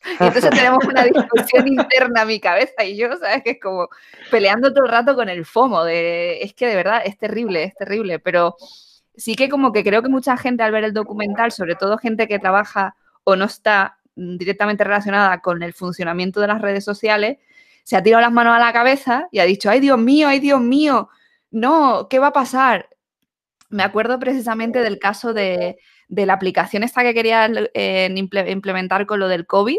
y 0.20 0.24
entonces 0.24 0.50
tenemos 0.50 0.84
una 0.84 1.04
discusión 1.04 1.68
interna 1.68 2.22
a 2.22 2.24
mi 2.24 2.40
cabeza 2.40 2.84
y 2.84 2.96
yo, 2.96 3.14
¿sabes? 3.18 3.42
Que 3.42 3.50
es 3.50 3.60
como 3.60 3.88
peleando 4.30 4.72
todo 4.72 4.84
el 4.84 4.90
rato 4.90 5.14
con 5.14 5.28
el 5.28 5.44
FOMO, 5.44 5.84
de, 5.84 6.42
es 6.42 6.54
que 6.54 6.66
de 6.66 6.76
verdad 6.76 7.02
es 7.04 7.18
terrible, 7.18 7.64
es 7.64 7.74
terrible, 7.74 8.18
pero 8.18 8.56
sí 9.14 9.34
que 9.34 9.48
como 9.48 9.72
que 9.72 9.84
creo 9.84 10.02
que 10.02 10.08
mucha 10.08 10.36
gente 10.36 10.62
al 10.62 10.72
ver 10.72 10.84
el 10.84 10.94
documental, 10.94 11.52
sobre 11.52 11.74
todo 11.74 11.98
gente 11.98 12.28
que 12.28 12.38
trabaja 12.38 12.96
o 13.24 13.36
no 13.36 13.44
está 13.44 13.98
directamente 14.14 14.84
relacionada 14.84 15.40
con 15.40 15.62
el 15.62 15.74
funcionamiento 15.74 16.40
de 16.40 16.46
las 16.46 16.62
redes 16.62 16.84
sociales, 16.84 17.38
se 17.84 17.96
ha 17.96 18.02
tirado 18.02 18.20
las 18.22 18.32
manos 18.32 18.54
a 18.54 18.58
la 18.58 18.72
cabeza 18.72 19.28
y 19.32 19.38
ha 19.38 19.44
dicho, 19.44 19.70
ay 19.70 19.80
Dios 19.80 19.98
mío, 19.98 20.28
ay 20.28 20.40
Dios 20.40 20.60
mío, 20.60 21.08
no, 21.50 22.08
¿qué 22.08 22.18
va 22.18 22.28
a 22.28 22.32
pasar? 22.32 22.88
Me 23.68 23.82
acuerdo 23.82 24.18
precisamente 24.18 24.80
del 24.80 24.98
caso 24.98 25.32
de, 25.32 25.78
de 26.10 26.26
la 26.26 26.34
aplicación 26.34 26.82
esta 26.82 27.02
que 27.02 27.14
quería 27.14 27.48
eh, 27.72 28.12
implementar 28.16 29.06
con 29.06 29.20
lo 29.20 29.28
del 29.28 29.46
COVID, 29.46 29.78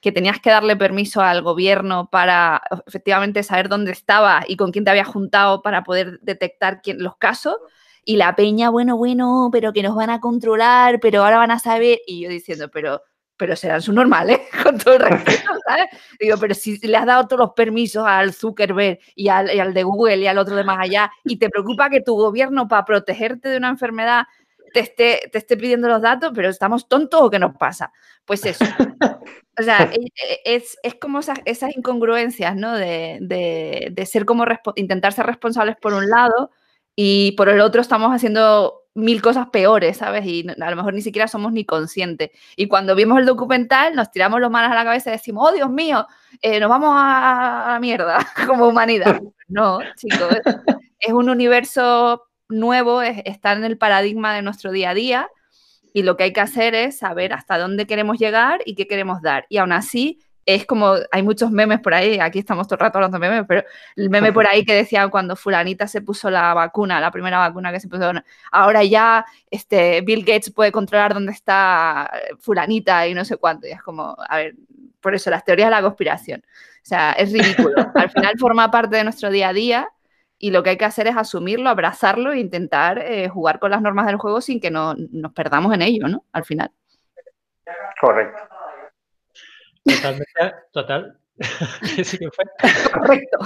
que 0.00 0.10
tenías 0.10 0.40
que 0.40 0.50
darle 0.50 0.76
permiso 0.76 1.20
al 1.20 1.42
gobierno 1.42 2.08
para 2.10 2.62
efectivamente 2.86 3.42
saber 3.42 3.68
dónde 3.68 3.92
estaba 3.92 4.44
y 4.48 4.56
con 4.56 4.72
quién 4.72 4.84
te 4.84 4.90
había 4.90 5.04
juntado 5.04 5.62
para 5.62 5.84
poder 5.84 6.18
detectar 6.22 6.80
quién, 6.80 7.02
los 7.02 7.16
casos. 7.16 7.56
Y 8.04 8.16
la 8.16 8.36
peña, 8.36 8.70
bueno, 8.70 8.96
bueno, 8.96 9.50
pero 9.52 9.72
que 9.72 9.82
nos 9.82 9.94
van 9.96 10.10
a 10.10 10.20
controlar, 10.20 11.00
pero 11.00 11.24
ahora 11.24 11.38
van 11.38 11.50
a 11.50 11.58
saber. 11.58 11.98
Y 12.06 12.22
yo 12.22 12.30
diciendo, 12.30 12.70
pero, 12.72 13.02
pero 13.36 13.56
serán 13.56 13.82
sus 13.82 13.94
normales, 13.94 14.40
con 14.62 14.78
todo 14.78 14.94
el 14.94 15.00
respeto, 15.00 15.50
¿sabes? 15.66 15.86
Digo, 16.18 16.36
pero 16.38 16.54
si 16.54 16.78
le 16.78 16.96
has 16.96 17.06
dado 17.06 17.26
todos 17.26 17.40
los 17.40 17.52
permisos 17.52 18.04
al 18.06 18.32
Zuckerberg 18.32 18.98
y 19.14 19.28
al, 19.28 19.54
y 19.54 19.60
al 19.60 19.74
de 19.74 19.82
Google 19.82 20.18
y 20.18 20.26
al 20.26 20.38
otro 20.38 20.56
de 20.56 20.64
más 20.64 20.78
allá, 20.80 21.10
y 21.24 21.36
te 21.36 21.48
preocupa 21.48 21.90
que 21.90 22.00
tu 22.00 22.14
gobierno, 22.14 22.68
para 22.68 22.84
protegerte 22.84 23.48
de 23.48 23.58
una 23.58 23.68
enfermedad, 23.68 24.24
te 24.72 24.80
esté, 24.80 25.28
te 25.32 25.38
esté 25.38 25.56
pidiendo 25.56 25.88
los 25.88 26.02
datos, 26.02 26.32
pero 26.34 26.48
estamos 26.48 26.88
tontos 26.88 27.22
o 27.22 27.30
qué 27.30 27.38
nos 27.38 27.56
pasa. 27.56 27.92
Pues 28.24 28.44
eso. 28.44 28.64
O 29.58 29.62
sea, 29.62 29.90
e, 29.92 30.00
e, 30.04 30.56
es, 30.56 30.76
es 30.82 30.94
como 30.96 31.20
esas, 31.20 31.38
esas, 31.44 31.74
incongruencias, 31.76 32.54
¿no? 32.56 32.74
De, 32.74 33.18
de, 33.22 33.88
de 33.92 34.06
ser 34.06 34.24
como 34.24 34.44
intentar 34.74 35.12
ser 35.12 35.26
responsables 35.26 35.76
por 35.76 35.94
un 35.94 36.08
lado 36.10 36.50
y 36.94 37.32
por 37.32 37.48
el 37.48 37.60
otro 37.60 37.80
estamos 37.80 38.10
haciendo 38.10 38.85
mil 38.96 39.20
cosas 39.20 39.48
peores, 39.50 39.98
¿sabes? 39.98 40.24
Y 40.24 40.46
a 40.48 40.70
lo 40.70 40.76
mejor 40.76 40.94
ni 40.94 41.02
siquiera 41.02 41.28
somos 41.28 41.52
ni 41.52 41.64
conscientes. 41.64 42.30
Y 42.56 42.66
cuando 42.66 42.94
vimos 42.94 43.18
el 43.18 43.26
documental, 43.26 43.94
nos 43.94 44.10
tiramos 44.10 44.40
los 44.40 44.50
manos 44.50 44.72
a 44.72 44.74
la 44.74 44.84
cabeza 44.84 45.10
y 45.10 45.12
decimos, 45.12 45.50
oh 45.50 45.54
Dios 45.54 45.70
mío, 45.70 46.06
eh, 46.40 46.58
nos 46.58 46.70
vamos 46.70 46.90
a, 46.92 47.66
la 47.68 47.78
mierda 47.78 48.26
como 48.46 48.66
humanidad. 48.68 49.20
No, 49.48 49.78
chicos, 49.94 50.40
es 50.98 51.12
un 51.12 51.30
universo 51.30 52.24
nuevo, 52.48 53.00
es 53.00 53.22
estar 53.24 53.56
en 53.56 53.62
el 53.62 53.78
paradigma 53.78 54.34
de 54.34 54.42
nuestro 54.42 54.72
día 54.72 54.90
a 54.90 54.94
día 54.94 55.30
Y 55.92 56.02
lo 56.02 56.16
que 56.16 56.24
hay 56.24 56.32
que 56.32 56.40
hacer 56.40 56.74
es 56.74 56.98
saber 56.98 57.32
hasta 57.32 57.56
dónde 57.56 57.86
queremos 57.86 58.18
llegar 58.18 58.58
y 58.66 58.74
qué 58.74 58.88
queremos 58.88 59.22
dar. 59.22 59.46
Y 59.48 59.58
aún 59.58 59.70
así, 59.70 60.18
es 60.46 60.64
como, 60.64 60.94
hay 61.10 61.22
muchos 61.24 61.50
memes 61.50 61.80
por 61.80 61.92
ahí, 61.92 62.20
aquí 62.20 62.38
estamos 62.38 62.68
todo 62.68 62.76
el 62.76 62.80
rato 62.80 62.98
hablando 62.98 63.18
de 63.18 63.28
memes, 63.28 63.44
pero 63.48 63.64
el 63.96 64.08
meme 64.08 64.32
por 64.32 64.46
ahí 64.46 64.64
que 64.64 64.74
decía 64.74 65.08
cuando 65.08 65.34
fulanita 65.34 65.88
se 65.88 66.02
puso 66.02 66.30
la 66.30 66.54
vacuna, 66.54 67.00
la 67.00 67.10
primera 67.10 67.38
vacuna 67.38 67.72
que 67.72 67.80
se 67.80 67.88
puso, 67.88 68.12
ahora 68.52 68.84
ya 68.84 69.26
este, 69.50 70.02
Bill 70.02 70.24
Gates 70.24 70.52
puede 70.52 70.70
controlar 70.70 71.14
dónde 71.14 71.32
está 71.32 72.08
fulanita 72.38 73.08
y 73.08 73.14
no 73.14 73.24
sé 73.24 73.36
cuánto, 73.38 73.66
y 73.66 73.72
es 73.72 73.82
como, 73.82 74.16
a 74.28 74.36
ver, 74.36 74.54
por 75.00 75.16
eso 75.16 75.30
las 75.30 75.44
teorías 75.44 75.66
de 75.66 75.72
la 75.72 75.82
conspiración, 75.82 76.40
o 76.46 76.86
sea, 76.86 77.10
es 77.12 77.32
ridículo, 77.32 77.74
al 77.96 78.10
final 78.10 78.38
forma 78.38 78.70
parte 78.70 78.96
de 78.96 79.04
nuestro 79.04 79.30
día 79.30 79.48
a 79.48 79.52
día 79.52 79.88
y 80.38 80.52
lo 80.52 80.62
que 80.62 80.70
hay 80.70 80.76
que 80.76 80.84
hacer 80.84 81.08
es 81.08 81.16
asumirlo, 81.16 81.70
abrazarlo 81.70 82.30
e 82.30 82.38
intentar 82.38 82.98
eh, 82.98 83.28
jugar 83.28 83.58
con 83.58 83.72
las 83.72 83.82
normas 83.82 84.06
del 84.06 84.16
juego 84.16 84.40
sin 84.40 84.60
que 84.60 84.70
no, 84.70 84.94
nos 84.94 85.32
perdamos 85.32 85.74
en 85.74 85.82
ello, 85.82 86.06
¿no? 86.06 86.24
Al 86.30 86.44
final. 86.44 86.70
Correcto. 88.00 88.55
Totalmente, 89.86 90.54
total. 90.72 91.18
Correcto. 92.92 93.38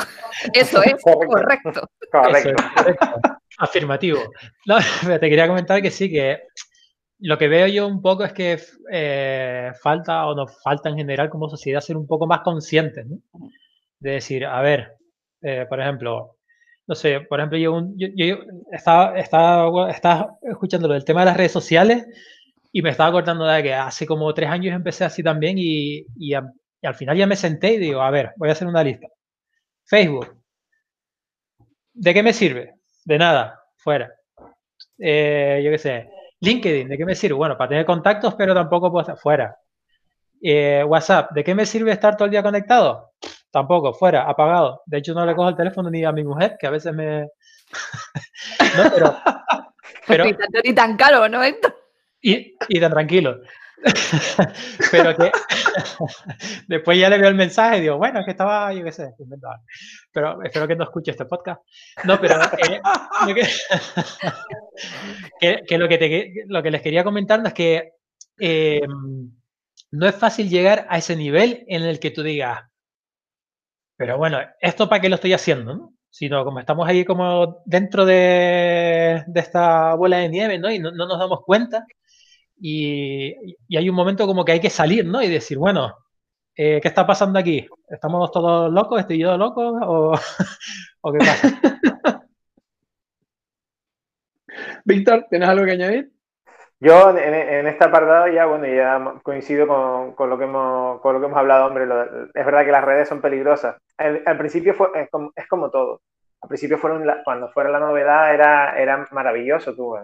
Eso 0.54 0.82
es 0.82 0.94
correcto. 1.02 1.88
Correcto. 2.10 2.62
Afirmativo. 3.58 4.20
No, 4.66 4.78
te 5.02 5.28
quería 5.28 5.48
comentar 5.48 5.82
que 5.82 5.90
sí, 5.90 6.08
que 6.10 6.44
lo 7.18 7.36
que 7.36 7.48
veo 7.48 7.66
yo 7.66 7.86
un 7.86 8.00
poco 8.00 8.24
es 8.24 8.32
que 8.32 8.58
eh, 8.90 9.72
falta 9.82 10.26
o 10.26 10.34
nos 10.34 10.62
falta 10.62 10.88
en 10.88 10.96
general 10.96 11.28
como 11.28 11.50
sociedad 11.50 11.80
ser 11.80 11.96
un 11.96 12.06
poco 12.06 12.26
más 12.26 12.40
conscientes, 12.40 13.06
¿no? 13.06 13.18
De 13.98 14.12
decir, 14.12 14.46
a 14.46 14.62
ver, 14.62 14.96
eh, 15.42 15.66
por 15.68 15.80
ejemplo, 15.80 16.38
no 16.86 16.94
sé, 16.94 17.20
por 17.20 17.40
ejemplo, 17.40 17.58
yo, 17.58 17.82
yo, 17.96 18.36
estaba, 18.72 19.18
estaba, 19.18 19.90
estaba 19.90 20.38
escuchando 20.42 20.88
lo 20.88 20.94
del 20.94 21.04
tema 21.04 21.20
de 21.20 21.26
las 21.26 21.36
redes 21.36 21.52
sociales 21.52 22.06
y 22.72 22.82
me 22.82 22.90
estaba 22.90 23.08
acordando 23.08 23.44
de 23.44 23.62
que 23.62 23.74
hace 23.74 24.06
como 24.06 24.32
tres 24.32 24.48
años 24.48 24.74
empecé 24.74 25.04
así 25.04 25.22
también 25.22 25.56
y, 25.58 26.06
y, 26.16 26.34
al 26.34 26.94
final 26.94 27.16
ya 27.16 27.26
me 27.26 27.36
senté 27.36 27.74
y 27.74 27.78
digo, 27.78 28.00
a 28.00 28.10
ver, 28.10 28.32
voy 28.36 28.48
a 28.48 28.52
hacer 28.52 28.66
una 28.66 28.82
lista. 28.82 29.06
Facebook. 29.84 30.34
¿De 31.92 32.14
qué 32.14 32.22
me 32.22 32.32
sirve? 32.32 32.76
De 33.04 33.18
nada, 33.18 33.60
fuera. 33.76 34.10
Eh, 34.98 35.60
yo 35.64 35.70
qué 35.70 35.78
sé. 35.78 36.10
LinkedIn, 36.40 36.88
¿de 36.88 36.96
qué 36.96 37.04
me 37.04 37.14
sirve? 37.14 37.34
Bueno, 37.34 37.58
para 37.58 37.68
tener 37.68 37.84
contactos, 37.84 38.34
pero 38.34 38.54
tampoco 38.54 38.90
puedo 38.90 39.02
estar 39.02 39.18
fuera. 39.18 39.56
Eh, 40.42 40.82
WhatsApp, 40.86 41.32
¿de 41.32 41.44
qué 41.44 41.54
me 41.54 41.66
sirve 41.66 41.92
estar 41.92 42.16
todo 42.16 42.26
el 42.26 42.30
día 42.30 42.42
conectado? 42.42 43.12
Tampoco, 43.50 43.92
fuera, 43.92 44.22
apagado. 44.22 44.82
De 44.86 44.98
hecho, 44.98 45.12
no 45.12 45.26
le 45.26 45.34
cojo 45.34 45.48
el 45.50 45.56
teléfono 45.56 45.90
ni 45.90 46.04
a 46.04 46.12
mi 46.12 46.24
mujer, 46.24 46.56
que 46.58 46.66
a 46.66 46.70
veces 46.70 46.94
me. 46.94 47.28
no, 48.76 48.90
pero. 48.94 49.16
pero... 50.06 50.24
Ni 50.64 50.74
tan 50.74 50.96
caro, 50.96 51.28
¿no? 51.28 51.42
Y, 52.20 52.54
y 52.68 52.80
tan 52.80 52.92
tranquilo. 52.92 53.40
pero 54.90 55.16
que 55.16 55.30
después 56.68 56.98
ya 56.98 57.08
le 57.08 57.18
veo 57.18 57.28
el 57.28 57.34
mensaje 57.34 57.78
y 57.78 57.80
digo, 57.82 57.96
bueno, 57.96 58.20
es 58.20 58.24
que 58.24 58.32
estaba, 58.32 58.72
yo 58.72 58.84
qué 58.84 58.92
sé, 58.92 59.14
pero 60.12 60.42
espero 60.42 60.68
que 60.68 60.76
no 60.76 60.84
escuche 60.84 61.12
este 61.12 61.24
podcast. 61.24 61.62
No, 62.04 62.20
pero 62.20 62.36
eh, 62.42 62.80
que, 65.66 65.78
lo, 65.78 65.88
que 65.88 65.98
te, 65.98 66.32
lo 66.46 66.62
que 66.62 66.70
les 66.70 66.82
quería 66.82 67.04
comentar 67.04 67.44
es 67.46 67.54
que 67.54 67.92
eh, 68.38 68.82
no 69.90 70.06
es 70.06 70.14
fácil 70.14 70.48
llegar 70.48 70.86
a 70.88 70.98
ese 70.98 71.16
nivel 71.16 71.64
en 71.68 71.82
el 71.82 71.98
que 72.00 72.10
tú 72.10 72.22
digas, 72.22 72.60
pero 73.96 74.18
bueno, 74.18 74.38
¿esto 74.60 74.88
para 74.88 75.00
qué 75.00 75.08
lo 75.08 75.16
estoy 75.16 75.32
haciendo? 75.32 75.74
¿no? 75.74 75.94
Sino 76.10 76.44
como 76.44 76.60
estamos 76.60 76.88
ahí 76.88 77.04
como 77.04 77.62
dentro 77.64 78.04
de, 78.04 79.24
de 79.26 79.40
esta 79.40 79.94
bola 79.94 80.18
de 80.18 80.28
nieve, 80.28 80.58
¿no? 80.58 80.70
Y 80.70 80.78
no 80.78 80.90
nos 80.90 81.18
damos 81.18 81.40
cuenta 81.44 81.86
y, 82.60 83.56
hay 83.76 83.88
un 83.88 83.96
momento 83.96 84.26
como 84.26 84.44
que 84.44 84.52
hay 84.52 84.60
que 84.60 84.70
salir, 84.70 85.06
¿no? 85.06 85.22
Y 85.22 85.28
decir, 85.28 85.58
bueno, 85.58 85.96
eh, 86.54 86.78
¿qué 86.80 86.88
está 86.88 87.06
pasando 87.06 87.38
aquí? 87.38 87.66
¿Estamos 87.88 88.30
todos 88.30 88.70
locos? 88.72 89.00
¿Estoy 89.00 89.18
yo 89.18 89.36
loco? 89.36 89.62
¿O, 89.62 90.12
qué 91.12 91.18
pasa? 91.18 91.60
Víctor, 94.84 95.26
¿tienes 95.30 95.48
algo 95.48 95.64
que 95.64 95.72
añadir? 95.72 96.10
Yo 96.80 97.10
en, 97.10 97.66
este 97.66 97.84
apartado 97.84 98.28
ya, 98.28 98.46
bueno, 98.46 98.66
ya 98.66 99.20
coincido 99.22 99.66
con, 100.16 100.30
lo, 100.30 100.38
que 100.38 100.44
hemos, 100.44 101.00
con 101.02 101.14
lo 101.14 101.20
que 101.20 101.26
hemos 101.26 101.38
hablado, 101.38 101.66
hombre. 101.66 101.84
es 102.34 102.46
verdad 102.46 102.64
que 102.64 102.72
las 102.72 102.84
redes 102.84 103.08
son 103.08 103.20
peligrosas. 103.20 103.76
al 103.98 104.38
principio 104.38 104.74
fue, 104.74 104.88
es, 104.94 105.08
como, 105.48 105.70
todo. 105.70 106.00
Al 106.40 106.48
principio 106.48 106.78
fueron, 106.78 107.06
cuando 107.22 107.50
fuera 107.50 107.70
la 107.70 107.80
novedad 107.80 108.32
era, 108.34 108.78
era 108.80 109.06
maravilloso. 109.12 109.74
Tú, 109.74 109.94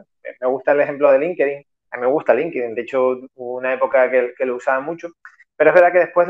me 0.40 0.48
gusta 0.48 0.72
el 0.72 0.80
ejemplo 0.80 1.10
de 1.10 1.18
LinkedIn 1.18 1.66
a 1.96 1.98
mí 1.98 2.06
me 2.06 2.12
gusta 2.12 2.35
LinkedIn, 2.35 2.74
de 2.74 2.82
hecho 2.82 3.20
hubo 3.35 3.56
una 3.56 3.72
época 3.72 4.11
que, 4.11 4.44
lo 4.44 4.56
usaba 4.56 4.80
mucho, 4.80 5.09
pero 5.56 5.70
es 5.70 5.74
verdad 5.74 5.92
que 5.92 5.98
después 6.00 6.28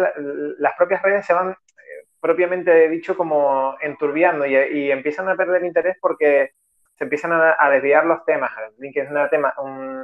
las 0.58 0.74
propias 0.76 1.02
redes 1.02 1.26
se 1.26 1.32
van 1.34 1.50
eh, 1.50 2.06
propiamente 2.20 2.88
dicho 2.88 3.16
como 3.16 3.76
enturbiando 3.80 4.46
y, 4.46 4.90
empiezan 4.90 5.28
a 5.28 5.36
perder 5.36 5.64
interés 5.64 5.96
porque 6.00 6.50
se 6.96 7.04
empiezan 7.04 7.32
a, 7.32 7.70
desviar 7.70 8.06
los 8.06 8.24
temas. 8.24 8.50
LinkedIn 8.78 9.06
es 9.06 9.10
una, 9.10 9.28
tema, 9.28 9.52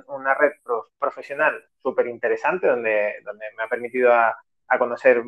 una 0.08 0.34
red 0.34 0.52
profesional 0.98 1.64
súper 1.78 2.06
interesante 2.06 2.66
donde, 2.66 3.14
donde 3.24 3.46
me 3.56 3.62
ha 3.62 3.68
permitido 3.68 4.12
a, 4.12 4.36
conocer 4.78 5.22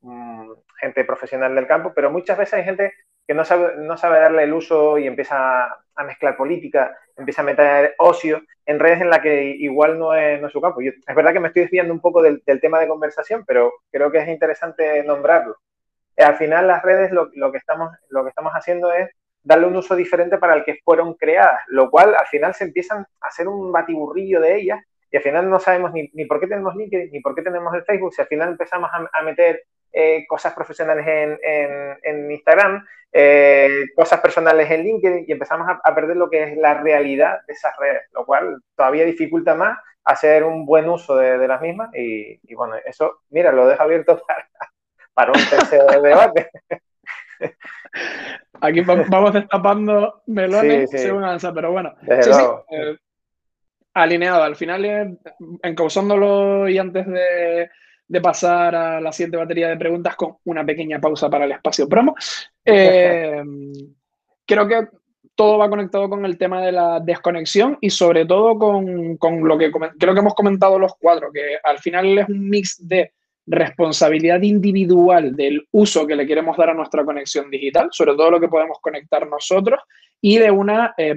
mm, 0.00 0.50
gente 0.80 1.04
profesional 1.04 1.54
del 1.54 1.66
campo, 1.66 1.92
pero 1.94 2.10
muchas 2.10 2.36
veces 2.36 2.54
hay 2.54 2.64
gente 2.64 2.92
que 3.26 3.34
no 3.34 3.44
sabe, 3.44 3.76
no 3.76 3.96
sabe 3.96 4.18
darle 4.18 4.42
el 4.42 4.52
uso 4.52 4.98
y 4.98 5.06
empieza 5.06 5.78
a 6.00 6.04
mezclar 6.04 6.36
política, 6.36 6.96
empieza 7.16 7.42
a 7.42 7.44
meter 7.44 7.94
ocio 7.98 8.42
en 8.66 8.78
redes 8.78 9.00
en 9.00 9.10
las 9.10 9.20
que 9.20 9.44
igual 9.44 9.98
no 9.98 10.14
es, 10.14 10.40
no 10.40 10.48
su 10.48 10.60
campo. 10.60 10.80
es 10.80 11.14
verdad 11.14 11.32
que 11.32 11.40
me 11.40 11.48
estoy 11.48 11.62
desviando 11.62 11.92
un 11.92 12.00
poco 12.00 12.22
del, 12.22 12.42
tema 12.60 12.78
de 12.80 12.88
conversación, 12.88 13.44
pero 13.46 13.72
creo 13.90 14.10
que 14.10 14.18
es 14.18 14.28
interesante 14.28 15.02
nombrarlo. 15.04 15.56
Eh, 16.16 16.22
al 16.22 16.36
final 16.36 16.66
las 16.66 16.82
redes 16.82 17.10
lo, 17.12 17.30
que 17.30 17.58
estamos, 17.58 17.90
lo 18.08 18.22
que 18.22 18.30
estamos 18.30 18.52
haciendo 18.52 18.92
es 18.92 19.10
darle 19.42 19.66
un 19.66 19.76
uso 19.76 19.96
diferente 19.96 20.38
para 20.38 20.54
el 20.54 20.64
que 20.64 20.78
fueron 20.84 21.14
creadas, 21.14 21.60
lo 21.68 21.90
cual 21.90 22.14
al 22.14 22.26
final 22.26 22.54
se 22.54 22.64
empiezan 22.64 23.06
a 23.20 23.28
hacer 23.28 23.48
un 23.48 23.72
batiburrillo 23.72 24.40
de 24.40 24.56
ellas 24.56 24.80
y 25.10 25.16
al 25.16 25.22
final 25.22 25.50
no 25.50 25.58
sabemos 25.58 25.92
ni, 25.92 26.24
por 26.26 26.38
qué 26.40 26.46
tenemos 26.46 26.76
LinkedIn, 26.76 27.10
ni 27.10 27.20
por 27.20 27.34
qué 27.34 27.42
tenemos 27.42 27.74
el 27.74 27.84
Facebook, 27.84 28.14
si 28.14 28.22
al 28.22 28.28
final 28.28 28.50
empezamos 28.50 28.90
a, 28.92 29.22
meter 29.22 29.64
eh, 29.92 30.24
cosas 30.28 30.54
profesionales 30.54 31.06
en, 31.06 31.98
en 32.02 32.30
Instagram, 32.30 32.84
eh, 33.12 33.86
cosas 33.96 34.20
personales 34.20 34.70
en 34.70 34.84
LinkedIn 34.84 35.24
y 35.26 35.32
empezamos 35.32 35.66
a, 35.68 35.94
perder 35.94 36.16
lo 36.16 36.30
que 36.30 36.44
es 36.44 36.56
la 36.56 36.74
realidad 36.74 37.40
de 37.46 37.54
esas 37.54 37.76
redes, 37.76 38.02
lo 38.12 38.24
cual 38.24 38.62
todavía 38.76 39.04
dificulta 39.04 39.54
más 39.56 39.78
hacer 40.04 40.44
un 40.44 40.64
buen 40.64 40.88
uso 40.88 41.16
de, 41.16 41.48
las 41.48 41.60
mismas 41.60 41.90
y, 41.92 42.38
bueno, 42.54 42.76
eso, 42.84 43.22
mira, 43.30 43.50
lo 43.50 43.66
dejo 43.66 43.82
abierto 43.82 44.22
para, 45.14 45.32
un 45.32 45.44
tercer 45.44 45.82
debate. 46.02 46.50
Aquí 48.60 48.80
vamos 48.82 49.32
destapando 49.32 50.22
melones 50.26 50.90
según 50.90 51.24
avanza, 51.24 51.52
pero 51.52 51.72
bueno. 51.72 51.94
Eh, 52.06 52.96
alineado, 53.94 54.44
al 54.44 54.54
final, 54.54 55.18
encauzándolo 55.62 56.68
y 56.68 56.78
antes 56.78 57.06
de, 57.06 57.70
de 58.10 58.20
pasar 58.20 58.74
a 58.74 59.00
la 59.00 59.12
siguiente 59.12 59.36
batería 59.36 59.68
de 59.68 59.76
preguntas 59.76 60.16
con 60.16 60.36
una 60.46 60.66
pequeña 60.66 61.00
pausa 61.00 61.30
para 61.30 61.44
el 61.44 61.52
espacio 61.52 61.88
promo. 61.88 62.16
Eh, 62.64 63.40
creo 64.44 64.66
que 64.66 64.88
todo 65.36 65.58
va 65.58 65.70
conectado 65.70 66.10
con 66.10 66.24
el 66.24 66.36
tema 66.36 66.60
de 66.60 66.72
la 66.72 66.98
desconexión 66.98 67.78
y 67.80 67.88
sobre 67.88 68.26
todo 68.26 68.58
con, 68.58 69.16
con, 69.16 69.46
lo 69.46 69.56
que 69.56 69.70
creo 69.70 70.12
que 70.12 70.20
hemos 70.20 70.34
comentado 70.34 70.76
los 70.76 70.92
cuatro, 70.98 71.30
que 71.32 71.58
al 71.62 71.78
final 71.78 72.18
es 72.18 72.28
un 72.28 72.50
mix 72.50 72.76
de 72.86 73.12
responsabilidad 73.46 74.42
individual 74.42 75.36
del 75.36 75.64
uso 75.70 76.04
que 76.04 76.16
le 76.16 76.26
queremos 76.26 76.56
dar 76.56 76.70
a 76.70 76.74
nuestra 76.74 77.04
conexión 77.04 77.48
digital, 77.48 77.90
sobre 77.92 78.16
todo 78.16 78.32
lo 78.32 78.40
que 78.40 78.48
podemos 78.48 78.78
conectar 78.80 79.24
nosotros, 79.28 79.78
y 80.20 80.38
de 80.38 80.50
una 80.50 80.94
eh, 80.98 81.14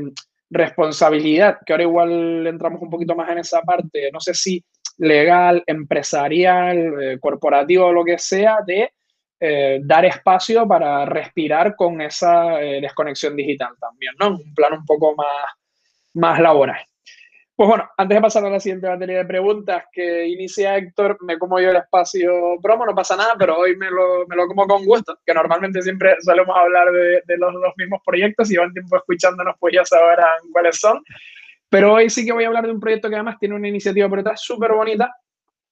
responsabilidad, 0.51 1.57
que 1.65 1.73
ahora 1.73 1.83
igual 1.83 2.45
entramos 2.45 2.83
un 2.83 2.91
poquito 2.91 3.15
más 3.15 3.31
en 3.31 3.39
esa 3.39 3.63
parte, 3.63 4.11
no 4.13 4.19
sé 4.19 4.35
si 4.35 4.63
legal, 4.97 5.63
empresarial, 5.65 7.01
eh, 7.01 7.19
corporativo, 7.19 7.91
lo 7.91 8.03
que 8.03 8.17
sea, 8.17 8.59
de 8.65 8.91
eh, 9.39 9.79
dar 9.83 10.05
espacio 10.05 10.67
para 10.67 11.05
respirar 11.05 11.75
con 11.75 12.01
esa 12.01 12.61
eh, 12.61 12.79
desconexión 12.79 13.35
digital 13.35 13.73
también, 13.79 14.13
¿no? 14.19 14.29
Un 14.29 14.53
plan 14.53 14.73
un 14.73 14.85
poco 14.85 15.15
más, 15.15 15.45
más 16.13 16.39
laboral. 16.39 16.85
Pues 17.55 17.69
bueno, 17.69 17.87
antes 17.97 18.15
de 18.15 18.21
pasar 18.21 18.45
a 18.45 18.49
la 18.49 18.59
siguiente 18.59 18.87
batería 18.87 19.17
de 19.17 19.25
preguntas 19.25 19.83
que 19.91 20.27
inicia 20.27 20.75
Héctor, 20.75 21.17
me 21.21 21.37
como 21.37 21.59
yo 21.59 21.69
el 21.69 21.75
espacio 21.75 22.31
promo, 22.63 22.83
no 22.83 22.95
pasa 22.95 23.15
nada, 23.15 23.35
pero 23.37 23.57
hoy 23.57 23.75
me 23.75 23.91
lo, 23.91 24.25
me 24.27 24.35
lo 24.35 24.47
como 24.47 24.65
con 24.65 24.83
gusto, 24.83 25.19
que 25.23 25.35
normalmente 25.35 25.83
siempre 25.83 26.15
solemos 26.21 26.57
hablar 26.57 26.91
de, 26.91 27.37
los, 27.37 27.53
mismos 27.77 28.01
proyectos 28.03 28.49
y 28.49 28.57
van 28.57 28.73
tiempo 28.73 28.97
escuchándonos, 28.97 29.55
pues 29.59 29.75
ya 29.75 29.85
sabrán 29.85 30.39
cuáles 30.51 30.79
son. 30.79 31.03
Pero 31.73 31.93
hoy 31.93 32.07
sí 32.07 32.23
que 32.23 32.31
voy 32.31 32.43
a 32.43 32.47
hablar 32.49 32.67
de 32.67 32.71
un 32.71 32.79
proyecto 32.79 33.09
que 33.09 33.15
además 33.15 33.39
tiene 33.39 33.55
una 33.55 33.67
iniciativa 33.67 34.07
por 34.07 34.19
detrás 34.19 34.39
súper 34.43 34.73
bonita 34.73 35.11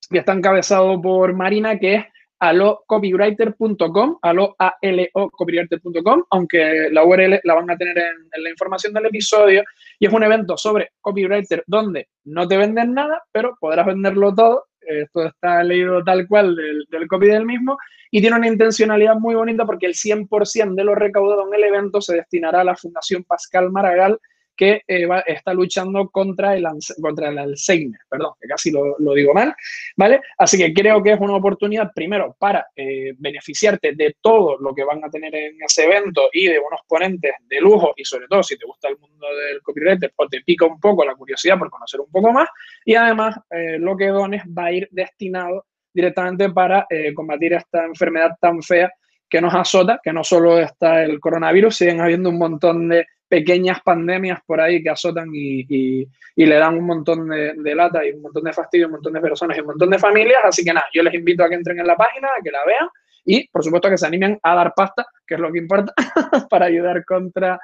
y 0.09 0.17
está 0.17 0.33
encabezado 0.33 0.99
por 0.99 1.31
Marina, 1.35 1.77
que 1.77 1.93
es 1.93 2.05
alocopywriter.com, 2.39 4.17
alo, 4.23 4.55
a 4.57 4.77
l 4.81 5.11
o 5.13 5.29
copywriter.com, 5.29 6.23
aunque 6.31 6.89
la 6.91 7.05
URL 7.05 7.39
la 7.43 7.53
van 7.53 7.69
a 7.69 7.77
tener 7.77 7.99
en, 7.99 8.43
la 8.43 8.49
información 8.49 8.93
del 8.93 9.05
episodio. 9.05 9.61
Y 9.99 10.07
es 10.07 10.11
un 10.11 10.23
evento 10.23 10.57
sobre 10.57 10.89
copywriter 11.01 11.63
donde 11.67 12.07
no 12.23 12.47
te 12.47 12.57
venden 12.57 12.95
nada, 12.95 13.21
pero 13.31 13.55
podrás 13.59 13.85
venderlo 13.85 14.33
todo. 14.33 14.69
Esto 14.79 15.27
está 15.27 15.63
leído 15.63 16.03
tal 16.03 16.27
cual 16.27 16.55
del, 16.55 16.83
del 16.89 17.07
copy 17.07 17.27
del 17.27 17.45
mismo 17.45 17.77
y 18.09 18.21
tiene 18.21 18.37
una 18.37 18.47
intencionalidad 18.47 19.17
muy 19.17 19.35
bonita 19.35 19.67
porque 19.67 19.85
el 19.85 19.93
100% 19.93 20.73
de 20.73 20.83
lo 20.83 20.95
recaudado 20.95 21.47
en 21.47 21.53
el 21.53 21.63
evento 21.63 22.01
se 22.01 22.15
destinará 22.15 22.61
a 22.61 22.63
la 22.63 22.75
Fundación 22.75 23.23
Pascal 23.23 23.69
Maragall 23.69 24.19
que 24.61 24.83
eh, 24.87 25.07
está 25.25 25.55
luchando 25.55 26.07
contra 26.11 26.55
el, 26.55 26.67
contra 27.01 27.29
el 27.29 27.39
Alzheimer, 27.39 27.99
perdón, 28.07 28.33
que 28.39 28.47
casi 28.47 28.69
lo, 28.69 28.95
digo 29.15 29.33
mal, 29.33 29.55
¿vale? 29.97 30.21
Así 30.37 30.55
que 30.55 30.71
creo 30.71 31.01
que 31.01 31.13
es 31.13 31.19
una 31.19 31.33
oportunidad, 31.33 31.91
primero, 31.95 32.35
para 32.37 32.67
eh, 32.75 33.11
beneficiarte 33.17 33.93
de 33.95 34.17
todo 34.21 34.59
lo 34.59 34.75
que 34.75 34.83
van 34.83 35.03
a 35.03 35.09
tener 35.09 35.33
en 35.33 35.55
ese 35.63 35.85
evento 35.85 36.29
y 36.31 36.45
de 36.45 36.59
unos 36.59 36.81
ponentes 36.87 37.33
de 37.49 37.59
lujo 37.59 37.93
y 37.97 38.05
sobre 38.05 38.27
todo 38.27 38.43
si 38.43 38.55
te 38.55 38.67
gusta 38.67 38.87
el 38.89 38.99
mundo 38.99 39.25
del 39.35 39.63
copywriter 39.63 40.13
o 40.15 40.27
te 40.27 40.41
pica 40.41 40.67
un 40.67 40.79
poco 40.79 41.03
la 41.03 41.15
curiosidad 41.15 41.57
por 41.57 41.71
conocer 41.71 41.99
un 41.99 42.11
poco 42.11 42.31
más 42.31 42.47
y 42.85 42.93
además 42.93 43.39
eh, 43.49 43.79
lo 43.79 43.97
que 43.97 44.09
dones 44.09 44.43
va 44.45 44.65
a 44.65 44.73
ir 44.73 44.87
destinado 44.91 45.65
directamente 45.91 46.51
para 46.51 46.85
combatir 47.15 47.53
esta 47.53 47.83
enfermedad 47.83 48.37
tan 48.39 48.61
fea 48.61 48.93
que 49.27 49.41
nos 49.41 49.53
azota, 49.55 49.99
que 50.01 50.13
no 50.13 50.23
solo 50.23 50.59
está 50.59 51.03
el 51.03 51.19
coronavirus, 51.19 51.75
siguen 51.75 51.99
habiendo 51.99 52.29
un 52.29 52.37
montón 52.37 52.87
de 52.87 53.07
pequeñas 53.31 53.79
pandemias 53.81 54.39
por 54.45 54.59
ahí 54.59 54.83
que 54.83 54.89
azotan 54.89 55.29
y, 55.33 56.05
le 56.35 56.55
dan 56.55 56.77
un 56.77 56.85
montón 56.85 57.29
de, 57.29 57.75
lata 57.75 58.05
y 58.05 58.11
un 58.11 58.23
montón 58.23 58.43
de 58.43 58.51
fastidio, 58.51 58.87
un 58.87 58.93
montón 58.93 59.13
de 59.13 59.21
personas 59.21 59.55
y 59.55 59.61
un 59.61 59.67
montón 59.67 59.89
de 59.89 59.97
familias. 59.97 60.41
Así 60.43 60.65
que 60.65 60.73
nada, 60.73 60.85
yo 60.93 61.01
les 61.01 61.13
invito 61.13 61.41
a 61.41 61.47
que 61.47 61.55
entren 61.55 61.79
en 61.79 61.87
la 61.87 61.95
página, 61.95 62.27
a 62.27 62.43
que 62.43 62.51
la 62.51 62.65
vean 62.65 62.89
y 63.23 63.47
por 63.47 63.63
supuesto 63.63 63.89
que 63.89 63.97
se 63.97 64.05
animen 64.05 64.37
a 64.43 64.53
dar 64.53 64.73
pasta, 64.75 65.05
que 65.25 65.35
es 65.35 65.39
lo 65.39 65.49
que 65.49 65.59
importa, 65.59 65.93
para 66.49 66.65
ayudar 66.65 67.05
contra, 67.05 67.57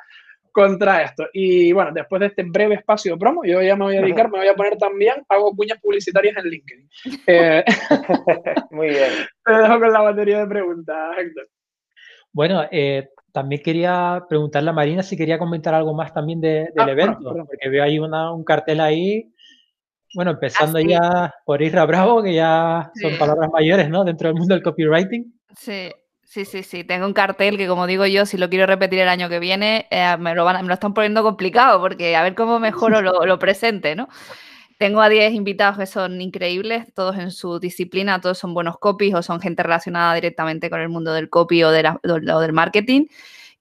contra 0.53 1.03
esto. 1.03 1.27
Y 1.33 1.73
bueno, 1.73 1.91
después 1.93 2.21
de 2.21 2.27
este 2.27 2.43
breve 2.43 2.75
espacio 2.75 3.13
de 3.13 3.19
promo, 3.19 3.43
yo 3.43 3.61
ya 3.61 3.75
me 3.75 3.83
voy 3.83 3.97
a 3.97 4.01
dedicar, 4.01 4.31
me 4.31 4.37
voy 4.37 4.47
a 4.47 4.55
poner 4.55 4.77
también, 4.77 5.15
hago 5.27 5.53
cuñas 5.53 5.81
publicitarias 5.81 6.37
en 6.37 6.49
LinkedIn. 6.49 6.89
Eh, 7.27 7.65
Muy 8.71 8.87
bien. 8.87 9.11
Te 9.45 9.53
dejo 9.53 9.79
con 9.81 9.91
la 9.91 9.99
batería 9.99 10.39
de 10.39 10.47
preguntas, 10.47 11.17
Héctor. 11.17 11.49
Bueno, 12.31 12.65
eh, 12.71 13.09
también 13.37 13.61
quería 13.61 14.25
preguntarle 14.27 14.71
a 14.71 14.73
Marina 14.73 15.03
si 15.03 15.15
quería 15.15 15.37
comentar 15.37 15.71
algo 15.75 15.93
más 15.93 16.11
también 16.11 16.41
del 16.41 16.71
ah, 16.75 16.89
evento, 16.89 17.35
porque 17.45 17.69
veo 17.69 17.83
ahí 17.83 17.99
un 17.99 18.43
cartel 18.43 18.81
ahí, 18.81 19.31
bueno, 20.15 20.31
empezando 20.31 20.79
ah, 20.79 20.81
ya 20.81 21.35
por 21.45 21.61
Isra 21.61 21.85
Bravo, 21.85 22.23
que 22.23 22.33
ya 22.33 22.91
son 22.99 23.15
palabras 23.19 23.51
mayores, 23.53 23.91
¿no? 23.91 24.03
Dentro 24.03 24.29
del 24.29 24.39
mundo 24.39 24.55
del 24.55 24.63
copywriting. 24.63 25.39
Sí, 25.55 25.91
sí, 26.23 26.45
sí, 26.45 26.63
sí. 26.63 26.83
Tengo 26.83 27.05
un 27.05 27.13
cartel 27.13 27.57
que, 27.57 27.67
como 27.67 27.85
digo 27.85 28.07
yo, 28.07 28.25
si 28.25 28.39
lo 28.39 28.49
quiero 28.49 28.65
repetir 28.65 29.01
el 29.01 29.07
año 29.07 29.29
que 29.29 29.37
viene, 29.37 29.85
eh, 29.91 30.17
me, 30.17 30.33
lo 30.33 30.43
van, 30.43 30.59
me 30.63 30.69
lo 30.69 30.73
están 30.73 30.95
poniendo 30.95 31.21
complicado, 31.21 31.79
porque 31.79 32.15
a 32.15 32.23
ver 32.23 32.33
cómo 32.33 32.57
mejoro 32.57 33.01
lo, 33.03 33.23
lo 33.23 33.37
presente, 33.37 33.95
¿no? 33.95 34.09
Tengo 34.77 35.01
a 35.01 35.09
10 35.09 35.33
invitados 35.33 35.77
que 35.77 35.87
son 35.87 36.21
increíbles, 36.21 36.93
todos 36.93 37.17
en 37.17 37.31
su 37.31 37.59
disciplina, 37.59 38.21
todos 38.21 38.37
son 38.37 38.53
buenos 38.53 38.77
copies 38.77 39.15
o 39.15 39.23
son 39.23 39.41
gente 39.41 39.63
relacionada 39.63 40.13
directamente 40.13 40.69
con 40.69 40.79
el 40.79 40.89
mundo 40.89 41.13
del 41.13 41.29
copy 41.29 41.63
o, 41.63 41.71
del 41.71 42.53
marketing. 42.53 43.07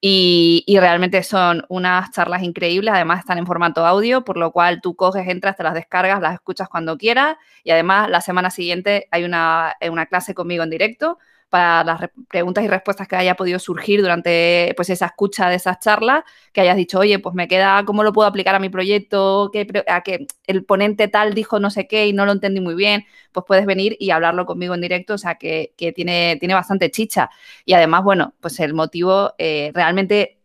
Y, 0.00 0.64
realmente 0.78 1.22
son 1.22 1.64
unas 1.70 2.10
charlas 2.12 2.42
increíbles, 2.42 2.92
además 2.94 3.20
están 3.20 3.38
en 3.38 3.46
formato 3.46 3.86
audio, 3.86 4.24
por 4.24 4.36
lo 4.36 4.52
cual 4.52 4.80
tú 4.82 4.94
coges, 4.94 5.26
entras, 5.26 5.56
te 5.56 5.62
las 5.62 5.74
descargas, 5.74 6.20
las 6.20 6.34
escuchas 6.34 6.68
cuando 6.68 6.98
quieras 6.98 7.36
y 7.64 7.70
además 7.70 8.10
la 8.10 8.20
semana 8.20 8.50
siguiente 8.50 9.08
hay 9.10 9.24
una, 9.24 9.74
una 9.90 10.06
clase 10.06 10.34
conmigo 10.34 10.64
en 10.64 10.70
directo 10.70 11.18
para 11.48 11.84
las 11.84 12.10
preguntas 12.28 12.64
y 12.64 12.68
respuestas 12.68 13.06
que 13.08 13.16
haya 13.16 13.34
podido 13.36 13.58
surgir 13.58 14.00
durante 14.00 14.72
pues, 14.76 14.90
esa 14.90 15.06
escucha 15.06 15.48
de 15.48 15.56
esas 15.56 15.78
charlas, 15.80 16.24
que 16.52 16.60
hayas 16.60 16.76
dicho, 16.76 16.98
oye, 16.98 17.18
pues 17.18 17.34
me 17.34 17.48
queda, 17.48 17.84
¿cómo 17.84 18.02
lo 18.02 18.12
puedo 18.12 18.28
aplicar 18.28 18.54
a 18.54 18.58
mi 18.58 18.68
proyecto? 18.68 19.50
Que, 19.52 19.66
a 19.86 20.02
que 20.02 20.26
el 20.46 20.64
ponente 20.64 21.08
tal 21.08 21.34
dijo 21.34 21.60
no 21.60 21.70
sé 21.70 21.86
qué 21.86 22.06
y 22.08 22.12
no 22.12 22.26
lo 22.26 22.32
entendí 22.32 22.60
muy 22.60 22.74
bien, 22.74 23.04
pues 23.32 23.44
puedes 23.46 23.66
venir 23.66 23.96
y 24.00 24.10
hablarlo 24.10 24.46
conmigo 24.46 24.74
en 24.74 24.80
directo, 24.80 25.14
o 25.14 25.18
sea, 25.18 25.36
que, 25.36 25.72
tiene, 25.94 26.36
tiene 26.40 26.54
bastante 26.54 26.90
chicha. 26.90 27.30
Y 27.64 27.74
además, 27.74 28.02
bueno, 28.02 28.34
pues 28.40 28.58
el 28.60 28.74
motivo 28.74 29.34
eh, 29.38 29.70
realmente 29.74 30.35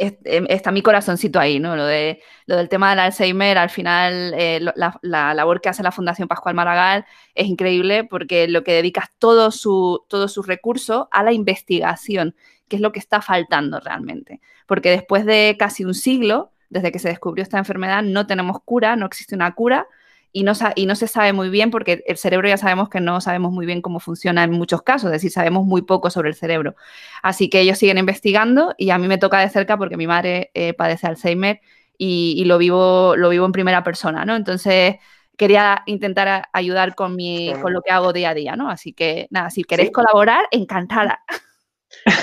está 0.00 0.70
mi 0.70 0.82
corazoncito 0.82 1.38
ahí, 1.38 1.60
¿no? 1.60 1.76
Lo, 1.76 1.84
de, 1.84 2.22
lo 2.46 2.56
del 2.56 2.68
tema 2.68 2.90
del 2.90 3.00
Alzheimer, 3.00 3.58
al 3.58 3.70
final, 3.70 4.32
eh, 4.36 4.60
la, 4.74 5.34
labor 5.34 5.60
que 5.60 5.68
hace 5.68 5.82
la 5.82 5.92
Fundación 5.92 6.26
Pascual 6.26 6.54
Maragall 6.54 7.04
es 7.34 7.46
increíble 7.46 8.04
porque 8.04 8.48
lo 8.48 8.64
que 8.64 8.72
dedicas 8.72 9.10
todo 9.18 9.50
su, 9.50 10.04
todo 10.08 10.28
su 10.28 10.42
recurso 10.42 11.08
a 11.12 11.22
la 11.22 11.32
investigación, 11.32 12.34
que 12.68 12.76
es 12.76 12.82
lo 12.82 12.92
que 12.92 12.98
está 12.98 13.20
faltando 13.20 13.80
realmente. 13.80 14.40
Porque 14.66 14.90
después 14.90 15.26
de 15.26 15.56
casi 15.58 15.84
un 15.84 15.94
siglo, 15.94 16.52
desde 16.70 16.92
que 16.92 16.98
se 16.98 17.08
descubrió 17.08 17.42
esta 17.42 17.58
enfermedad, 17.58 18.02
no 18.02 18.26
tenemos 18.26 18.60
cura, 18.64 18.96
no 18.96 19.06
existe 19.06 19.34
una 19.34 19.54
cura 19.54 19.86
y 20.32 20.44
no, 20.44 20.52
y 20.74 20.86
no 20.86 20.94
se 20.94 21.08
sabe 21.08 21.32
muy 21.32 21.50
bien 21.50 21.70
porque 21.70 22.02
el 22.06 22.16
cerebro 22.16 22.48
ya 22.48 22.56
sabemos 22.56 22.88
que 22.88 23.00
no 23.00 23.20
sabemos 23.20 23.52
muy 23.52 23.66
bien 23.66 23.82
cómo 23.82 24.00
funciona 24.00 24.44
en 24.44 24.52
muchos 24.52 24.82
casos, 24.82 25.06
es 25.06 25.12
decir, 25.12 25.30
sabemos 25.30 25.64
muy 25.64 25.82
poco 25.82 26.10
sobre 26.10 26.28
el 26.28 26.34
cerebro. 26.34 26.76
Así 27.22 27.50
que 27.50 27.60
ellos 27.60 27.78
siguen 27.78 27.98
investigando 27.98 28.74
y 28.78 28.90
a 28.90 28.98
mí 28.98 29.08
me 29.08 29.18
toca 29.18 29.40
de 29.40 29.48
cerca 29.48 29.76
porque 29.76 29.96
mi 29.96 30.06
madre 30.06 30.50
eh, 30.54 30.72
padece 30.74 31.06
Alzheimer 31.06 31.60
y, 31.98 32.44
lo, 32.46 32.56
vivo, 32.56 33.14
lo 33.16 33.28
vivo 33.28 33.44
en 33.44 33.52
primera 33.52 33.84
persona, 33.84 34.24
¿no? 34.24 34.34
Entonces 34.34 34.96
quería 35.36 35.82
intentar 35.86 36.48
ayudar 36.52 36.94
con, 36.94 37.14
mi, 37.14 37.52
con 37.60 37.74
lo 37.74 37.82
que 37.82 37.90
hago 37.90 38.12
día 38.12 38.30
a 38.30 38.34
día, 38.34 38.56
¿no? 38.56 38.70
Así 38.70 38.92
que 38.94 39.26
nada, 39.30 39.50
si 39.50 39.64
queréis 39.64 39.90
colaborar, 39.90 40.44
encantada. 40.50 41.20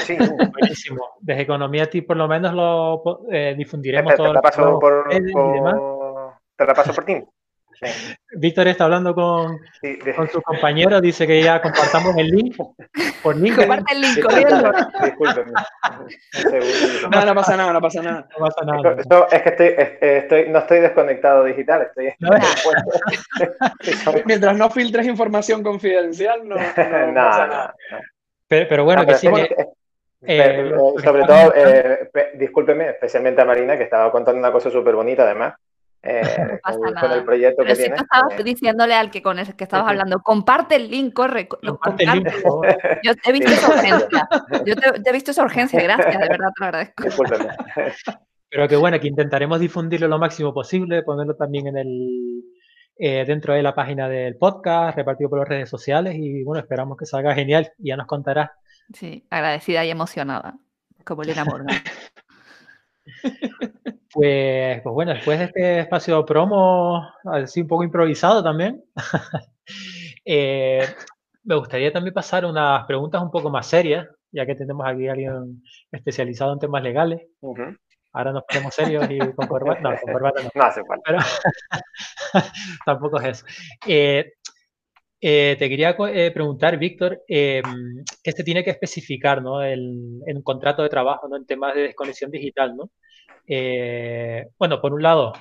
Sí, 0.05 0.15
buenísimo. 0.15 1.05
Desde 1.19 1.41
Economía 1.41 1.89
ti 1.89 2.01
por 2.01 2.15
lo 2.15 2.25
menos 2.25 2.53
lo 2.53 3.03
eh, 3.29 3.53
difundiremos 3.57 4.15
todo. 4.15 4.33
Te, 4.33 4.39
paso 4.39 4.79
por, 4.79 5.09
te 5.09 6.65
la 6.65 6.73
paso 6.73 6.93
por 6.93 7.03
ti. 7.03 7.21
Víctor 8.33 8.67
está 8.67 8.85
hablando 8.85 9.13
con, 9.13 9.59
con 10.15 10.29
su 10.29 10.41
compañero, 10.41 10.99
dice 10.99 11.27
que 11.27 11.41
ya 11.41 11.61
compartamos 11.61 12.15
el 12.17 12.27
link 12.27 12.57
por 13.21 13.35
link. 13.35 13.55
Comparte 13.55 13.93
el 13.93 14.01
link, 14.01 14.21
corriendo. 14.21 14.71
No, 17.11 17.25
no 17.25 17.35
pasa 17.35 17.57
nada, 17.57 17.73
no 17.73 17.81
pasa 17.81 18.01
nada. 18.01 18.27
No 18.37 18.45
pasa 18.45 18.65
nada. 18.65 19.27
es 19.31 19.41
que 19.41 19.49
estoy, 19.49 19.75
estoy, 20.01 20.49
no 20.49 20.59
estoy 20.59 20.79
desconectado 20.79 21.43
digital, 21.43 21.83
estoy. 21.83 22.13
Mientras 24.25 24.57
no 24.57 24.69
filtres 24.69 25.07
información 25.07 25.63
confidencial, 25.63 26.47
no, 26.47 26.55
no, 26.55 26.61
pasa 26.75 27.47
nada. 27.47 27.75
Pero, 28.47 28.65
pero, 28.69 28.85
bueno, 28.85 29.05
que 29.05 29.15
sí. 29.15 29.27
Eh, 30.25 30.71
sobre 31.03 31.23
todo, 31.25 31.53
eh, 31.55 32.09
discúlpeme, 32.35 32.89
especialmente 32.89 33.41
a 33.41 33.45
Marina, 33.45 33.77
que 33.77 33.83
estaba 33.83 34.11
contando 34.11 34.39
una 34.39 34.51
cosa 34.51 34.71
súper 34.71 34.95
bonita 34.95 35.23
además 35.23 35.53
eh, 36.03 36.59
con, 36.63 37.11
el 37.11 37.23
proyecto 37.23 37.63
que 37.63 37.75
si 37.75 37.89
Tú 37.89 37.95
estabas 37.95 38.43
diciéndole 38.43 38.93
al 38.93 39.09
que 39.11 39.21
con 39.21 39.39
el 39.39 39.55
que 39.55 39.63
estabas 39.63 39.89
hablando, 39.89 40.19
comparte 40.19 40.75
el 40.75 40.89
link, 40.89 41.13
corre, 41.13 41.47
comparte. 41.47 42.03
El 42.03 42.11
link, 42.11 42.29
Yo 43.03 43.15
te 43.15 43.29
he 43.29 43.33
visto 43.33 43.51
esa 43.51 43.69
urgencia. 43.69 44.29
Yo 44.65 44.75
te, 44.75 45.09
he 45.09 45.13
visto 45.13 45.31
esa 45.31 45.43
urgencia, 45.43 45.81
gracias, 45.81 46.19
de 46.19 46.29
verdad 46.29 46.49
te 46.55 46.61
lo 46.61 46.65
agradezco. 46.65 47.03
Pero 48.49 48.67
que 48.67 48.75
bueno, 48.77 48.99
que 48.99 49.07
intentaremos 49.07 49.59
difundirlo 49.59 50.07
lo 50.07 50.19
máximo 50.19 50.53
posible, 50.53 51.03
ponerlo 51.03 51.35
también 51.35 51.67
en 51.67 51.77
el 51.77 52.43
eh, 52.99 53.25
dentro 53.27 53.53
de 53.53 53.61
la 53.61 53.75
página 53.75 54.07
del 54.07 54.37
podcast, 54.37 54.95
repartido 54.95 55.29
por 55.29 55.39
las 55.39 55.47
redes 55.47 55.69
sociales 55.69 56.15
y 56.17 56.43
bueno, 56.43 56.61
esperamos 56.61 56.97
que 56.97 57.05
salga 57.05 57.35
genial 57.35 57.71
y 57.77 57.89
ya 57.89 57.97
nos 57.97 58.07
contarás. 58.07 58.51
Sí, 58.93 59.25
agradecida 59.29 59.83
y 59.83 59.89
emocionada, 59.89 60.57
como 61.03 61.23
Elena 61.23 61.43
Morgan. 61.43 61.77
Pues, 64.13 64.81
pues 64.81 64.93
bueno, 64.93 65.13
después 65.13 65.39
de 65.39 65.45
este 65.45 65.79
espacio 65.79 66.25
promo, 66.25 67.07
así 67.25 67.61
un 67.61 67.67
poco 67.67 67.83
improvisado 67.83 68.43
también, 68.43 68.83
eh, 70.25 70.85
me 71.43 71.55
gustaría 71.55 71.91
también 71.91 72.13
pasar 72.13 72.45
unas 72.45 72.85
preguntas 72.85 73.21
un 73.21 73.31
poco 73.31 73.49
más 73.49 73.67
serias, 73.67 74.07
ya 74.31 74.45
que 74.45 74.55
tenemos 74.55 74.85
aquí 74.87 75.07
a 75.07 75.13
alguien 75.13 75.63
especializado 75.91 76.53
en 76.53 76.59
temas 76.59 76.83
legales. 76.83 77.21
Ahora 78.13 78.31
nos 78.31 78.43
ponemos 78.45 78.73
serios 78.73 79.05
y 79.09 79.19
con 79.19 79.47
corbata. 79.47 79.81
No, 79.81 79.89
con 79.99 80.13
corbata 80.13 80.41
no. 80.43 80.49
No 80.55 80.63
hace 80.63 80.83
falta. 80.83 81.03
Pero 81.05 81.19
tampoco 82.85 83.19
es 83.21 83.27
eso. 83.27 83.45
Eh, 83.85 84.33
eh, 85.19 85.55
te 85.57 85.69
quería 85.69 85.95
preguntar, 85.95 86.77
Víctor, 86.77 87.23
¿qué 87.27 87.61
se 88.23 88.43
tiene 88.43 88.63
que 88.63 88.69
especificar 88.71 89.41
¿no? 89.41 89.63
en 89.63 90.21
un 90.25 90.43
contrato 90.43 90.83
de 90.83 90.89
trabajo 90.89 91.27
¿no? 91.27 91.35
en 91.35 91.45
temas 91.45 91.75
de 91.75 91.81
desconexión 91.81 92.31
digital? 92.31 92.75
¿no? 92.75 92.89
Eh, 93.47 94.49
bueno, 94.59 94.81
por 94.81 94.93
un 94.93 95.01
lado, 95.01 95.33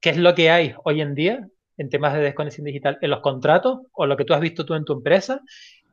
¿qué 0.00 0.10
es 0.10 0.18
lo 0.18 0.34
que 0.34 0.50
hay 0.50 0.74
hoy 0.84 1.00
en 1.00 1.14
día 1.14 1.48
en 1.76 1.88
temas 1.88 2.12
de 2.12 2.20
desconexión 2.20 2.66
digital 2.66 2.98
en 3.00 3.10
los 3.10 3.20
contratos 3.20 3.80
o 3.92 4.06
lo 4.06 4.16
que 4.16 4.24
tú 4.24 4.34
has 4.34 4.40
visto 4.40 4.64
tú 4.64 4.74
en 4.74 4.84
tu 4.84 4.92
empresa? 4.92 5.40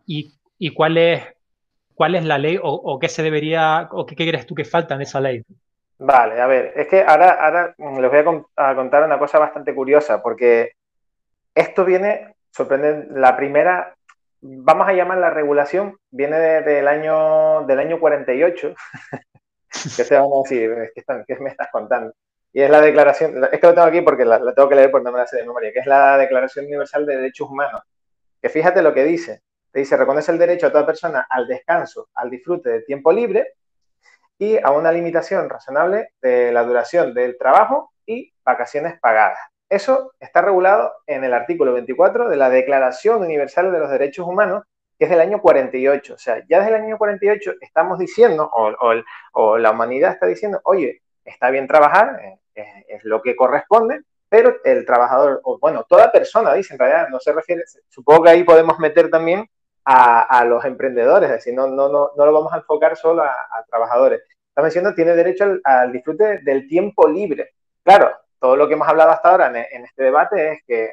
¿Y, 0.05 0.33
cuál, 0.75 0.97
es, 0.97 1.23
cuál 1.95 2.15
es 2.15 2.25
la 2.25 2.37
ley 2.37 2.59
o, 2.61 2.99
qué 2.99 3.07
se 3.07 3.23
debería 3.23 3.87
o 3.91 4.05
qué, 4.05 4.15
crees 4.15 4.45
tú 4.45 4.53
que 4.53 4.65
falta 4.65 4.95
en 4.95 5.01
esa 5.01 5.21
ley? 5.21 5.41
Vale, 5.97 6.41
a 6.41 6.47
ver, 6.47 6.73
es 6.75 6.87
que 6.87 7.01
ahora, 7.01 7.31
ahora 7.31 7.75
les 7.77 8.11
voy 8.11 8.43
a, 8.57 8.75
contar 8.75 9.03
una 9.03 9.17
cosa 9.17 9.39
bastante 9.39 9.73
curiosa, 9.73 10.21
porque 10.21 10.73
esto 11.55 11.85
viene, 11.85 12.35
sorprende, 12.51 13.07
la 13.11 13.35
primera, 13.35 13.95
vamos 14.41 14.87
a 14.87 14.93
llamar 14.93 15.17
la 15.17 15.29
regulación, 15.29 15.97
viene 16.09 16.37
del, 16.61 16.87
año, 16.87 17.65
del 17.65 17.79
año 17.79 17.99
48, 17.99 18.75
que 19.71 20.03
se 20.03 20.15
van 20.15 20.25
a 20.25 20.41
decir, 20.43 20.91
¿qué, 20.93 21.35
me 21.39 21.49
estás 21.49 21.69
contando? 21.71 22.13
Y 22.53 22.61
es 22.61 22.69
la 22.69 22.81
declaración, 22.81 23.43
es 23.51 23.59
que 23.59 23.67
lo 23.67 23.73
tengo 23.73 23.87
aquí 23.87 24.01
porque 24.01 24.25
la, 24.25 24.39
tengo 24.53 24.67
que 24.67 24.75
leer 24.75 24.91
porque 24.91 25.05
no 25.05 25.11
me 25.11 25.19
la 25.19 25.25
de 25.31 25.43
memoria, 25.43 25.71
que 25.71 25.79
es 25.79 25.85
la 25.85 26.17
Declaración 26.17 26.65
Universal 26.65 27.05
de 27.05 27.15
Derechos 27.15 27.49
Humanos, 27.49 27.81
que 28.41 28.49
fíjate 28.49 28.81
lo 28.81 28.93
que 28.93 29.05
dice, 29.05 29.41
te 29.71 29.79
dice, 29.79 29.95
reconoce 29.95 30.31
el 30.33 30.37
derecho 30.37 30.67
a 30.67 30.71
toda 30.71 30.85
persona 30.85 31.25
al 31.29 31.47
descanso, 31.47 32.09
al 32.15 32.29
disfrute 32.29 32.69
del 32.69 32.85
tiempo 32.85 33.13
libre 33.13 33.53
y 34.37 34.57
a 34.57 34.71
una 34.71 34.91
limitación 34.91 35.49
razonable 35.49 36.09
de 36.21 36.51
la 36.51 36.63
duración 36.63 37.13
del 37.13 37.37
trabajo 37.37 37.93
y 38.05 38.33
vacaciones 38.43 38.99
pagadas. 38.99 39.39
Eso 39.71 40.11
está 40.19 40.41
regulado 40.41 40.91
en 41.07 41.23
el 41.23 41.33
artículo 41.33 41.71
24 41.71 42.27
de 42.27 42.35
la 42.35 42.49
Declaración 42.49 43.21
Universal 43.21 43.71
de 43.71 43.79
los 43.79 43.89
Derechos 43.89 44.27
Humanos, 44.27 44.65
que 44.99 45.05
es 45.05 45.09
del 45.09 45.21
año 45.21 45.39
48. 45.41 46.13
O 46.13 46.17
sea, 46.17 46.45
ya 46.49 46.59
desde 46.59 46.75
el 46.75 46.83
año 46.83 46.97
48 46.97 47.53
estamos 47.61 47.97
diciendo, 47.97 48.51
o, 48.51 49.57
la 49.57 49.71
humanidad 49.71 50.11
está 50.11 50.25
diciendo, 50.25 50.59
oye, 50.65 51.01
está 51.23 51.49
bien 51.51 51.69
trabajar, 51.69 52.19
es, 52.53 53.01
lo 53.05 53.21
que 53.21 53.33
corresponde, 53.33 54.01
pero 54.27 54.57
el 54.65 54.85
trabajador, 54.85 55.39
o 55.45 55.57
bueno, 55.57 55.85
toda 55.87 56.11
persona, 56.11 56.53
dice 56.53 56.73
en 56.73 56.79
realidad, 56.79 57.07
no 57.07 57.21
se 57.21 57.31
refiere, 57.31 57.63
supongo 57.87 58.23
que 58.23 58.31
ahí 58.31 58.43
podemos 58.43 58.77
meter 58.77 59.09
también 59.09 59.49
a, 59.85 60.43
los 60.43 60.65
emprendedores, 60.65 61.29
es 61.29 61.35
decir, 61.37 61.53
no, 61.53 61.67
no, 61.67 61.87
no, 61.87 62.11
no 62.17 62.25
lo 62.25 62.33
vamos 62.33 62.51
a 62.51 62.57
enfocar 62.57 62.97
solo 62.97 63.23
a, 63.23 63.65
trabajadores. 63.69 64.21
Estamos 64.49 64.67
diciendo, 64.67 64.93
tiene 64.93 65.15
derecho 65.15 65.45
al, 65.45 65.61
al 65.63 65.93
disfrute 65.93 66.39
del 66.39 66.67
tiempo 66.67 67.07
libre. 67.07 67.51
Claro, 67.85 68.11
todo 68.41 68.55
lo 68.55 68.67
que 68.67 68.73
hemos 68.73 68.87
hablado 68.87 69.11
hasta 69.11 69.29
ahora 69.29 69.67
en, 69.71 69.85
este 69.85 70.03
debate 70.03 70.53
es 70.53 70.63
que 70.65 70.89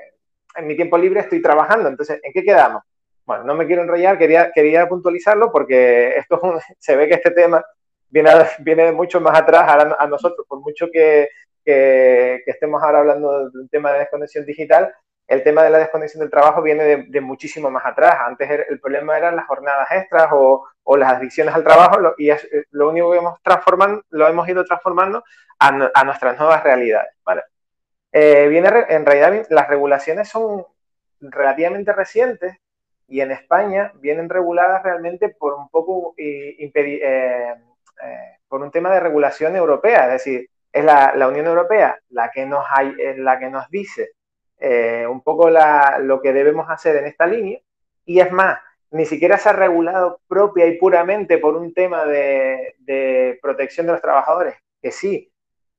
en 0.54 0.66
mi 0.66 0.76
tiempo 0.76 0.98
libre 0.98 1.20
estoy 1.20 1.40
trabajando. 1.40 1.88
Entonces, 1.88 2.20
¿en 2.22 2.30
qué 2.32 2.44
quedamos? 2.44 2.82
Bueno, 3.24 3.44
no 3.44 3.54
me 3.54 3.66
quiero 3.66 3.82
enrollar, 3.82 4.18
quería, 4.18 4.52
quería 4.52 4.86
puntualizarlo 4.86 5.50
porque 5.50 6.10
esto 6.16 6.38
se 6.78 6.94
ve 6.94 7.08
que 7.08 7.14
este 7.14 7.30
tema 7.30 7.64
viene, 8.10 8.30
viene 8.60 8.92
mucho 8.92 9.18
más 9.20 9.38
atrás 9.38 9.64
a, 9.98 10.06
nosotros, 10.06 10.46
por 10.46 10.60
mucho 10.60 10.88
que, 10.92 11.30
que, 11.64 12.42
estemos 12.44 12.82
ahora 12.82 12.98
hablando 12.98 13.48
de 13.48 13.58
un 13.60 13.68
tema 13.70 13.92
de 13.92 14.00
desconexión 14.00 14.44
digital, 14.44 14.94
el 15.28 15.42
tema 15.42 15.62
de 15.62 15.68
la 15.70 15.78
desconexión 15.78 16.22
del 16.22 16.30
trabajo 16.30 16.62
viene 16.62 17.06
de, 17.06 17.20
muchísimo 17.20 17.70
más 17.70 17.84
atrás. 17.84 18.16
Antes 18.26 18.48
el 18.68 18.80
problema 18.80 19.16
eran 19.18 19.36
las 19.36 19.46
jornadas 19.46 19.86
extras 19.90 20.30
o, 20.32 20.66
o 20.82 20.96
las 20.96 21.12
adicciones 21.12 21.54
al 21.54 21.62
trabajo 21.62 22.14
y 22.16 22.30
es, 22.30 22.42
eh, 22.44 22.64
lo 22.70 22.88
único 22.88 23.12
que 23.12 23.18
hemos 23.18 23.42
transformando, 23.42 24.02
lo 24.08 24.26
hemos 24.26 24.48
ido 24.48 24.64
transformando 24.64 25.22
a, 25.58 25.90
a 25.94 26.04
nuestras 26.04 26.38
nuevas 26.38 26.64
realidades. 26.64 27.14
¿vale? 27.22 27.42
Eh, 28.10 28.48
viene, 28.48 28.70
en 28.88 29.04
realidad 29.04 29.46
las 29.50 29.68
regulaciones 29.68 30.30
son 30.30 30.64
relativamente 31.20 31.92
recientes 31.92 32.56
y 33.06 33.20
en 33.20 33.30
España 33.30 33.92
vienen 33.96 34.30
reguladas 34.30 34.82
realmente 34.82 35.28
por 35.28 35.54
un 35.54 35.68
poco 35.68 36.14
eh, 36.16 36.56
por 38.48 38.62
un 38.62 38.70
tema 38.70 38.90
de 38.92 39.00
regulación 39.00 39.56
europea, 39.56 40.06
es 40.06 40.12
decir, 40.24 40.48
es 40.72 40.84
la, 40.84 41.12
la 41.14 41.28
Unión 41.28 41.46
Europea 41.46 41.98
la 42.10 42.30
que 42.30 42.46
nos, 42.46 42.64
hay, 42.70 42.94
la 43.16 43.38
que 43.38 43.50
nos 43.50 43.68
dice 43.68 44.12
eh, 44.60 45.06
un 45.08 45.22
poco 45.22 45.48
lo 45.50 46.20
que 46.20 46.32
debemos 46.32 46.68
hacer 46.68 46.96
en 46.96 47.06
esta 47.06 47.26
línea. 47.26 47.60
Y 48.04 48.20
es 48.20 48.32
más, 48.32 48.58
ni 48.90 49.04
siquiera 49.04 49.38
se 49.38 49.48
ha 49.50 49.52
regulado 49.52 50.20
propia 50.26 50.66
y 50.66 50.78
puramente 50.78 51.38
por 51.38 51.56
un 51.56 51.74
tema 51.74 52.04
de, 52.04 53.38
protección 53.42 53.86
de 53.86 53.92
los 53.92 54.02
trabajadores, 54.02 54.56
que 54.82 54.90
sí, 54.90 55.30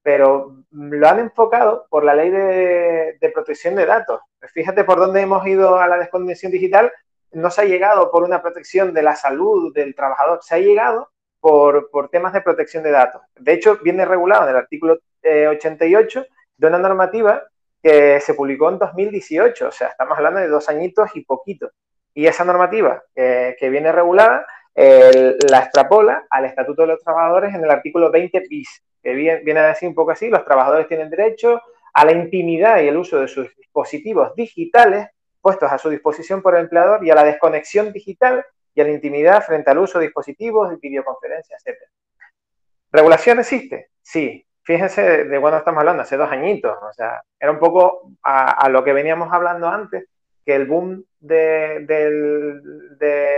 pero 0.01 0.63
lo 0.71 1.07
han 1.07 1.19
enfocado 1.19 1.87
por 1.89 2.03
la 2.03 2.15
ley 2.15 2.29
de, 2.29 3.31
protección 3.33 3.75
de 3.75 3.85
datos. 3.85 4.21
Fíjate 4.53 4.83
por 4.83 4.99
dónde 4.99 5.21
hemos 5.21 5.45
ido 5.45 5.79
a 5.79 5.87
la 5.87 5.97
desconexión 5.97 6.51
digital, 6.51 6.91
no 7.31 7.51
se 7.51 7.61
ha 7.61 7.65
llegado 7.65 8.11
por 8.11 8.23
una 8.23 8.41
protección 8.41 8.93
de 8.93 9.03
la 9.03 9.15
salud 9.15 9.73
del 9.73 9.93
trabajador, 9.93 10.39
se 10.41 10.55
ha 10.55 10.59
llegado 10.59 11.11
por, 11.39 11.89
temas 12.11 12.33
de 12.33 12.41
protección 12.41 12.83
de 12.83 12.91
datos. 12.91 13.21
De 13.35 13.53
hecho, 13.53 13.77
viene 13.83 14.05
regulado 14.05 14.43
en 14.43 14.49
el 14.49 14.55
artículo 14.55 14.99
88 15.23 16.21
eh, 16.21 16.27
de 16.57 16.67
una 16.67 16.77
normativa 16.77 17.43
que 17.81 18.19
se 18.19 18.33
publicó 18.33 18.69
en 18.69 18.79
2018, 18.79 19.67
o 19.67 19.71
sea, 19.71 19.87
estamos 19.89 20.17
hablando 20.17 20.39
de 20.39 20.47
dos 20.47 20.67
añitos 20.69 21.09
y 21.15 21.23
poquito. 21.23 21.71
Y 22.13 22.27
esa 22.27 22.43
normativa 22.43 23.03
eh, 23.15 23.55
que 23.59 23.69
viene 23.69 23.91
regulada 23.91 24.45
la 24.75 25.59
extrapola 25.59 26.25
al 26.29 26.45
Estatuto 26.45 26.83
de 26.83 26.89
los 26.89 27.03
Trabajadores 27.03 27.53
en 27.53 27.63
el 27.63 27.69
artículo 27.69 28.11
20 28.11 28.43
bis, 28.49 28.81
que 29.03 29.13
viene, 29.13 29.59
a 29.59 29.67
decir 29.67 29.89
un 29.89 29.95
poco 29.95 30.11
así, 30.11 30.29
los 30.29 30.45
trabajadores 30.45 30.87
tienen 30.87 31.09
derecho 31.09 31.61
a 31.93 32.05
la 32.05 32.13
intimidad 32.13 32.81
y 32.81 32.87
el 32.87 32.95
uso 32.95 33.19
de 33.19 33.27
sus 33.27 33.53
dispositivos 33.57 34.33
digitales 34.35 35.07
puestos 35.41 35.71
a 35.71 35.77
su 35.77 35.89
disposición 35.89 36.41
por 36.41 36.55
el 36.55 36.61
empleador 36.61 37.05
y 37.05 37.09
a 37.09 37.15
la 37.15 37.23
desconexión 37.23 37.91
digital 37.91 38.45
y 38.73 38.81
a 38.81 38.83
la 38.83 38.91
intimidad 38.91 39.43
frente 39.43 39.69
al 39.69 39.79
uso 39.79 39.99
de 39.99 40.05
dispositivos, 40.05 40.69
de 40.69 40.77
videoconferencias, 40.77 41.61
etc. 41.65 41.77
¿Regulación 42.91 43.39
existe? 43.39 43.89
Sí, 44.01 44.45
fíjense 44.69 45.25
de, 45.25 45.41
cuándo 45.41 45.57
estamos 45.57 45.79
hablando, 45.79 46.03
hace 46.03 46.15
dos 46.15 46.31
añitos, 46.31 46.77
o 46.79 46.93
sea, 46.93 47.23
era 47.39 47.51
un 47.51 47.57
poco 47.57 48.11
a, 48.21 48.69
lo 48.69 48.83
que 48.83 48.93
veníamos 48.93 49.33
hablando 49.33 49.67
antes, 49.67 50.05
que 50.45 50.53
el 50.53 50.67
boom 50.67 51.05
de, 51.19 51.87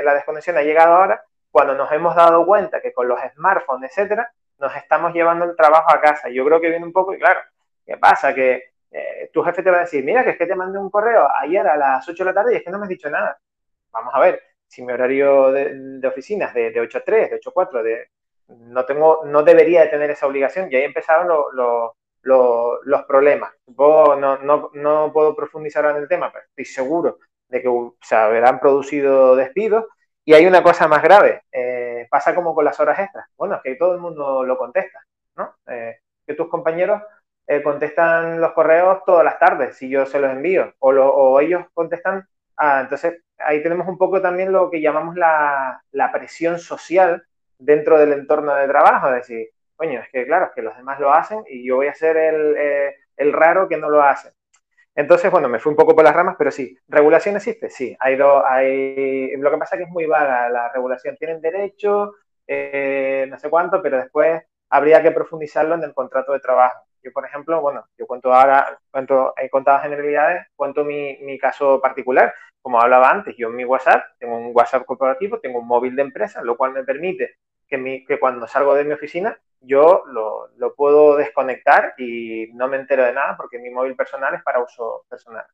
la 0.04 0.14
desconexión 0.14 0.58
ha 0.58 0.62
llegado 0.62 0.96
ahora 0.96 1.24
cuando 1.50 1.74
nos 1.74 1.90
hemos 1.94 2.18
dado 2.18 2.46
cuenta 2.46 2.82
que 2.82 2.92
con 2.92 3.08
los 3.08 3.18
smartphones, 3.34 3.90
etcétera, 3.90 4.30
nos 4.60 4.76
estamos 4.76 5.14
llevando 5.14 5.46
el 5.46 5.56
trabajo 5.56 5.94
a 5.94 6.02
casa. 6.02 6.28
Yo 6.28 6.44
creo 6.44 6.60
que 6.60 6.70
viene 6.70 6.86
un 6.86 6.92
poco, 6.92 7.14
y 7.14 7.18
claro, 7.18 7.40
¿qué 7.86 7.96
pasa? 7.96 8.36
Que 8.36 8.74
eh, 8.92 9.30
tu 9.32 9.42
jefe 9.42 9.64
te 9.64 9.72
va 9.72 9.78
a 9.78 9.82
decir, 9.82 10.04
mira, 10.04 10.26
que 10.26 10.32
es 10.32 10.38
que 10.38 10.48
te 10.48 10.56
mandé 10.56 10.80
un 10.80 10.90
correo 10.90 11.30
ayer 11.40 11.66
a 11.66 11.78
las 11.78 12.06
8 12.10 12.26
de 12.26 12.30
la 12.30 12.34
tarde 12.34 12.54
y 12.54 12.58
es 12.58 12.64
que 12.64 12.72
no 12.72 12.78
me 12.78 12.84
has 12.84 12.90
dicho 12.90 13.10
nada. 13.10 13.40
Vamos 13.92 14.14
a 14.14 14.20
ver, 14.20 14.42
si 14.68 14.82
mi 14.82 14.92
horario 14.92 15.50
de, 15.54 16.06
oficinas 16.06 16.54
de, 16.54 16.72
de 16.72 16.82
8 16.82 16.98
a 16.98 17.02
3, 17.06 17.30
de 17.30 17.36
8 17.38 17.50
a 17.50 17.54
4, 17.54 17.84
de, 17.84 18.10
no, 18.60 18.86
tengo, 18.86 19.22
no 19.26 19.44
debería 19.44 19.82
de 19.82 19.88
tener 19.88 20.12
esa 20.12 20.28
obligación 20.28 20.68
y 20.72 20.76
ahí 20.76 20.84
empezaron 20.84 21.28
los 21.28 23.04
problemas. 23.08 23.52
no, 23.68 25.12
puedo 25.14 25.36
profundizar 25.36 25.86
en 25.86 25.98
el 25.98 26.08
tema, 26.08 26.32
pero 26.32 26.46
estoy 26.46 26.66
seguro 26.66 27.20
de 27.48 27.62
que 27.62 27.70
se 28.02 28.16
habrán 28.16 28.60
producido 28.60 29.36
despidos. 29.36 29.86
Y 30.24 30.34
hay 30.34 30.46
una 30.46 30.62
cosa 30.62 30.88
más 30.88 31.02
grave, 31.02 31.42
eh, 31.52 32.08
pasa 32.10 32.36
como 32.36 32.54
con 32.54 32.64
las 32.64 32.80
horas 32.80 33.00
extras. 33.00 33.26
Bueno, 33.36 33.56
es 33.56 33.62
que 33.64 33.76
todo 33.76 33.96
el 33.96 34.00
mundo 34.00 34.44
lo 34.44 34.56
contesta, 34.56 35.00
¿no? 35.36 35.56
Eh, 35.68 35.98
que 36.28 36.36
tus 36.36 36.48
compañeros 36.48 37.02
eh, 37.48 37.64
contestan 37.64 38.40
los 38.40 38.52
correos 38.54 39.04
todas 39.04 39.26
las 39.26 39.40
tardes 39.40 39.76
si 39.78 39.90
yo 39.90 40.06
se 40.06 40.20
los 40.20 40.32
envío, 40.32 40.74
o, 40.80 40.92
o 40.92 41.40
ellos 41.40 41.66
contestan. 41.74 42.28
Ah, 42.56 42.82
entonces, 42.82 43.24
ahí 43.40 43.64
tenemos 43.64 43.88
un 43.88 43.98
poco 43.98 44.22
también 44.22 44.52
lo 44.52 44.70
que 44.70 44.80
llamamos 44.80 45.16
la, 45.16 45.84
la 45.92 46.12
presión 46.12 46.60
social 46.60 47.26
dentro 47.62 47.98
del 47.98 48.14
entorno 48.14 48.56
de 48.56 48.68
trabajo, 48.68 49.12
decir, 49.12 49.50
coño, 49.76 50.00
es 50.02 50.10
que 50.10 50.26
claro, 50.26 50.46
es 50.46 50.52
que 50.52 50.62
los 50.62 50.76
demás 50.76 51.00
lo 51.00 51.14
hacen 51.14 51.44
y 51.48 51.66
yo 51.66 51.78
voy 51.78 51.88
a 51.88 51.94
ser 51.94 52.18
el, 52.18 52.56
eh, 52.58 52.96
el 53.18 53.34
raro 53.34 53.68
que 53.68 53.78
no 53.78 53.90
lo 53.90 54.02
hace. 54.02 54.32
Entonces, 54.96 55.32
bueno, 55.32 55.48
me 55.48 55.60
fui 55.60 55.70
un 55.70 55.76
poco 55.78 55.96
por 55.96 56.04
las 56.04 56.14
ramas, 56.14 56.36
pero 56.38 56.52
sí, 56.52 56.78
¿regulación 56.88 57.38
existe? 57.38 57.70
Sí, 57.70 57.96
hay, 58.00 58.18
dos, 58.18 58.44
hay... 58.46 59.32
lo 59.38 59.50
que 59.50 59.58
pasa 59.58 59.76
es 59.76 59.80
que 59.80 59.84
es 59.86 59.90
muy 59.90 60.06
vaga 60.06 60.50
la 60.50 60.70
regulación. 60.74 61.16
Tienen 61.16 61.40
derecho, 61.40 62.14
eh, 62.46 63.26
no 63.30 63.40
sé 63.40 63.50
cuánto, 63.50 63.82
pero 63.82 63.98
después 63.98 64.44
habría 64.70 65.02
que 65.02 65.12
profundizarlo 65.12 65.76
en 65.76 65.84
el 65.84 65.94
contrato 65.94 66.34
de 66.34 66.40
trabajo. 66.42 66.84
Yo, 67.04 67.12
por 67.14 67.26
ejemplo, 67.26 67.62
bueno, 67.62 67.86
yo 67.98 68.06
cuento 68.06 68.34
ahora, 68.34 68.78
cuento, 68.92 69.34
he 69.38 69.50
contado 69.50 69.80
generalidades, 69.80 70.48
cuento 70.56 70.84
mi, 70.84 71.18
mi 71.22 71.40
caso 71.40 71.80
particular. 71.82 72.34
Como 72.62 72.80
hablaba 72.80 73.10
antes, 73.10 73.36
yo 73.38 73.48
en 73.48 73.56
mi 73.56 73.66
WhatsApp, 73.66 74.04
tengo 74.20 74.38
un 74.38 74.52
WhatsApp 74.54 74.86
corporativo, 74.86 75.40
tengo 75.40 75.60
un 75.60 75.68
móvil 75.68 75.96
de 75.96 76.04
empresa, 76.04 76.44
lo 76.44 76.58
cual 76.58 76.74
me 76.74 76.84
permite 76.84 77.38
que, 77.72 78.20
cuando 78.20 78.48
salgo 78.48 78.76
de 78.76 78.84
mi 78.84 78.94
oficina 78.94 79.38
yo 79.62 80.04
lo, 80.08 80.50
lo, 80.58 80.74
puedo 80.76 81.16
desconectar 81.18 81.94
y 81.98 82.50
no 82.54 82.68
me 82.68 82.78
entero 82.78 83.06
de 83.06 83.14
nada 83.14 83.38
porque 83.38 83.60
mi 83.60 83.70
móvil 83.70 83.96
personal 83.96 84.34
es 84.34 84.44
para 84.44 84.62
uso 84.62 85.06
personal. 85.08 85.46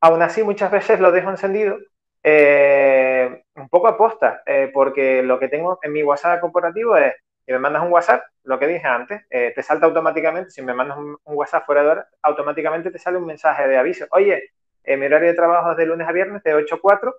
Aún 0.00 0.22
así, 0.22 0.44
muchas 0.44 0.70
veces 0.70 1.00
lo 1.00 1.10
dejo 1.10 1.28
encendido, 1.28 1.76
eh, 2.22 3.42
un 3.56 3.68
poco 3.68 3.88
aposta, 3.88 4.42
eh, 4.46 4.70
porque 4.72 5.22
lo 5.22 5.38
que 5.38 5.48
tengo 5.48 5.78
en 5.82 5.92
mi 5.92 6.02
WhatsApp 6.02 6.40
corporativo 6.40 6.96
es, 6.96 7.14
si 7.44 7.52
me 7.52 7.58
mandas 7.58 7.82
un 7.82 7.92
WhatsApp, 7.92 8.22
lo 8.44 8.58
que 8.58 8.66
dije 8.66 8.86
antes, 8.86 9.22
eh, 9.30 9.52
te 9.54 9.62
salta 9.62 9.86
automáticamente, 9.86 10.50
si 10.50 10.62
me 10.62 10.74
mandas 10.74 10.98
un, 10.98 11.18
WhatsApp 11.24 11.66
fuera 11.66 11.82
de 11.82 11.88
hora, 11.88 12.08
automáticamente 12.22 12.90
te 12.90 12.98
sale 12.98 13.18
un 13.18 13.26
mensaje 13.26 13.66
de 13.66 13.76
aviso. 13.76 14.06
Oye, 14.10 14.50
mi 14.84 15.06
horario 15.06 15.28
de 15.28 15.34
trabajo 15.34 15.72
es 15.72 15.76
de 15.76 15.86
lunes 15.86 16.08
a 16.08 16.12
viernes, 16.12 16.42
de 16.42 16.54
8 16.54 16.76
a 16.76 16.80
4, 16.80 17.16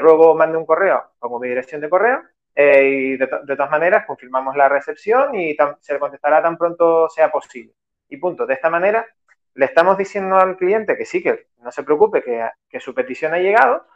ruego 0.00 0.34
mande 0.34 0.56
un 0.56 0.66
correo, 0.66 1.04
pongo 1.18 1.38
mi 1.38 1.48
dirección 1.48 1.80
de 1.80 1.90
correo, 1.90 2.22
eh, 2.54 2.84
y 2.84 3.16
de, 3.16 3.26
todas 3.26 3.70
maneras 3.70 4.04
confirmamos 4.06 4.56
la 4.56 4.68
recepción 4.68 5.34
y 5.34 5.56
se 5.80 5.92
le 5.94 5.98
contestará 5.98 6.42
tan 6.42 6.56
pronto 6.56 7.08
sea 7.08 7.30
posible. 7.30 7.74
Y 8.08 8.16
punto. 8.16 8.46
De 8.46 8.54
esta 8.54 8.70
manera 8.70 9.06
le 9.54 9.66
estamos 9.66 9.98
diciendo 9.98 10.36
al 10.36 10.56
cliente 10.56 10.96
que 10.96 11.04
sí, 11.04 11.22
que 11.22 11.48
no 11.58 11.70
se 11.72 11.82
preocupe, 11.82 12.22
que, 12.22 12.80
su 12.80 12.94
petición 12.94 13.34
ha 13.34 13.38
llegado, 13.38 13.86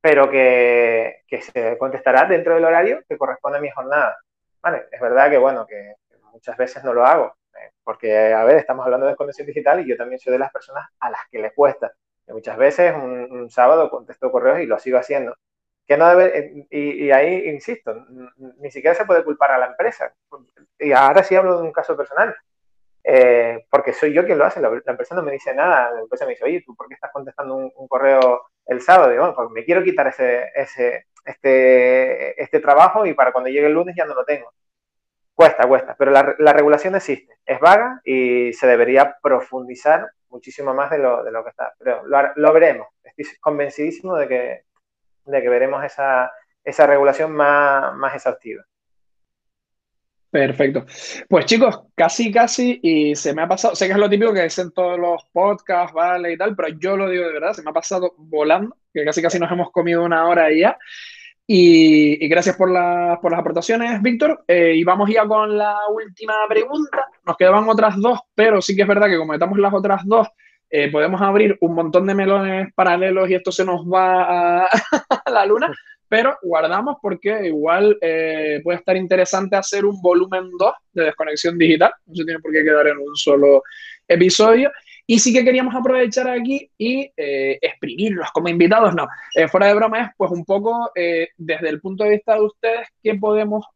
pero 0.00 0.30
que, 0.30 1.22
se 1.40 1.78
contestará 1.78 2.24
dentro 2.26 2.54
del 2.54 2.64
horario 2.64 3.02
que 3.08 3.18
corresponde 3.18 3.58
a 3.58 3.60
mi 3.60 3.70
jornada. 3.70 4.16
Vale, 4.62 4.86
es 4.90 5.00
verdad 5.00 5.30
que 5.30 5.38
bueno, 5.38 5.66
que 5.66 5.94
muchas 6.32 6.56
veces 6.56 6.84
no 6.84 6.92
lo 6.94 7.04
hago, 7.04 7.36
eh, 7.54 7.70
porque 7.84 8.32
a 8.32 8.44
ver, 8.44 8.56
estamos 8.56 8.84
hablando 8.84 9.06
de 9.06 9.12
desconexión 9.12 9.46
digital 9.46 9.80
y 9.80 9.88
yo 9.88 9.96
también 9.96 10.18
soy 10.18 10.32
de 10.32 10.38
las 10.38 10.52
personas 10.52 10.88
a 11.00 11.10
las 11.10 11.20
que 11.30 11.38
les 11.38 11.52
cuesta. 11.52 11.92
muchas 12.28 12.56
veces 12.56 12.94
un, 12.94 13.30
un 13.30 13.50
sábado 13.50 13.90
contesto 13.90 14.30
correos 14.32 14.60
y 14.60 14.66
lo 14.66 14.78
sigo 14.78 14.98
haciendo 14.98 15.36
que 15.86 15.96
no 15.96 16.08
debe, 16.08 16.66
y, 16.70 17.10
ahí 17.10 17.48
insisto, 17.48 17.94
ni 18.58 18.70
siquiera 18.70 18.94
se 18.94 19.04
puede 19.04 19.24
culpar 19.24 19.52
a 19.52 19.58
la 19.58 19.66
empresa. 19.66 20.12
Y 20.78 20.92
ahora 20.92 21.22
sí 21.22 21.36
hablo 21.36 21.58
de 21.58 21.62
un 21.62 21.72
caso 21.72 21.96
personal, 21.96 22.34
eh, 23.02 23.66
porque 23.70 23.92
soy 23.92 24.14
yo 24.14 24.24
quien 24.24 24.38
lo 24.38 24.46
hace, 24.46 24.60
la, 24.60 24.68
empresa 24.86 25.14
no 25.14 25.22
me 25.22 25.32
dice 25.32 25.54
nada, 25.54 25.90
la 25.92 26.00
empresa 26.00 26.24
me 26.24 26.32
dice, 26.32 26.44
oye, 26.44 26.62
¿tú 26.64 26.74
por 26.74 26.88
qué 26.88 26.94
estás 26.94 27.12
contestando 27.12 27.54
un, 27.56 27.88
correo 27.88 28.42
el 28.66 28.80
sábado? 28.80 29.10
Digo, 29.10 29.22
bueno, 29.22 29.36
pues 29.36 29.50
me 29.50 29.64
quiero 29.64 29.84
quitar 29.84 30.06
ese, 30.06 30.50
este, 30.54 32.42
este 32.42 32.60
trabajo 32.60 33.04
y 33.04 33.12
para 33.12 33.32
cuando 33.32 33.50
llegue 33.50 33.66
el 33.66 33.74
lunes 33.74 33.94
ya 33.96 34.06
no 34.06 34.14
lo 34.14 34.24
tengo. 34.24 34.52
Cuesta, 35.34 35.66
cuesta, 35.66 35.96
pero 35.98 36.12
la, 36.12 36.34
la 36.38 36.52
regulación 36.52 36.94
existe, 36.94 37.34
es 37.44 37.60
vaga 37.60 38.00
y 38.04 38.52
se 38.52 38.68
debería 38.68 39.16
profundizar 39.20 40.08
muchísimo 40.28 40.72
más 40.74 40.90
de 40.90 40.98
lo, 40.98 41.24
de 41.24 41.32
lo 41.32 41.42
que 41.44 41.50
está. 41.50 41.74
Pero 41.78 42.06
lo, 42.06 42.18
lo 42.36 42.52
veremos, 42.52 42.88
estoy 43.02 43.26
convencidísimo 43.40 44.16
de 44.16 44.28
que, 44.28 44.64
de 45.24 45.42
que 45.42 45.48
veremos 45.48 45.84
esa, 45.84 46.30
esa 46.62 46.86
regulación 46.86 47.32
más, 47.32 47.94
más 47.94 48.14
exhaustiva. 48.14 48.64
Perfecto. 50.30 50.84
Pues 51.28 51.46
chicos, 51.46 51.84
casi, 51.94 52.32
casi, 52.32 52.80
y 52.82 53.14
se 53.14 53.32
me 53.32 53.42
ha 53.42 53.46
pasado, 53.48 53.76
sé 53.76 53.86
que 53.86 53.92
es 53.92 53.98
lo 53.98 54.10
típico 54.10 54.34
que 54.34 54.42
dicen 54.42 54.72
todos 54.72 54.98
los 54.98 55.24
podcasts, 55.32 55.94
vale, 55.94 56.32
y 56.32 56.36
tal, 56.36 56.56
pero 56.56 56.76
yo 56.76 56.96
lo 56.96 57.08
digo 57.08 57.24
de 57.24 57.32
verdad, 57.32 57.52
se 57.52 57.62
me 57.62 57.70
ha 57.70 57.72
pasado 57.72 58.14
volando, 58.16 58.76
que 58.92 59.04
casi, 59.04 59.22
casi 59.22 59.38
nos 59.38 59.52
hemos 59.52 59.70
comido 59.70 60.02
una 60.02 60.26
hora 60.26 60.52
ya. 60.52 60.76
Y, 61.46 62.24
y 62.24 62.28
gracias 62.28 62.56
por, 62.56 62.70
por 63.20 63.30
las 63.30 63.40
aportaciones, 63.40 64.00
Víctor. 64.02 64.44
Eh, 64.48 64.72
y 64.74 64.82
vamos 64.82 65.10
ya 65.10 65.26
con 65.26 65.56
la 65.56 65.76
última 65.88 66.34
pregunta. 66.48 67.06
Nos 67.24 67.36
quedaban 67.36 67.68
otras 67.68 67.94
dos, 68.00 68.18
pero 68.34 68.62
sí 68.62 68.74
que 68.74 68.82
es 68.82 68.88
verdad 68.88 69.08
que 69.08 69.18
como 69.18 69.34
las 69.34 69.74
otras 69.74 70.02
dos, 70.04 70.26
eh, 70.76 70.90
podemos 70.90 71.22
abrir 71.22 71.56
un 71.60 71.72
montón 71.74 72.06
de 72.06 72.14
melones 72.14 72.72
paralelos 72.74 73.30
y 73.30 73.34
esto 73.34 73.52
se 73.52 73.64
nos 73.64 73.86
va 73.86 74.64
a, 74.64 74.68
la 75.30 75.46
luna, 75.46 75.72
pero 76.08 76.36
guardamos 76.42 76.96
porque 77.00 77.46
igual 77.46 77.96
eh, 78.00 78.60
puede 78.64 78.78
estar 78.78 78.96
interesante 78.96 79.54
hacer 79.54 79.84
un 79.84 80.00
volumen 80.02 80.50
2 80.58 80.72
de 80.94 81.04
desconexión 81.04 81.58
digital, 81.58 81.92
no 82.06 82.14
se 82.16 82.24
tiene 82.24 82.40
por 82.40 82.52
qué 82.52 82.64
quedar 82.64 82.88
en 82.88 82.98
un 82.98 83.14
solo 83.14 83.62
episodio. 84.08 84.72
Y 85.06 85.18
sí 85.18 85.34
que 85.34 85.44
queríamos 85.44 85.74
aprovechar 85.74 86.28
aquí 86.28 86.68
y 86.78 87.08
eh, 87.14 87.58
exprimirlos 87.60 88.30
como 88.32 88.48
invitados, 88.48 88.94
no. 88.94 89.06
fuera 89.50 89.66
de 89.66 89.74
broma 89.74 90.00
es 90.00 90.08
pues 90.16 90.30
un 90.30 90.46
poco 90.46 90.90
desde 90.94 91.68
el 91.68 91.80
punto 91.80 92.04
de 92.04 92.10
vista 92.10 92.34
de 92.34 92.40
ustedes, 92.40 92.88
qué 93.02 93.14
podemos 93.14 93.66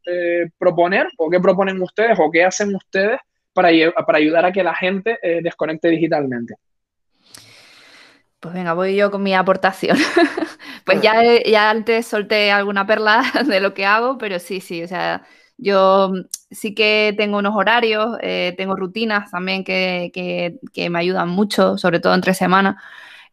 proponer 0.59 1.07
o 1.19 1.29
qué 1.29 1.39
proponen 1.39 1.81
ustedes 1.83 2.19
o 2.19 2.31
qué 2.31 2.45
hacen 2.45 2.75
ustedes 2.75 3.21
para, 3.53 3.69
para 4.07 4.19
ayudar 4.19 4.47
a 4.47 4.53
que 4.53 4.63
la 4.65 4.75
gente 4.75 5.19
desconecte 5.43 5.91
digitalmente. 5.91 6.55
Pues 8.41 8.55
venga, 8.55 8.73
voy 8.73 8.95
yo 8.95 9.11
con 9.11 9.23
mi 9.23 9.35
aportación. 9.35 9.97
pues 10.85 11.03
ya, 11.03 11.21
ya 11.45 11.71
antes 11.71 12.07
solté 12.07 12.53
alguna 12.53 12.87
perla 12.87 13.23
de 13.47 13.61
lo 13.61 13.75
que 13.75 13.85
hago, 13.85 14.17
pero 14.19 14.39
sí, 14.39 14.61
sí, 14.61 14.83
o 14.83 14.89
sea, 14.89 15.27
yo 15.57 16.13
sí 16.51 16.75
que 16.75 17.15
tengo 17.17 17.39
unos 17.39 17.57
horarios, 17.57 18.17
eh, 18.23 18.55
tengo 18.57 18.77
rutinas 18.77 19.31
también 19.31 19.65
que, 19.65 20.59
me 20.91 20.99
ayudan 20.99 21.29
mucho, 21.29 21.79
sobre 21.79 21.99
todo 22.01 22.15
entre 22.15 22.33
semanas. 22.33 22.77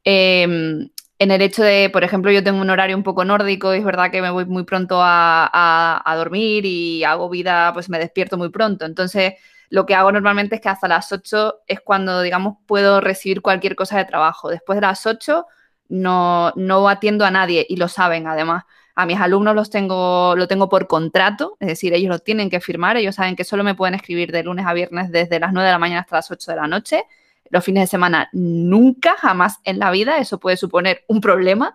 Em, 0.04 0.90
en 1.20 1.32
el 1.32 1.42
hecho 1.42 1.64
de, 1.64 1.90
por 1.92 2.04
ejemplo, 2.04 2.32
yo 2.32 2.44
tengo 2.44 2.62
un 2.62 2.70
horario 2.70 2.98
un 2.98 3.04
poco 3.04 3.26
nórdico 3.26 3.74
y 3.76 3.80
es 3.80 3.86
verdad 3.86 4.12
que 4.12 4.22
me 4.22 4.32
voy 4.32 4.46
muy 4.46 4.64
pronto 4.64 5.00
a, 5.02 6.02
a 6.04 6.16
dormir 6.16 6.66
y 6.66 7.04
hago 7.04 7.30
vida, 7.30 7.72
pues 7.74 7.90
me 7.90 8.00
despierto 8.00 8.38
muy 8.38 8.50
pronto. 8.50 8.86
Entonces, 8.86 9.36
lo 9.70 9.86
que 9.86 9.96
hago 9.96 10.12
normalmente 10.12 10.56
es 10.56 10.62
que 10.62 10.70
hasta 10.70 10.88
las 10.88 11.12
8 11.12 11.62
es 11.68 11.82
cuando, 11.82 12.22
digamos, 12.22 12.58
puedo 12.66 13.02
recibir 13.02 13.42
cualquier 13.42 13.76
cosa 13.76 13.98
de 13.98 14.06
trabajo. 14.06 14.50
Después 14.50 14.78
de 14.78 14.82
las 14.82 15.06
8 15.06 15.46
no, 15.90 16.52
no 16.56 16.90
atiendo 16.90 17.26
a 17.26 17.32
nadie 17.32 17.66
y 17.68 17.78
lo 17.78 17.88
saben 17.88 18.28
además. 18.28 18.64
A 18.96 19.06
mis 19.06 19.20
alumnos 19.20 19.56
los 19.56 19.70
tengo, 19.70 20.36
lo 20.38 20.48
tengo 20.48 20.70
por 20.70 20.88
contrato, 20.88 21.58
es 21.60 21.68
decir, 21.68 21.94
ellos 21.94 22.10
lo 22.10 22.20
tienen 22.20 22.50
que 22.50 22.62
firmar, 22.62 22.96
ellos 22.96 23.16
saben 23.16 23.36
que 23.36 23.44
solo 23.44 23.64
me 23.64 23.76
pueden 23.76 23.94
escribir 23.94 24.32
de 24.32 24.44
lunes 24.44 24.66
a 24.66 24.74
viernes 24.74 25.12
desde 25.12 25.40
las 25.40 25.52
9 25.52 25.68
de 25.68 25.74
la 25.74 25.80
mañana 25.80 26.02
hasta 26.02 26.16
las 26.16 26.32
8 26.32 26.52
de 26.52 26.58
la 26.58 26.68
noche. 26.68 27.04
Los 27.50 27.64
fines 27.64 27.84
de 27.84 27.88
semana 27.88 28.30
nunca, 28.32 29.16
jamás 29.18 29.60
en 29.66 29.80
la 29.80 29.92
vida, 29.92 30.18
eso 30.18 30.40
puede 30.40 30.58
suponer 30.58 31.04
un 31.08 31.20
problema 31.20 31.74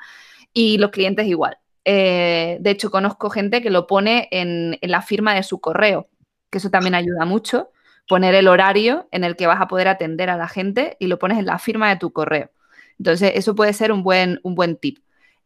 y 0.55 0.78
los 0.78 0.91
clientes 0.91 1.26
igual. 1.26 1.59
Eh, 1.84 2.57
de 2.61 2.70
hecho, 2.70 2.91
conozco 2.91 3.30
gente 3.30 3.61
que 3.62 3.70
lo 3.70 3.86
pone 3.86 4.28
en, 4.30 4.78
en 4.80 4.91
la 4.91 5.03
firma 5.03 5.34
de 5.34 5.43
su 5.43 5.61
correo, 5.61 6.09
que 6.51 6.59
eso 6.59 6.70
también 6.70 6.95
ayuda 6.95 7.24
mucho 7.26 7.70
poner 8.09 8.34
el 8.34 8.48
horario 8.48 9.09
en 9.12 9.24
el 9.24 9.36
que 9.36 9.46
vas 9.46 9.61
a 9.61 9.68
poder 9.68 9.88
atender 9.88 10.30
a 10.30 10.36
la 10.36 10.48
gente 10.48 10.96
y 11.01 11.07
lo 11.07 11.18
pones 11.18 11.38
en 11.38 11.46
la 11.46 11.59
firma 11.59 11.88
de 11.88 11.96
tu 11.96 12.12
correo. 12.12 12.51
Entonces, 12.98 13.32
eso 13.34 13.55
puede 13.55 13.72
ser 13.72 13.92
un 13.92 14.03
buen, 14.03 14.40
un 14.42 14.55
buen 14.55 14.76
tip. 14.76 14.98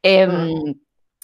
Em, 0.02 0.74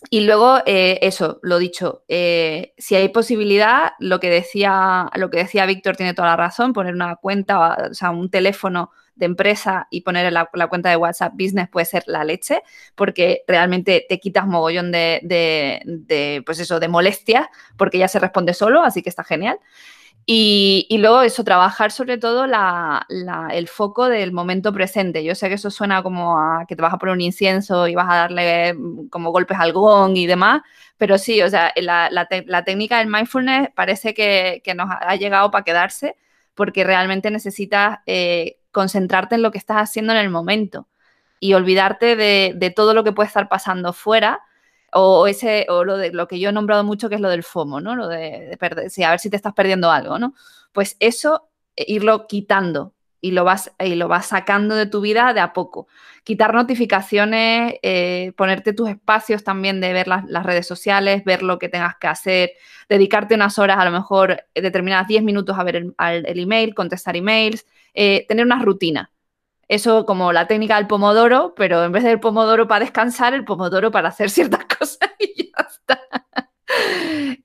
y 0.09 0.21
luego, 0.21 0.61
eh, 0.65 0.99
eso, 1.03 1.41
lo 1.43 1.59
dicho, 1.59 2.05
eh, 2.09 2.73
si 2.79 2.95
hay 2.95 3.09
posibilidad, 3.11 3.93
lo 3.99 4.19
que 4.19 4.31
decía, 4.31 5.11
lo 5.17 5.29
que 5.29 5.39
decía 5.39 5.67
Víctor 5.67 5.97
tiene 5.97 6.15
toda 6.15 6.29
la 6.29 6.37
razón, 6.37 6.73
poner 6.73 6.95
una 6.95 7.17
cuenta, 7.17 7.89
o 7.91 7.95
sea, 7.95 8.11
un 8.11 8.31
teléfono 8.31 8.91
de 9.15 9.27
empresa 9.27 9.87
y 9.91 10.01
poner 10.01 10.33
la, 10.33 10.49
la, 10.55 10.67
cuenta 10.69 10.89
de 10.89 10.97
WhatsApp 10.97 11.35
Business 11.35 11.69
puede 11.69 11.85
ser 11.85 12.05
la 12.07 12.25
leche, 12.25 12.63
porque 12.95 13.43
realmente 13.47 14.07
te 14.09 14.19
quitas 14.19 14.47
mogollón 14.47 14.91
de, 14.91 15.21
de, 15.23 15.83
de 15.85 16.43
pues 16.47 16.59
eso, 16.61 16.81
de 16.81 16.89
molestias, 16.89 17.47
porque 17.77 17.99
ya 17.99 18.09
se 18.09 18.19
responde 18.19 18.55
solo, 18.55 18.83
así 18.83 19.03
que 19.03 19.11
está 19.11 19.23
genial. 19.23 19.59
Y, 20.27 20.87
luego 20.99 21.23
eso, 21.23 21.43
trabajar 21.43 21.91
sobre 21.91 22.19
todo 22.19 22.45
el 22.45 23.69
foco 23.69 24.09
del 24.09 24.33
momento 24.33 24.73
presente. 24.73 25.25
Yo 25.25 25.35
sé 25.35 25.49
que 25.49 25.55
eso 25.55 25.71
suena 25.71 26.03
como 26.03 26.39
a 26.39 26.67
que 26.69 26.77
te 26.77 26.83
vas 26.83 26.93
a 26.95 26.99
poner 26.99 27.15
un 27.15 27.21
incienso 27.21 27.89
y 27.89 27.95
vas 27.95 28.09
a 28.09 28.17
darle 28.17 28.75
mm, 28.75 29.09
como 29.09 29.33
golpes 29.33 29.59
al 29.59 29.73
gong 29.73 30.17
y 30.17 30.27
demás, 30.27 30.63
pero 30.99 31.19
sí, 31.19 31.43
o 31.43 31.49
sea, 31.49 31.73
la, 31.77 32.63
técnica 32.65 32.99
del 32.99 33.09
mindfulness 33.09 33.71
parece 33.75 34.15
que, 34.15 34.63
nos 34.77 34.89
ha 34.91 35.17
llegado 35.17 35.51
para 35.51 35.65
quedarse 35.65 36.17
porque 36.55 36.85
realmente 36.85 37.31
necesitas 37.31 37.99
eh, 38.07 38.59
concentrarte 38.71 39.35
en 39.35 39.43
lo 39.43 39.51
que 39.51 39.59
estás 39.59 39.79
haciendo 39.79 40.13
en 40.13 40.19
el 40.21 40.31
momento 40.31 40.89
y 41.41 41.55
olvidarte 41.55 42.17
de, 42.17 42.53
de 42.55 42.71
todo 42.71 42.95
lo 42.95 43.03
que 43.03 43.13
puede 43.13 43.29
estar 43.29 43.49
pasando 43.49 43.93
fuera 43.93 44.41
o, 44.93 45.27
ese, 45.27 45.67
o 45.69 45.85
lo, 45.85 45.97
de, 45.97 46.13
lo 46.13 46.27
que 46.29 46.39
yo 46.39 46.51
he 46.51 46.53
nombrado 46.53 46.85
mucho, 46.85 47.09
que 47.09 47.15
es 47.15 47.21
lo 47.21 47.29
del 47.29 47.43
FOMO, 47.43 47.81
¿no? 47.81 47.97
Lo 47.97 48.09
de, 48.09 48.57
perder, 48.59 48.91
sí, 48.91 49.03
a 49.03 49.11
ver 49.11 49.21
si 49.21 49.31
te 49.31 49.37
estás 49.37 49.55
perdiendo 49.55 49.91
algo, 49.91 50.19
¿no? 50.19 50.35
Pues 50.73 50.97
eso, 51.01 51.49
eh, 51.77 51.85
irlo 51.89 52.27
quitando 52.27 52.95
y 53.21 53.33
lo 53.33 53.45
vas, 53.45 53.73
y 53.79 53.95
lo 53.97 54.09
vas 54.09 54.29
sacando 54.29 54.75
de 54.75 54.87
tu 54.87 55.01
vida 55.01 55.33
de 55.35 55.41
a 55.41 55.53
poco. 55.53 55.89
Quitar 56.25 56.55
notificaciones, 56.55 57.75
eh, 57.83 58.33
ponerte 58.37 58.73
tus 58.73 58.89
espacios 58.89 59.45
también 59.45 59.81
de 59.81 59.93
ver 59.93 60.09
las, 60.09 60.25
redes 60.45 60.67
sociales, 60.67 61.25
ver 61.25 61.43
lo 61.43 61.59
que 61.59 61.69
tengas 61.69 61.97
que 61.97 62.09
hacer, 62.09 62.53
dedicarte 62.89 63.35
unas 63.35 63.59
horas, 63.59 63.79
a 63.79 63.85
lo 63.85 63.91
mejor 63.91 64.45
eh, 64.55 64.63
determinadas 64.63 65.07
10 65.09 65.23
minutos 65.23 65.59
a 65.59 65.65
ver 65.65 65.77
el, 65.77 65.95
el 65.99 66.39
email, 66.39 66.75
contestar 66.75 67.17
emails, 67.17 67.67
tener 67.93 68.45
una 68.45 68.63
rutina 68.63 69.11
eso 69.71 70.05
como 70.05 70.33
la 70.33 70.49
técnica 70.49 70.77
del 70.77 70.89
pomodoro, 70.89 71.55
pero 71.57 71.85
en 71.85 71.93
vez 71.93 72.03
del 72.03 72.19
pomodoro 72.19 72.67
para 72.67 72.81
descansar, 72.81 73.35
el 73.35 73.45
pomodoro 73.45 73.93
para 73.93 74.09
hacer 74.09 74.29
ciertas 74.31 74.65
cosas 74.65 75.11
y 75.21 75.53
ya 75.53 75.67
está. 75.69 76.01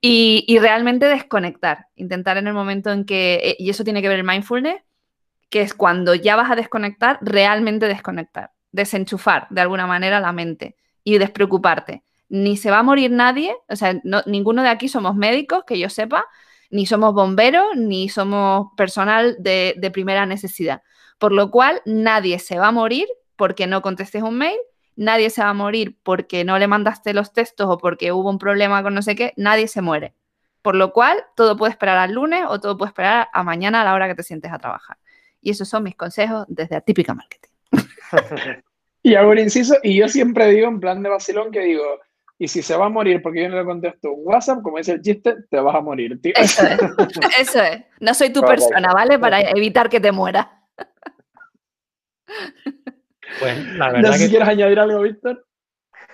Y, 0.01 0.57
realmente 0.59 1.05
desconectar, 1.05 1.87
intentar 1.95 2.37
en 2.37 2.47
el 2.47 2.53
momento 2.53 2.91
en 2.91 3.05
que, 3.05 3.35
eh, 3.43 3.55
y 3.59 3.69
eso 3.69 3.83
tiene 3.83 4.01
que 4.01 4.07
ver 4.07 4.19
el 4.19 4.25
mindfulness, 4.25 4.81
que 5.49 5.61
es 5.61 5.75
cuando 5.75 6.15
ya 6.15 6.35
vas 6.35 6.49
a 6.49 6.55
desconectar, 6.55 7.19
realmente 7.21 7.87
desconectar, 7.87 8.51
desenchufar 8.71 9.45
de 9.51 9.61
alguna 9.61 9.85
manera 9.85 10.19
la 10.19 10.31
mente 10.31 10.77
y 11.03 11.19
despreocuparte. 11.19 12.03
Ni 12.29 12.57
se 12.57 12.71
va 12.71 12.79
a 12.79 12.83
morir 12.83 13.11
nadie, 13.11 13.55
o 13.69 13.75
sea, 13.75 14.01
ninguno 14.25 14.63
de 14.63 14.69
aquí 14.69 14.87
somos 14.87 15.15
médicos, 15.15 15.63
que 15.65 15.77
yo 15.77 15.89
sepa, 15.89 16.25
ni 16.71 16.87
somos 16.87 17.13
bomberos, 17.13 17.75
ni 17.75 18.09
somos 18.09 18.69
personal 18.75 19.35
de 19.39 19.91
primera 19.93 20.25
necesidad. 20.25 20.81
Por 21.17 21.31
lo 21.31 21.51
cual, 21.51 21.81
nadie 21.85 22.39
se 22.39 22.57
va 22.57 22.67
a 22.67 22.71
morir 22.71 23.07
porque 23.35 23.67
no 23.67 23.81
contestes 23.81 24.23
un 24.23 24.37
mail, 24.37 24.57
nadie 24.95 25.29
se 25.29 25.41
va 25.41 25.49
a 25.49 25.53
morir 25.53 25.97
porque 26.03 26.43
no 26.43 26.57
le 26.57 26.67
mandaste 26.67 27.13
los 27.13 27.33
textos 27.33 27.67
o 27.69 27.77
porque 27.77 28.11
hubo 28.11 28.29
un 28.29 28.39
problema 28.39 28.83
con 28.83 28.93
no 28.93 29.01
sé 29.01 29.15
qué, 29.15 29.33
nadie 29.37 29.67
se 29.67 29.81
muere. 29.81 30.13
Por 30.61 30.75
lo 30.75 30.93
cual, 30.93 31.23
todo 31.35 31.57
puede 31.57 31.71
esperar 31.71 31.97
al 31.97 32.13
lunes 32.13 32.43
o 32.47 32.59
todo 32.59 32.77
puede 32.77 32.89
esperar 32.89 33.27
a 33.31 33.43
mañana 33.43 33.81
a 33.81 33.83
la 33.83 33.93
hora 33.93 34.07
que 34.07 34.15
te 34.15 34.23
sientes 34.23 34.51
a 34.51 34.57
trabajar. 34.57 34.97
Y 35.41 35.51
esos 35.51 35.69
son 35.69 35.83
mis 35.83 35.95
consejos 35.95 36.45
desde 36.47 36.75
Atípica 36.75 37.13
Marketing. 37.13 37.49
y 39.03 39.15
hago 39.15 39.29
un 39.29 39.37
inciso, 39.37 39.75
y 39.83 39.95
yo 39.95 40.07
siempre 40.07 40.47
digo 40.47 40.67
en 40.67 40.79
plan 40.79 41.03
de 41.03 41.09
vacilón 41.09 41.51
que 41.51 41.59
digo, 41.59 41.83
y 42.37 42.47
si 42.47 42.61
se 42.61 42.75
va 42.75 42.87
a 42.87 42.89
morir 42.89 43.21
porque 43.21 43.43
yo 43.43 43.49
no 43.49 43.57
le 43.57 43.63
contesto 43.63 44.11
un 44.11 44.21
WhatsApp, 44.25 44.61
como 44.61 44.77
dice 44.77 44.93
el 44.93 45.01
chiste, 45.01 45.35
te 45.49 45.59
vas 45.59 45.75
a 45.75 45.81
morir, 45.81 46.19
tío. 46.21 46.33
Eso 46.35 46.65
es, 46.65 46.79
eso 47.39 47.61
es. 47.61 47.83
No 47.99 48.13
soy 48.13 48.31
tu 48.31 48.41
persona, 48.41 48.91
¿vale? 48.91 49.19
Para 49.19 49.41
evitar 49.41 49.89
que 49.89 49.99
te 49.99 50.11
mueras. 50.11 50.47
Pues 53.39 53.65
la 53.75 53.91
verdad. 53.91 54.09
No 54.09 54.13
sé 54.13 54.19
si 54.19 54.29
quieres 54.29 54.47
añadir 54.47 54.79
algo, 54.79 55.01
Víctor. 55.01 55.45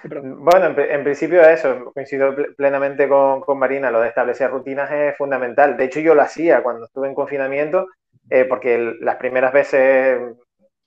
Bueno, 0.03 0.73
en, 0.79 1.03
principio 1.03 1.43
eso, 1.43 1.91
coincido 1.93 2.35
plenamente 2.57 3.07
con, 3.07 3.43
Marina, 3.59 3.91
lo 3.91 4.01
de 4.01 4.07
establecer 4.07 4.49
rutinas 4.49 4.91
es 4.91 5.15
fundamental. 5.15 5.77
De 5.77 5.85
hecho, 5.85 5.99
yo 5.99 6.15
lo 6.15 6.23
hacía 6.23 6.63
cuando 6.63 6.85
estuve 6.85 7.07
en 7.07 7.13
confinamiento, 7.13 7.87
eh, 8.29 8.45
porque 8.45 8.95
las 8.99 9.17
primeras 9.17 9.53
veces 9.53 10.19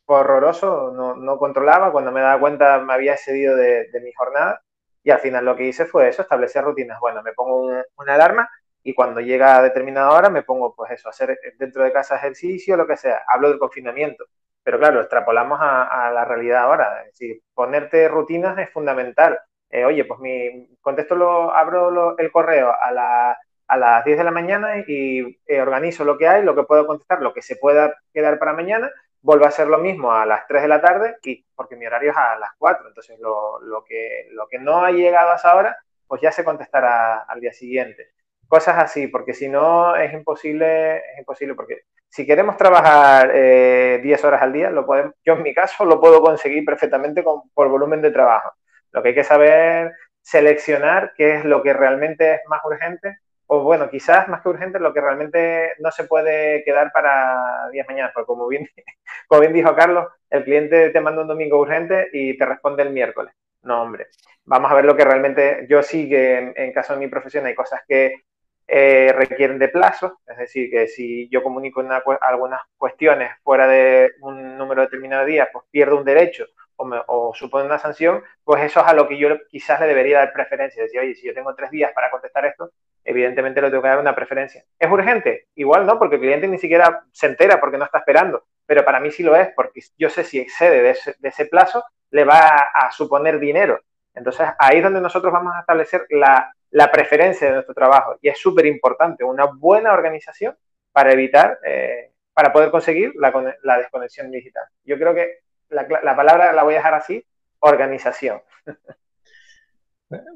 fue 0.05 0.19
horroroso, 0.19 0.93
no, 0.93 1.39
controlaba, 1.39 1.93
cuando 1.93 2.11
me 2.11 2.21
daba 2.21 2.41
cuenta 2.41 2.81
me 2.81 2.93
había 2.93 3.13
excedido 3.15 3.57
de, 3.57 3.89
mi 4.03 4.13
jornada 4.13 4.61
Y 5.03 5.11
al 5.11 5.21
final 5.21 5.45
lo 5.45 5.57
que 5.57 5.65
hice 5.65 5.87
fue 5.87 6.09
eso, 6.09 6.23
establecer 6.23 6.65
rutinas. 6.65 6.99
Bueno, 7.01 7.23
me 7.23 7.33
pongo 7.33 7.71
una 7.97 8.15
alarma 8.15 8.51
y 8.83 8.95
cuando 8.95 9.21
llega 9.21 9.57
a 9.57 9.63
determinada 9.63 10.11
hora 10.11 10.29
me 10.29 10.43
pongo, 10.43 10.75
pues 10.75 10.91
eso, 10.93 11.09
hacer 11.09 11.39
dentro 11.59 11.85
de 11.85 11.93
casa 11.93 12.17
ejercicio, 12.17 12.77
lo 12.77 12.87
que 12.87 12.97
sea. 12.97 13.23
Hablo 13.29 13.49
del 13.49 13.59
confinamiento. 13.59 14.25
Pero 14.65 14.79
claro, 14.79 15.01
extrapolamos 15.01 15.59
a, 15.63 16.11
la 16.13 16.25
realidad 16.25 16.63
ahora. 16.63 17.03
Es 17.03 17.13
decir, 17.13 17.43
ponerte 17.55 18.09
rutinas 18.09 18.59
es 18.59 18.71
fundamental. 18.71 19.39
Eh, 19.71 19.85
oye, 19.85 20.05
pues 20.05 20.21
mi 20.21 20.77
contesto, 20.81 21.15
lo, 21.15 21.55
abro 21.55 22.17
el 22.19 22.33
correo 22.33 22.71
a, 22.71 23.37
a 23.69 23.77
las 23.77 24.05
10 24.05 24.19
de 24.19 24.25
la 24.25 24.31
mañana 24.31 24.79
y 24.87 25.39
eh, 25.47 25.61
organizo 25.61 26.05
lo 26.05 26.19
que 26.19 26.29
hay, 26.29 26.43
lo 26.43 26.55
que 26.55 26.65
puedo 26.65 26.87
contestar, 26.87 27.21
lo 27.23 27.33
que 27.35 27.43
se 27.43 27.57
pueda 27.57 27.95
quedar 28.13 28.39
para 28.39 28.53
mañana 28.55 28.91
vuelvo 29.25 29.47
a 29.47 29.49
hacer 29.49 29.69
lo 29.69 29.79
mismo 29.79 30.13
a 30.13 30.27
las 30.27 30.47
3 30.47 30.63
de 30.63 30.69
la 30.69 30.83
tarde 30.83 31.17
y 31.23 31.43
porque 31.55 31.77
mi 31.77 31.87
horario 31.87 32.11
es 32.11 32.17
a 32.17 32.37
las 32.39 32.51
4. 32.59 32.89
Entonces, 32.89 33.19
lo, 33.19 33.59
lo, 33.61 33.83
que, 33.83 34.29
lo 34.33 34.47
que 34.49 34.59
no 34.59 34.85
ha 34.85 34.91
llegado 34.93 35.31
hasta 35.31 35.51
ahora, 35.51 35.79
pues 36.07 36.21
ya 36.21 36.31
se 36.31 36.45
contestará 36.45 37.21
al 37.23 37.41
día 37.41 37.53
siguiente. 37.53 38.13
Cosas 38.49 38.77
así, 38.79 39.09
porque 39.09 39.35
si 39.35 39.49
no 39.49 39.97
es 39.97 40.13
imposible, 40.13 40.97
es 40.99 41.19
imposible, 41.19 41.55
porque 41.55 41.83
si 42.09 42.27
queremos 42.27 42.57
trabajar 42.57 43.33
10 43.33 43.35
eh, 43.35 44.27
horas 44.27 44.43
al 44.43 44.53
día, 44.53 44.71
lo 44.71 44.87
podemos, 44.87 45.15
yo 45.25 45.35
en 45.35 45.43
mi 45.43 45.55
caso 45.55 45.85
lo 45.85 46.01
puedo 46.01 46.23
conseguir 46.23 46.65
perfectamente 46.65 47.25
con, 47.25 47.49
por 47.51 47.69
volumen 47.69 48.03
de 48.03 48.11
trabajo. 48.11 48.53
Lo 48.93 49.03
que 49.03 49.09
hay 49.09 49.15
que 49.15 49.25
saber 49.25 49.93
seleccionar 50.23 51.13
qué 51.17 51.37
es 51.37 51.45
lo 51.45 51.63
que 51.63 51.73
realmente 51.73 52.35
es 52.35 52.41
más 52.49 52.61
urgente 52.65 53.19
o 53.47 53.63
bueno, 53.63 53.91
quizás 53.91 54.29
más 54.29 54.43
que 54.43 54.49
urgente, 54.49 54.79
lo 54.79 54.95
que 54.95 55.01
realmente 55.01 55.75
no 55.79 55.91
se 55.91 56.05
puede 56.05 56.65
quedar 56.65 56.93
para 56.93 57.69
días 57.71 57.87
mañana, 57.87 58.11
porque 58.15 58.27
como 58.27 58.49
bien, 58.49 58.69
como 59.29 59.41
bien 59.41 59.53
dijo 59.53 59.75
Carlos, 59.75 60.09
el 60.31 60.45
cliente 60.45 60.91
te 60.91 61.01
manda 61.01 61.23
un 61.23 61.29
domingo 61.29 61.59
urgente 61.59 62.09
y 62.13 62.37
te 62.39 62.47
responde 62.47 62.83
el 62.83 62.91
miércoles. 62.91 63.35
No, 63.63 63.83
hombre, 63.83 64.09
vamos 64.45 64.71
a 64.71 64.75
ver 64.75 64.85
lo 64.85 64.97
que 64.97 65.05
realmente 65.05 65.67
yo 65.69 65.83
sí 65.83 66.09
que 66.09 66.53
en, 66.55 66.73
caso 66.73 66.95
de 66.95 67.01
mi 67.01 67.09
profesión 67.09 67.47
hay 67.47 67.55
cosas 67.55 67.81
que 67.87 68.25
eh, 68.67 69.13
requieren 69.15 69.59
de 69.59 69.69
plazo, 69.69 70.21
es 70.27 70.39
decir, 70.39 70.71
que 70.71 70.87
si 70.87 71.29
yo 71.29 71.43
comunico 71.43 71.85
algunas 72.21 72.61
cuestiones 72.77 73.33
fuera 73.43 73.67
de 73.67 74.13
un 74.21 74.57
número 74.57 74.83
determinado 74.83 75.25
de 75.25 75.33
días, 75.33 75.49
pues 75.53 75.65
pierdo 75.71 75.99
un 75.99 76.05
derecho 76.05 76.47
o, 76.77 77.33
supone 77.35 77.67
una 77.67 77.79
sanción, 77.79 78.23
pues 78.43 78.63
eso 78.63 78.81
es 78.81 78.87
a 78.87 78.93
lo 78.93 79.09
que 79.09 79.19
yo 79.19 79.29
quizás 79.49 79.81
le 79.81 79.87
debería 79.87 80.19
dar 80.19 80.33
preferencia. 80.33 80.83
Decir, 80.83 81.01
oye, 81.01 81.15
si 81.15 81.27
yo 81.27 81.35
tengo 81.35 81.55
tres 81.55 81.71
días 81.71 81.93
para 81.95 82.11
contestar 82.11 82.45
esto, 82.47 82.73
evidentemente 83.05 83.61
le 83.61 83.71
tengo 83.71 83.83
que 83.83 83.89
dar 83.89 84.01
una 84.01 84.15
preferencia. 84.15 84.65
¿Es 84.79 84.91
urgente? 84.91 85.47
Igual 85.55 85.87
no, 85.87 85.99
porque 85.99 86.17
el 86.17 86.23
cliente 86.23 86.49
ni 86.49 86.59
siquiera 86.59 87.05
se 87.13 87.27
entera 87.27 87.61
porque 87.61 87.79
no 87.79 87.85
está 87.85 87.99
esperando. 87.99 88.45
Pero 88.67 88.85
para 88.85 89.01
mí 89.01 89.11
sí 89.11 89.23
lo 89.23 89.37
es, 89.37 89.49
porque 89.55 89.81
yo 89.99 90.09
sé 90.09 90.25
si 90.25 90.41
excede 90.41 90.83
de 90.83 91.29
ese, 91.29 91.47
plazo, 91.47 91.85
le 92.11 92.25
va 92.25 92.71
a, 92.75 92.91
suponer 92.91 93.39
dinero. 93.39 93.81
Entonces 94.15 94.49
ahí 94.59 94.79
es 94.79 94.83
donde 94.83 95.01
nosotros 95.01 95.33
vamos 95.33 95.55
a 95.55 95.61
establecer 95.61 96.07
la, 96.11 96.53
preferencia 96.91 97.47
de 97.47 97.55
nuestro 97.55 97.75
trabajo. 97.75 98.17
Y 98.21 98.29
es 98.29 98.39
súper 98.39 98.67
importante, 98.67 99.25
una 99.25 99.47
buena 99.47 99.93
organización 99.93 100.57
para 100.93 101.13
evitar, 101.13 101.59
eh, 101.65 102.13
para 102.33 102.53
poder 102.53 102.71
conseguir 102.71 103.13
la, 103.17 103.33
la 103.63 103.79
desconexión 103.79 104.31
digital. 104.31 104.65
Yo 104.85 104.99
creo 104.99 105.15
que 105.15 105.45
la, 105.71 106.17
palabra 106.17 106.53
la 106.53 106.63
voy 106.63 106.75
a 106.75 106.79
dejar 106.79 106.95
así, 106.95 107.25
organización. 107.61 108.43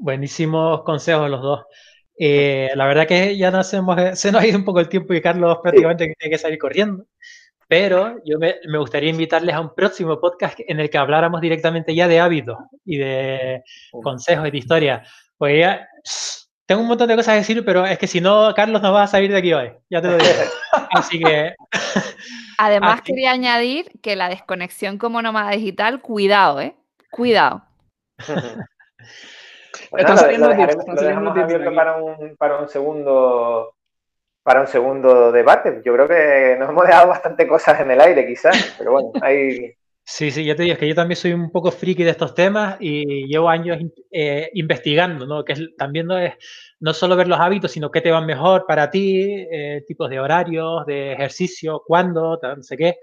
Buenísimos 0.00 0.82
consejos 0.82 1.30
los 1.30 1.42
dos. 1.42 1.66
Eh, 2.18 2.70
la 2.74 2.86
verdad 2.86 3.06
que 3.06 3.36
ya 3.36 3.50
nos 3.50 3.72
hemos, 3.74 4.18
se 4.18 4.32
nos 4.32 4.42
ha 4.42 4.46
ido 4.46 4.58
un 4.58 4.64
poco 4.64 4.80
el 4.80 4.88
tiempo 4.88 5.14
y 5.14 5.20
Carlos 5.20 5.58
prácticamente 5.62 6.12
tiene 6.18 6.34
que 6.34 6.38
salir 6.38 6.58
corriendo. 6.58 7.04
Pero 7.68 8.16
yo 8.24 8.38
me, 8.38 8.56
gustaría 8.78 9.10
invitarles 9.10 9.54
a 9.54 9.60
un 9.60 9.74
próximo 9.74 10.18
podcast 10.18 10.58
en 10.66 10.80
el 10.80 10.88
que 10.88 10.98
habláramos 10.98 11.40
directamente 11.40 11.94
ya 11.94 12.08
de 12.08 12.18
hábitos 12.18 12.56
y 12.84 12.96
de 12.96 13.62
consejos 14.02 14.48
y 14.48 14.50
de 14.50 14.58
historia. 14.58 15.02
Porque 15.36 15.58
ya 15.58 15.86
tengo 16.64 16.80
un 16.80 16.88
montón 16.88 17.08
de 17.08 17.16
cosas 17.16 17.34
a 17.34 17.36
decir, 17.36 17.62
pero 17.64 17.84
es 17.84 17.98
que 17.98 18.06
si 18.06 18.22
no, 18.22 18.52
Carlos 18.54 18.80
no 18.80 18.92
va 18.92 19.02
a 19.02 19.06
salir 19.06 19.30
de 19.30 19.38
aquí 19.38 19.52
hoy. 19.52 19.70
Ya 19.90 20.00
te 20.00 20.08
lo 20.08 20.16
digo. 20.16 20.30
Así 20.90 21.20
que 21.20 21.54
Además, 22.58 23.02
quería 23.02 23.30
añadir 23.30 23.88
que 24.02 24.16
la 24.16 24.28
desconexión 24.28 24.98
como 24.98 25.22
nómada 25.22 25.52
digital, 25.52 26.00
cuidado, 26.00 26.60
¿eh? 26.60 26.74
Cuidado. 27.10 27.62
Está 29.96 30.16
saliendo 30.16 30.48
lo, 30.48 30.54
dejamos 30.54 31.38
abierto 31.38 31.74
para 31.74 31.96
un, 31.96 32.36
para 32.36 32.58
un 32.58 32.68
segundo 32.68 33.74
para 34.48 34.62
un 34.62 34.66
segundo 34.66 35.30
debate. 35.30 35.82
Yo 35.84 35.92
creo 35.92 36.08
que 36.08 36.56
nos 36.58 36.70
hemos 36.70 36.86
dejado 36.86 37.08
bastante 37.08 37.46
cosas 37.46 37.78
en 37.82 37.90
el 37.90 38.00
aire, 38.00 38.26
quizás, 38.26 38.74
pero 38.78 38.92
bueno, 38.92 39.12
hay, 39.20 39.74
Sí, 40.02 40.30
sí, 40.30 40.42
ya 40.42 40.56
te 40.56 40.62
digo, 40.62 40.72
es 40.72 40.78
que 40.78 40.88
yo 40.88 40.94
también 40.94 41.16
soy 41.16 41.34
un 41.34 41.50
poco 41.50 41.70
friki 41.70 42.02
de 42.02 42.12
estos 42.12 42.34
temas 42.34 42.78
y 42.80 43.26
llevo 43.26 43.50
años 43.50 43.76
eh, 44.10 44.48
investigando, 44.54 45.26
¿no? 45.26 45.44
Que 45.44 45.54
también 45.76 46.06
no 46.06 46.18
es 46.18 46.32
no 46.80 46.94
solo 46.94 47.14
ver 47.14 47.28
los 47.28 47.38
hábitos, 47.38 47.72
sino 47.72 47.90
qué 47.90 48.00
te 48.00 48.10
van 48.10 48.24
mejor 48.24 48.64
para 48.66 48.90
ti, 48.90 49.20
eh, 49.22 49.84
tipos 49.86 50.08
de 50.08 50.18
horarios, 50.18 50.86
de 50.86 51.12
ejercicio, 51.12 51.82
cuándo, 51.86 52.40
no 52.42 52.62
sé 52.62 52.78
qué. 52.78 52.96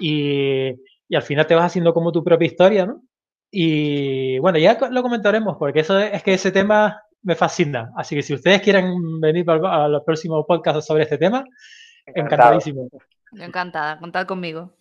Y, 0.00 0.70
y, 1.08 1.14
al 1.14 1.22
final 1.22 1.46
te 1.46 1.54
vas 1.54 1.66
haciendo 1.66 1.94
como 1.94 2.10
tu 2.10 2.24
propia 2.24 2.46
historia, 2.46 2.86
¿no? 2.86 3.04
Y 3.48 4.40
bueno, 4.40 4.58
ya 4.58 4.76
lo 4.90 5.02
comentaremos, 5.02 5.56
porque 5.58 5.80
eso 5.80 6.00
es, 6.00 6.24
que 6.24 6.34
ese 6.34 6.50
tema 6.50 7.00
me 7.22 7.34
fascina. 7.34 7.92
Así 7.96 8.14
que 8.16 8.22
si 8.22 8.34
ustedes 8.34 8.62
quieren 8.62 9.20
venir 9.20 9.44
a 9.48 9.88
los 9.88 10.02
próximos 10.04 10.44
podcasts 10.46 10.86
sobre 10.86 11.04
este 11.04 11.18
tema, 11.18 11.44
encantadísimo. 12.06 12.88
Yo 13.32 13.44
encantada, 13.44 13.98
contad 13.98 14.26
conmigo. 14.26 14.72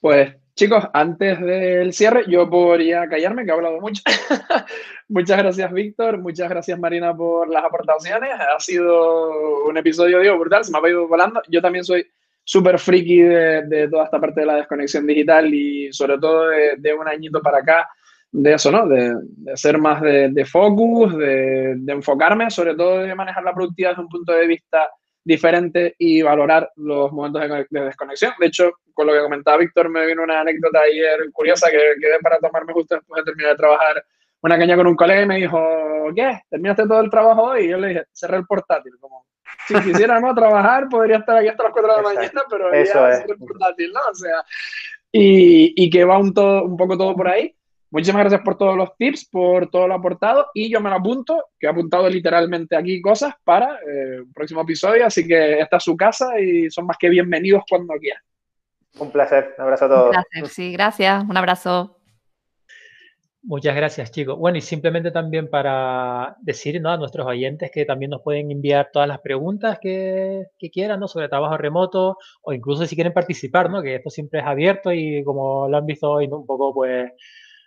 Pues 0.00 0.34
chicos, 0.54 0.84
antes 0.92 1.40
del 1.40 1.92
cierre, 1.92 2.24
yo 2.28 2.48
podría 2.48 3.08
callarme, 3.08 3.44
que 3.44 3.50
he 3.50 3.54
hablado 3.54 3.80
mucho. 3.80 4.02
muchas 5.08 5.38
gracias, 5.38 5.72
Víctor. 5.72 6.18
Muchas 6.18 6.48
gracias, 6.48 6.78
Marina, 6.78 7.16
por 7.16 7.48
las 7.48 7.64
aportaciones. 7.64 8.30
Ha 8.34 8.60
sido 8.60 9.64
un 9.66 9.76
episodio, 9.76 10.20
digo, 10.20 10.38
brutal. 10.38 10.64
Se 10.64 10.72
me 10.72 10.78
ha 10.78 10.90
ido 10.90 11.08
volando. 11.08 11.42
Yo 11.48 11.60
también 11.60 11.84
soy 11.84 12.06
súper 12.44 12.78
friki 12.78 13.22
de, 13.22 13.88
toda 13.90 14.04
esta 14.04 14.20
parte 14.20 14.40
de 14.40 14.46
la 14.46 14.56
desconexión 14.56 15.06
digital 15.06 15.52
y 15.52 15.92
sobre 15.92 16.18
todo 16.18 16.48
de, 16.48 16.94
un 16.94 17.08
añito 17.08 17.40
para 17.40 17.58
acá, 17.58 17.88
de 18.34 18.54
eso, 18.54 18.70
¿no? 18.72 18.88
De, 18.88 19.16
ser 19.54 19.78
más 19.78 20.02
de, 20.02 20.44
focus, 20.44 21.16
de, 21.16 21.78
enfocarme, 21.86 22.50
sobre 22.50 22.74
todo 22.74 22.98
de 22.98 23.14
manejar 23.14 23.44
la 23.44 23.54
productividad 23.54 23.90
desde 23.90 24.02
un 24.02 24.08
punto 24.08 24.32
de 24.32 24.46
vista 24.46 24.88
diferente 25.22 25.94
y 25.98 26.20
valorar 26.20 26.68
los 26.76 27.12
momentos 27.12 27.42
de, 27.70 27.80
desconexión. 27.80 28.32
De 28.40 28.46
hecho, 28.46 28.72
con 28.92 29.06
lo 29.06 29.12
que 29.12 29.20
comentaba 29.20 29.58
Víctor, 29.58 29.88
me 29.88 30.04
vino 30.04 30.24
una 30.24 30.40
anécdota 30.40 30.80
ayer 30.80 31.30
curiosa 31.32 31.70
que 31.70 31.78
quedé 32.00 32.18
para 32.20 32.38
tomarme 32.38 32.72
justo 32.72 32.96
después 32.96 33.20
de 33.20 33.30
terminar 33.30 33.52
de 33.52 33.56
trabajar 33.56 34.04
una 34.42 34.58
caña 34.58 34.76
con 34.76 34.88
un 34.88 34.96
colega 34.96 35.22
y 35.22 35.26
me 35.26 35.36
dijo, 35.36 35.58
¿qué? 36.14 36.40
¿Terminaste 36.50 36.88
todo 36.88 37.00
el 37.00 37.10
trabajo 37.10 37.42
hoy? 37.44 37.66
Y 37.66 37.68
yo 37.68 37.78
le 37.78 37.88
dije, 37.88 38.04
cerré 38.12 38.38
el 38.38 38.46
portátil. 38.46 38.94
Como, 39.00 39.26
si 39.68 39.74
quisiera 39.74 40.18
no 40.18 40.34
trabajar, 40.34 40.88
podría 40.88 41.18
estar 41.18 41.36
aquí 41.36 41.48
hasta 41.48 41.62
las 41.62 41.72
4 41.72 41.88
de 41.88 42.02
la 42.02 42.02
mañana, 42.02 42.42
pero 42.50 42.72
Eso 42.72 43.08
es. 43.08 43.24
el 43.28 43.38
portátil, 43.38 43.92
¿no? 43.92 44.00
O 44.10 44.14
sea, 44.14 44.44
y, 45.12 45.72
y 45.76 45.88
que 45.88 46.04
va 46.04 46.18
un, 46.18 46.34
todo, 46.34 46.64
un 46.64 46.76
poco 46.76 46.98
todo 46.98 47.14
por 47.14 47.28
ahí. 47.28 47.54
Muchísimas 47.94 48.22
gracias 48.22 48.40
por 48.42 48.58
todos 48.58 48.76
los 48.76 48.96
tips, 48.96 49.28
por 49.30 49.70
todo 49.70 49.86
lo 49.86 49.94
aportado 49.94 50.48
y 50.52 50.68
yo 50.68 50.80
me 50.80 50.90
lo 50.90 50.96
apunto, 50.96 51.50
que 51.60 51.68
he 51.68 51.70
apuntado 51.70 52.08
literalmente 52.08 52.74
aquí 52.74 53.00
cosas 53.00 53.34
para 53.44 53.78
el 53.86 54.22
eh, 54.22 54.24
próximo 54.34 54.62
episodio, 54.62 55.06
así 55.06 55.24
que 55.24 55.60
esta 55.60 55.76
es 55.76 55.84
su 55.84 55.96
casa 55.96 56.40
y 56.40 56.68
son 56.72 56.86
más 56.86 56.96
que 56.98 57.08
bienvenidos 57.08 57.62
cuando 57.70 57.94
quieran. 57.94 58.20
Un 58.98 59.12
placer, 59.12 59.54
un 59.56 59.62
abrazo 59.62 59.84
a 59.84 59.88
todos. 59.88 60.06
Un 60.06 60.10
placer, 60.10 60.48
sí, 60.48 60.72
gracias, 60.72 61.22
un 61.22 61.36
abrazo. 61.36 61.96
Muchas 63.44 63.76
gracias, 63.76 64.10
chicos. 64.10 64.36
Bueno, 64.40 64.58
y 64.58 64.60
simplemente 64.60 65.12
también 65.12 65.48
para 65.48 66.36
decir 66.40 66.80
¿no? 66.80 66.90
a 66.90 66.96
nuestros 66.96 67.24
oyentes 67.24 67.70
que 67.70 67.84
también 67.84 68.10
nos 68.10 68.22
pueden 68.22 68.50
enviar 68.50 68.90
todas 68.92 69.06
las 69.06 69.20
preguntas 69.20 69.78
que, 69.80 70.46
que, 70.58 70.68
quieran 70.68 70.98
¿no? 70.98 71.06
sobre 71.06 71.28
trabajo 71.28 71.56
remoto 71.56 72.18
o 72.42 72.52
incluso 72.52 72.86
si 72.86 72.96
quieren 72.96 73.12
participar, 73.12 73.70
¿no? 73.70 73.82
que 73.82 73.94
esto 73.94 74.10
siempre 74.10 74.40
es 74.40 74.46
abierto 74.46 74.92
y 74.92 75.22
como 75.22 75.68
lo 75.68 75.76
han 75.76 75.86
visto 75.86 76.10
hoy, 76.10 76.26
un 76.26 76.44
poco 76.44 76.74
pues 76.74 77.12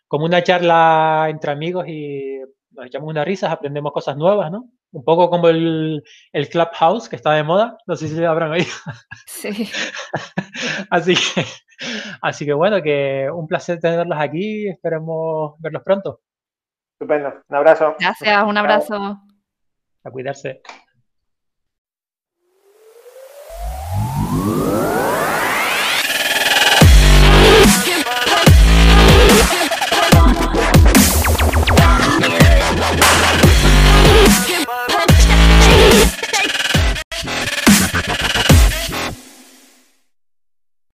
como 0.08 0.26
una 0.26 0.44
charla 0.44 1.28
entre 1.30 1.52
amigos 1.52 1.88
y 1.88 2.40
nos 2.72 2.86
echamos 2.86 3.10
unas 3.10 3.26
risas, 3.26 3.52
aprendemos 3.52 3.92
cosas 3.92 4.18
nuevas, 4.18 4.52
¿no? 4.52 4.70
Un 4.92 5.04
poco 5.04 5.30
como 5.30 5.50
el, 5.50 6.04
el 6.32 6.50
Clubhouse 6.50 7.10
que 7.10 7.18
está 7.18 7.34
de 7.34 7.44
moda, 7.44 7.78
no 7.86 7.96
sé 7.96 8.08
si 8.08 8.16
lo 8.16 8.30
habrán 8.30 8.52
oído. 8.52 8.72
Sí. 9.26 9.50
así, 10.90 11.16
que, 11.16 11.46
así 12.22 12.46
que 12.46 12.54
bueno, 12.54 12.82
que 12.82 13.30
un 13.34 13.48
placer 13.48 13.80
tenerlos 13.80 14.18
aquí, 14.20 14.68
esperemos 14.70 15.56
verlos 15.60 15.84
pronto. 15.84 16.22
Estupendo, 16.94 17.34
un 17.48 17.56
abrazo. 17.56 17.96
Gracias, 18.00 18.44
un 18.44 18.58
abrazo. 18.58 19.22
A 20.04 20.12
cuidarse. 20.12 20.62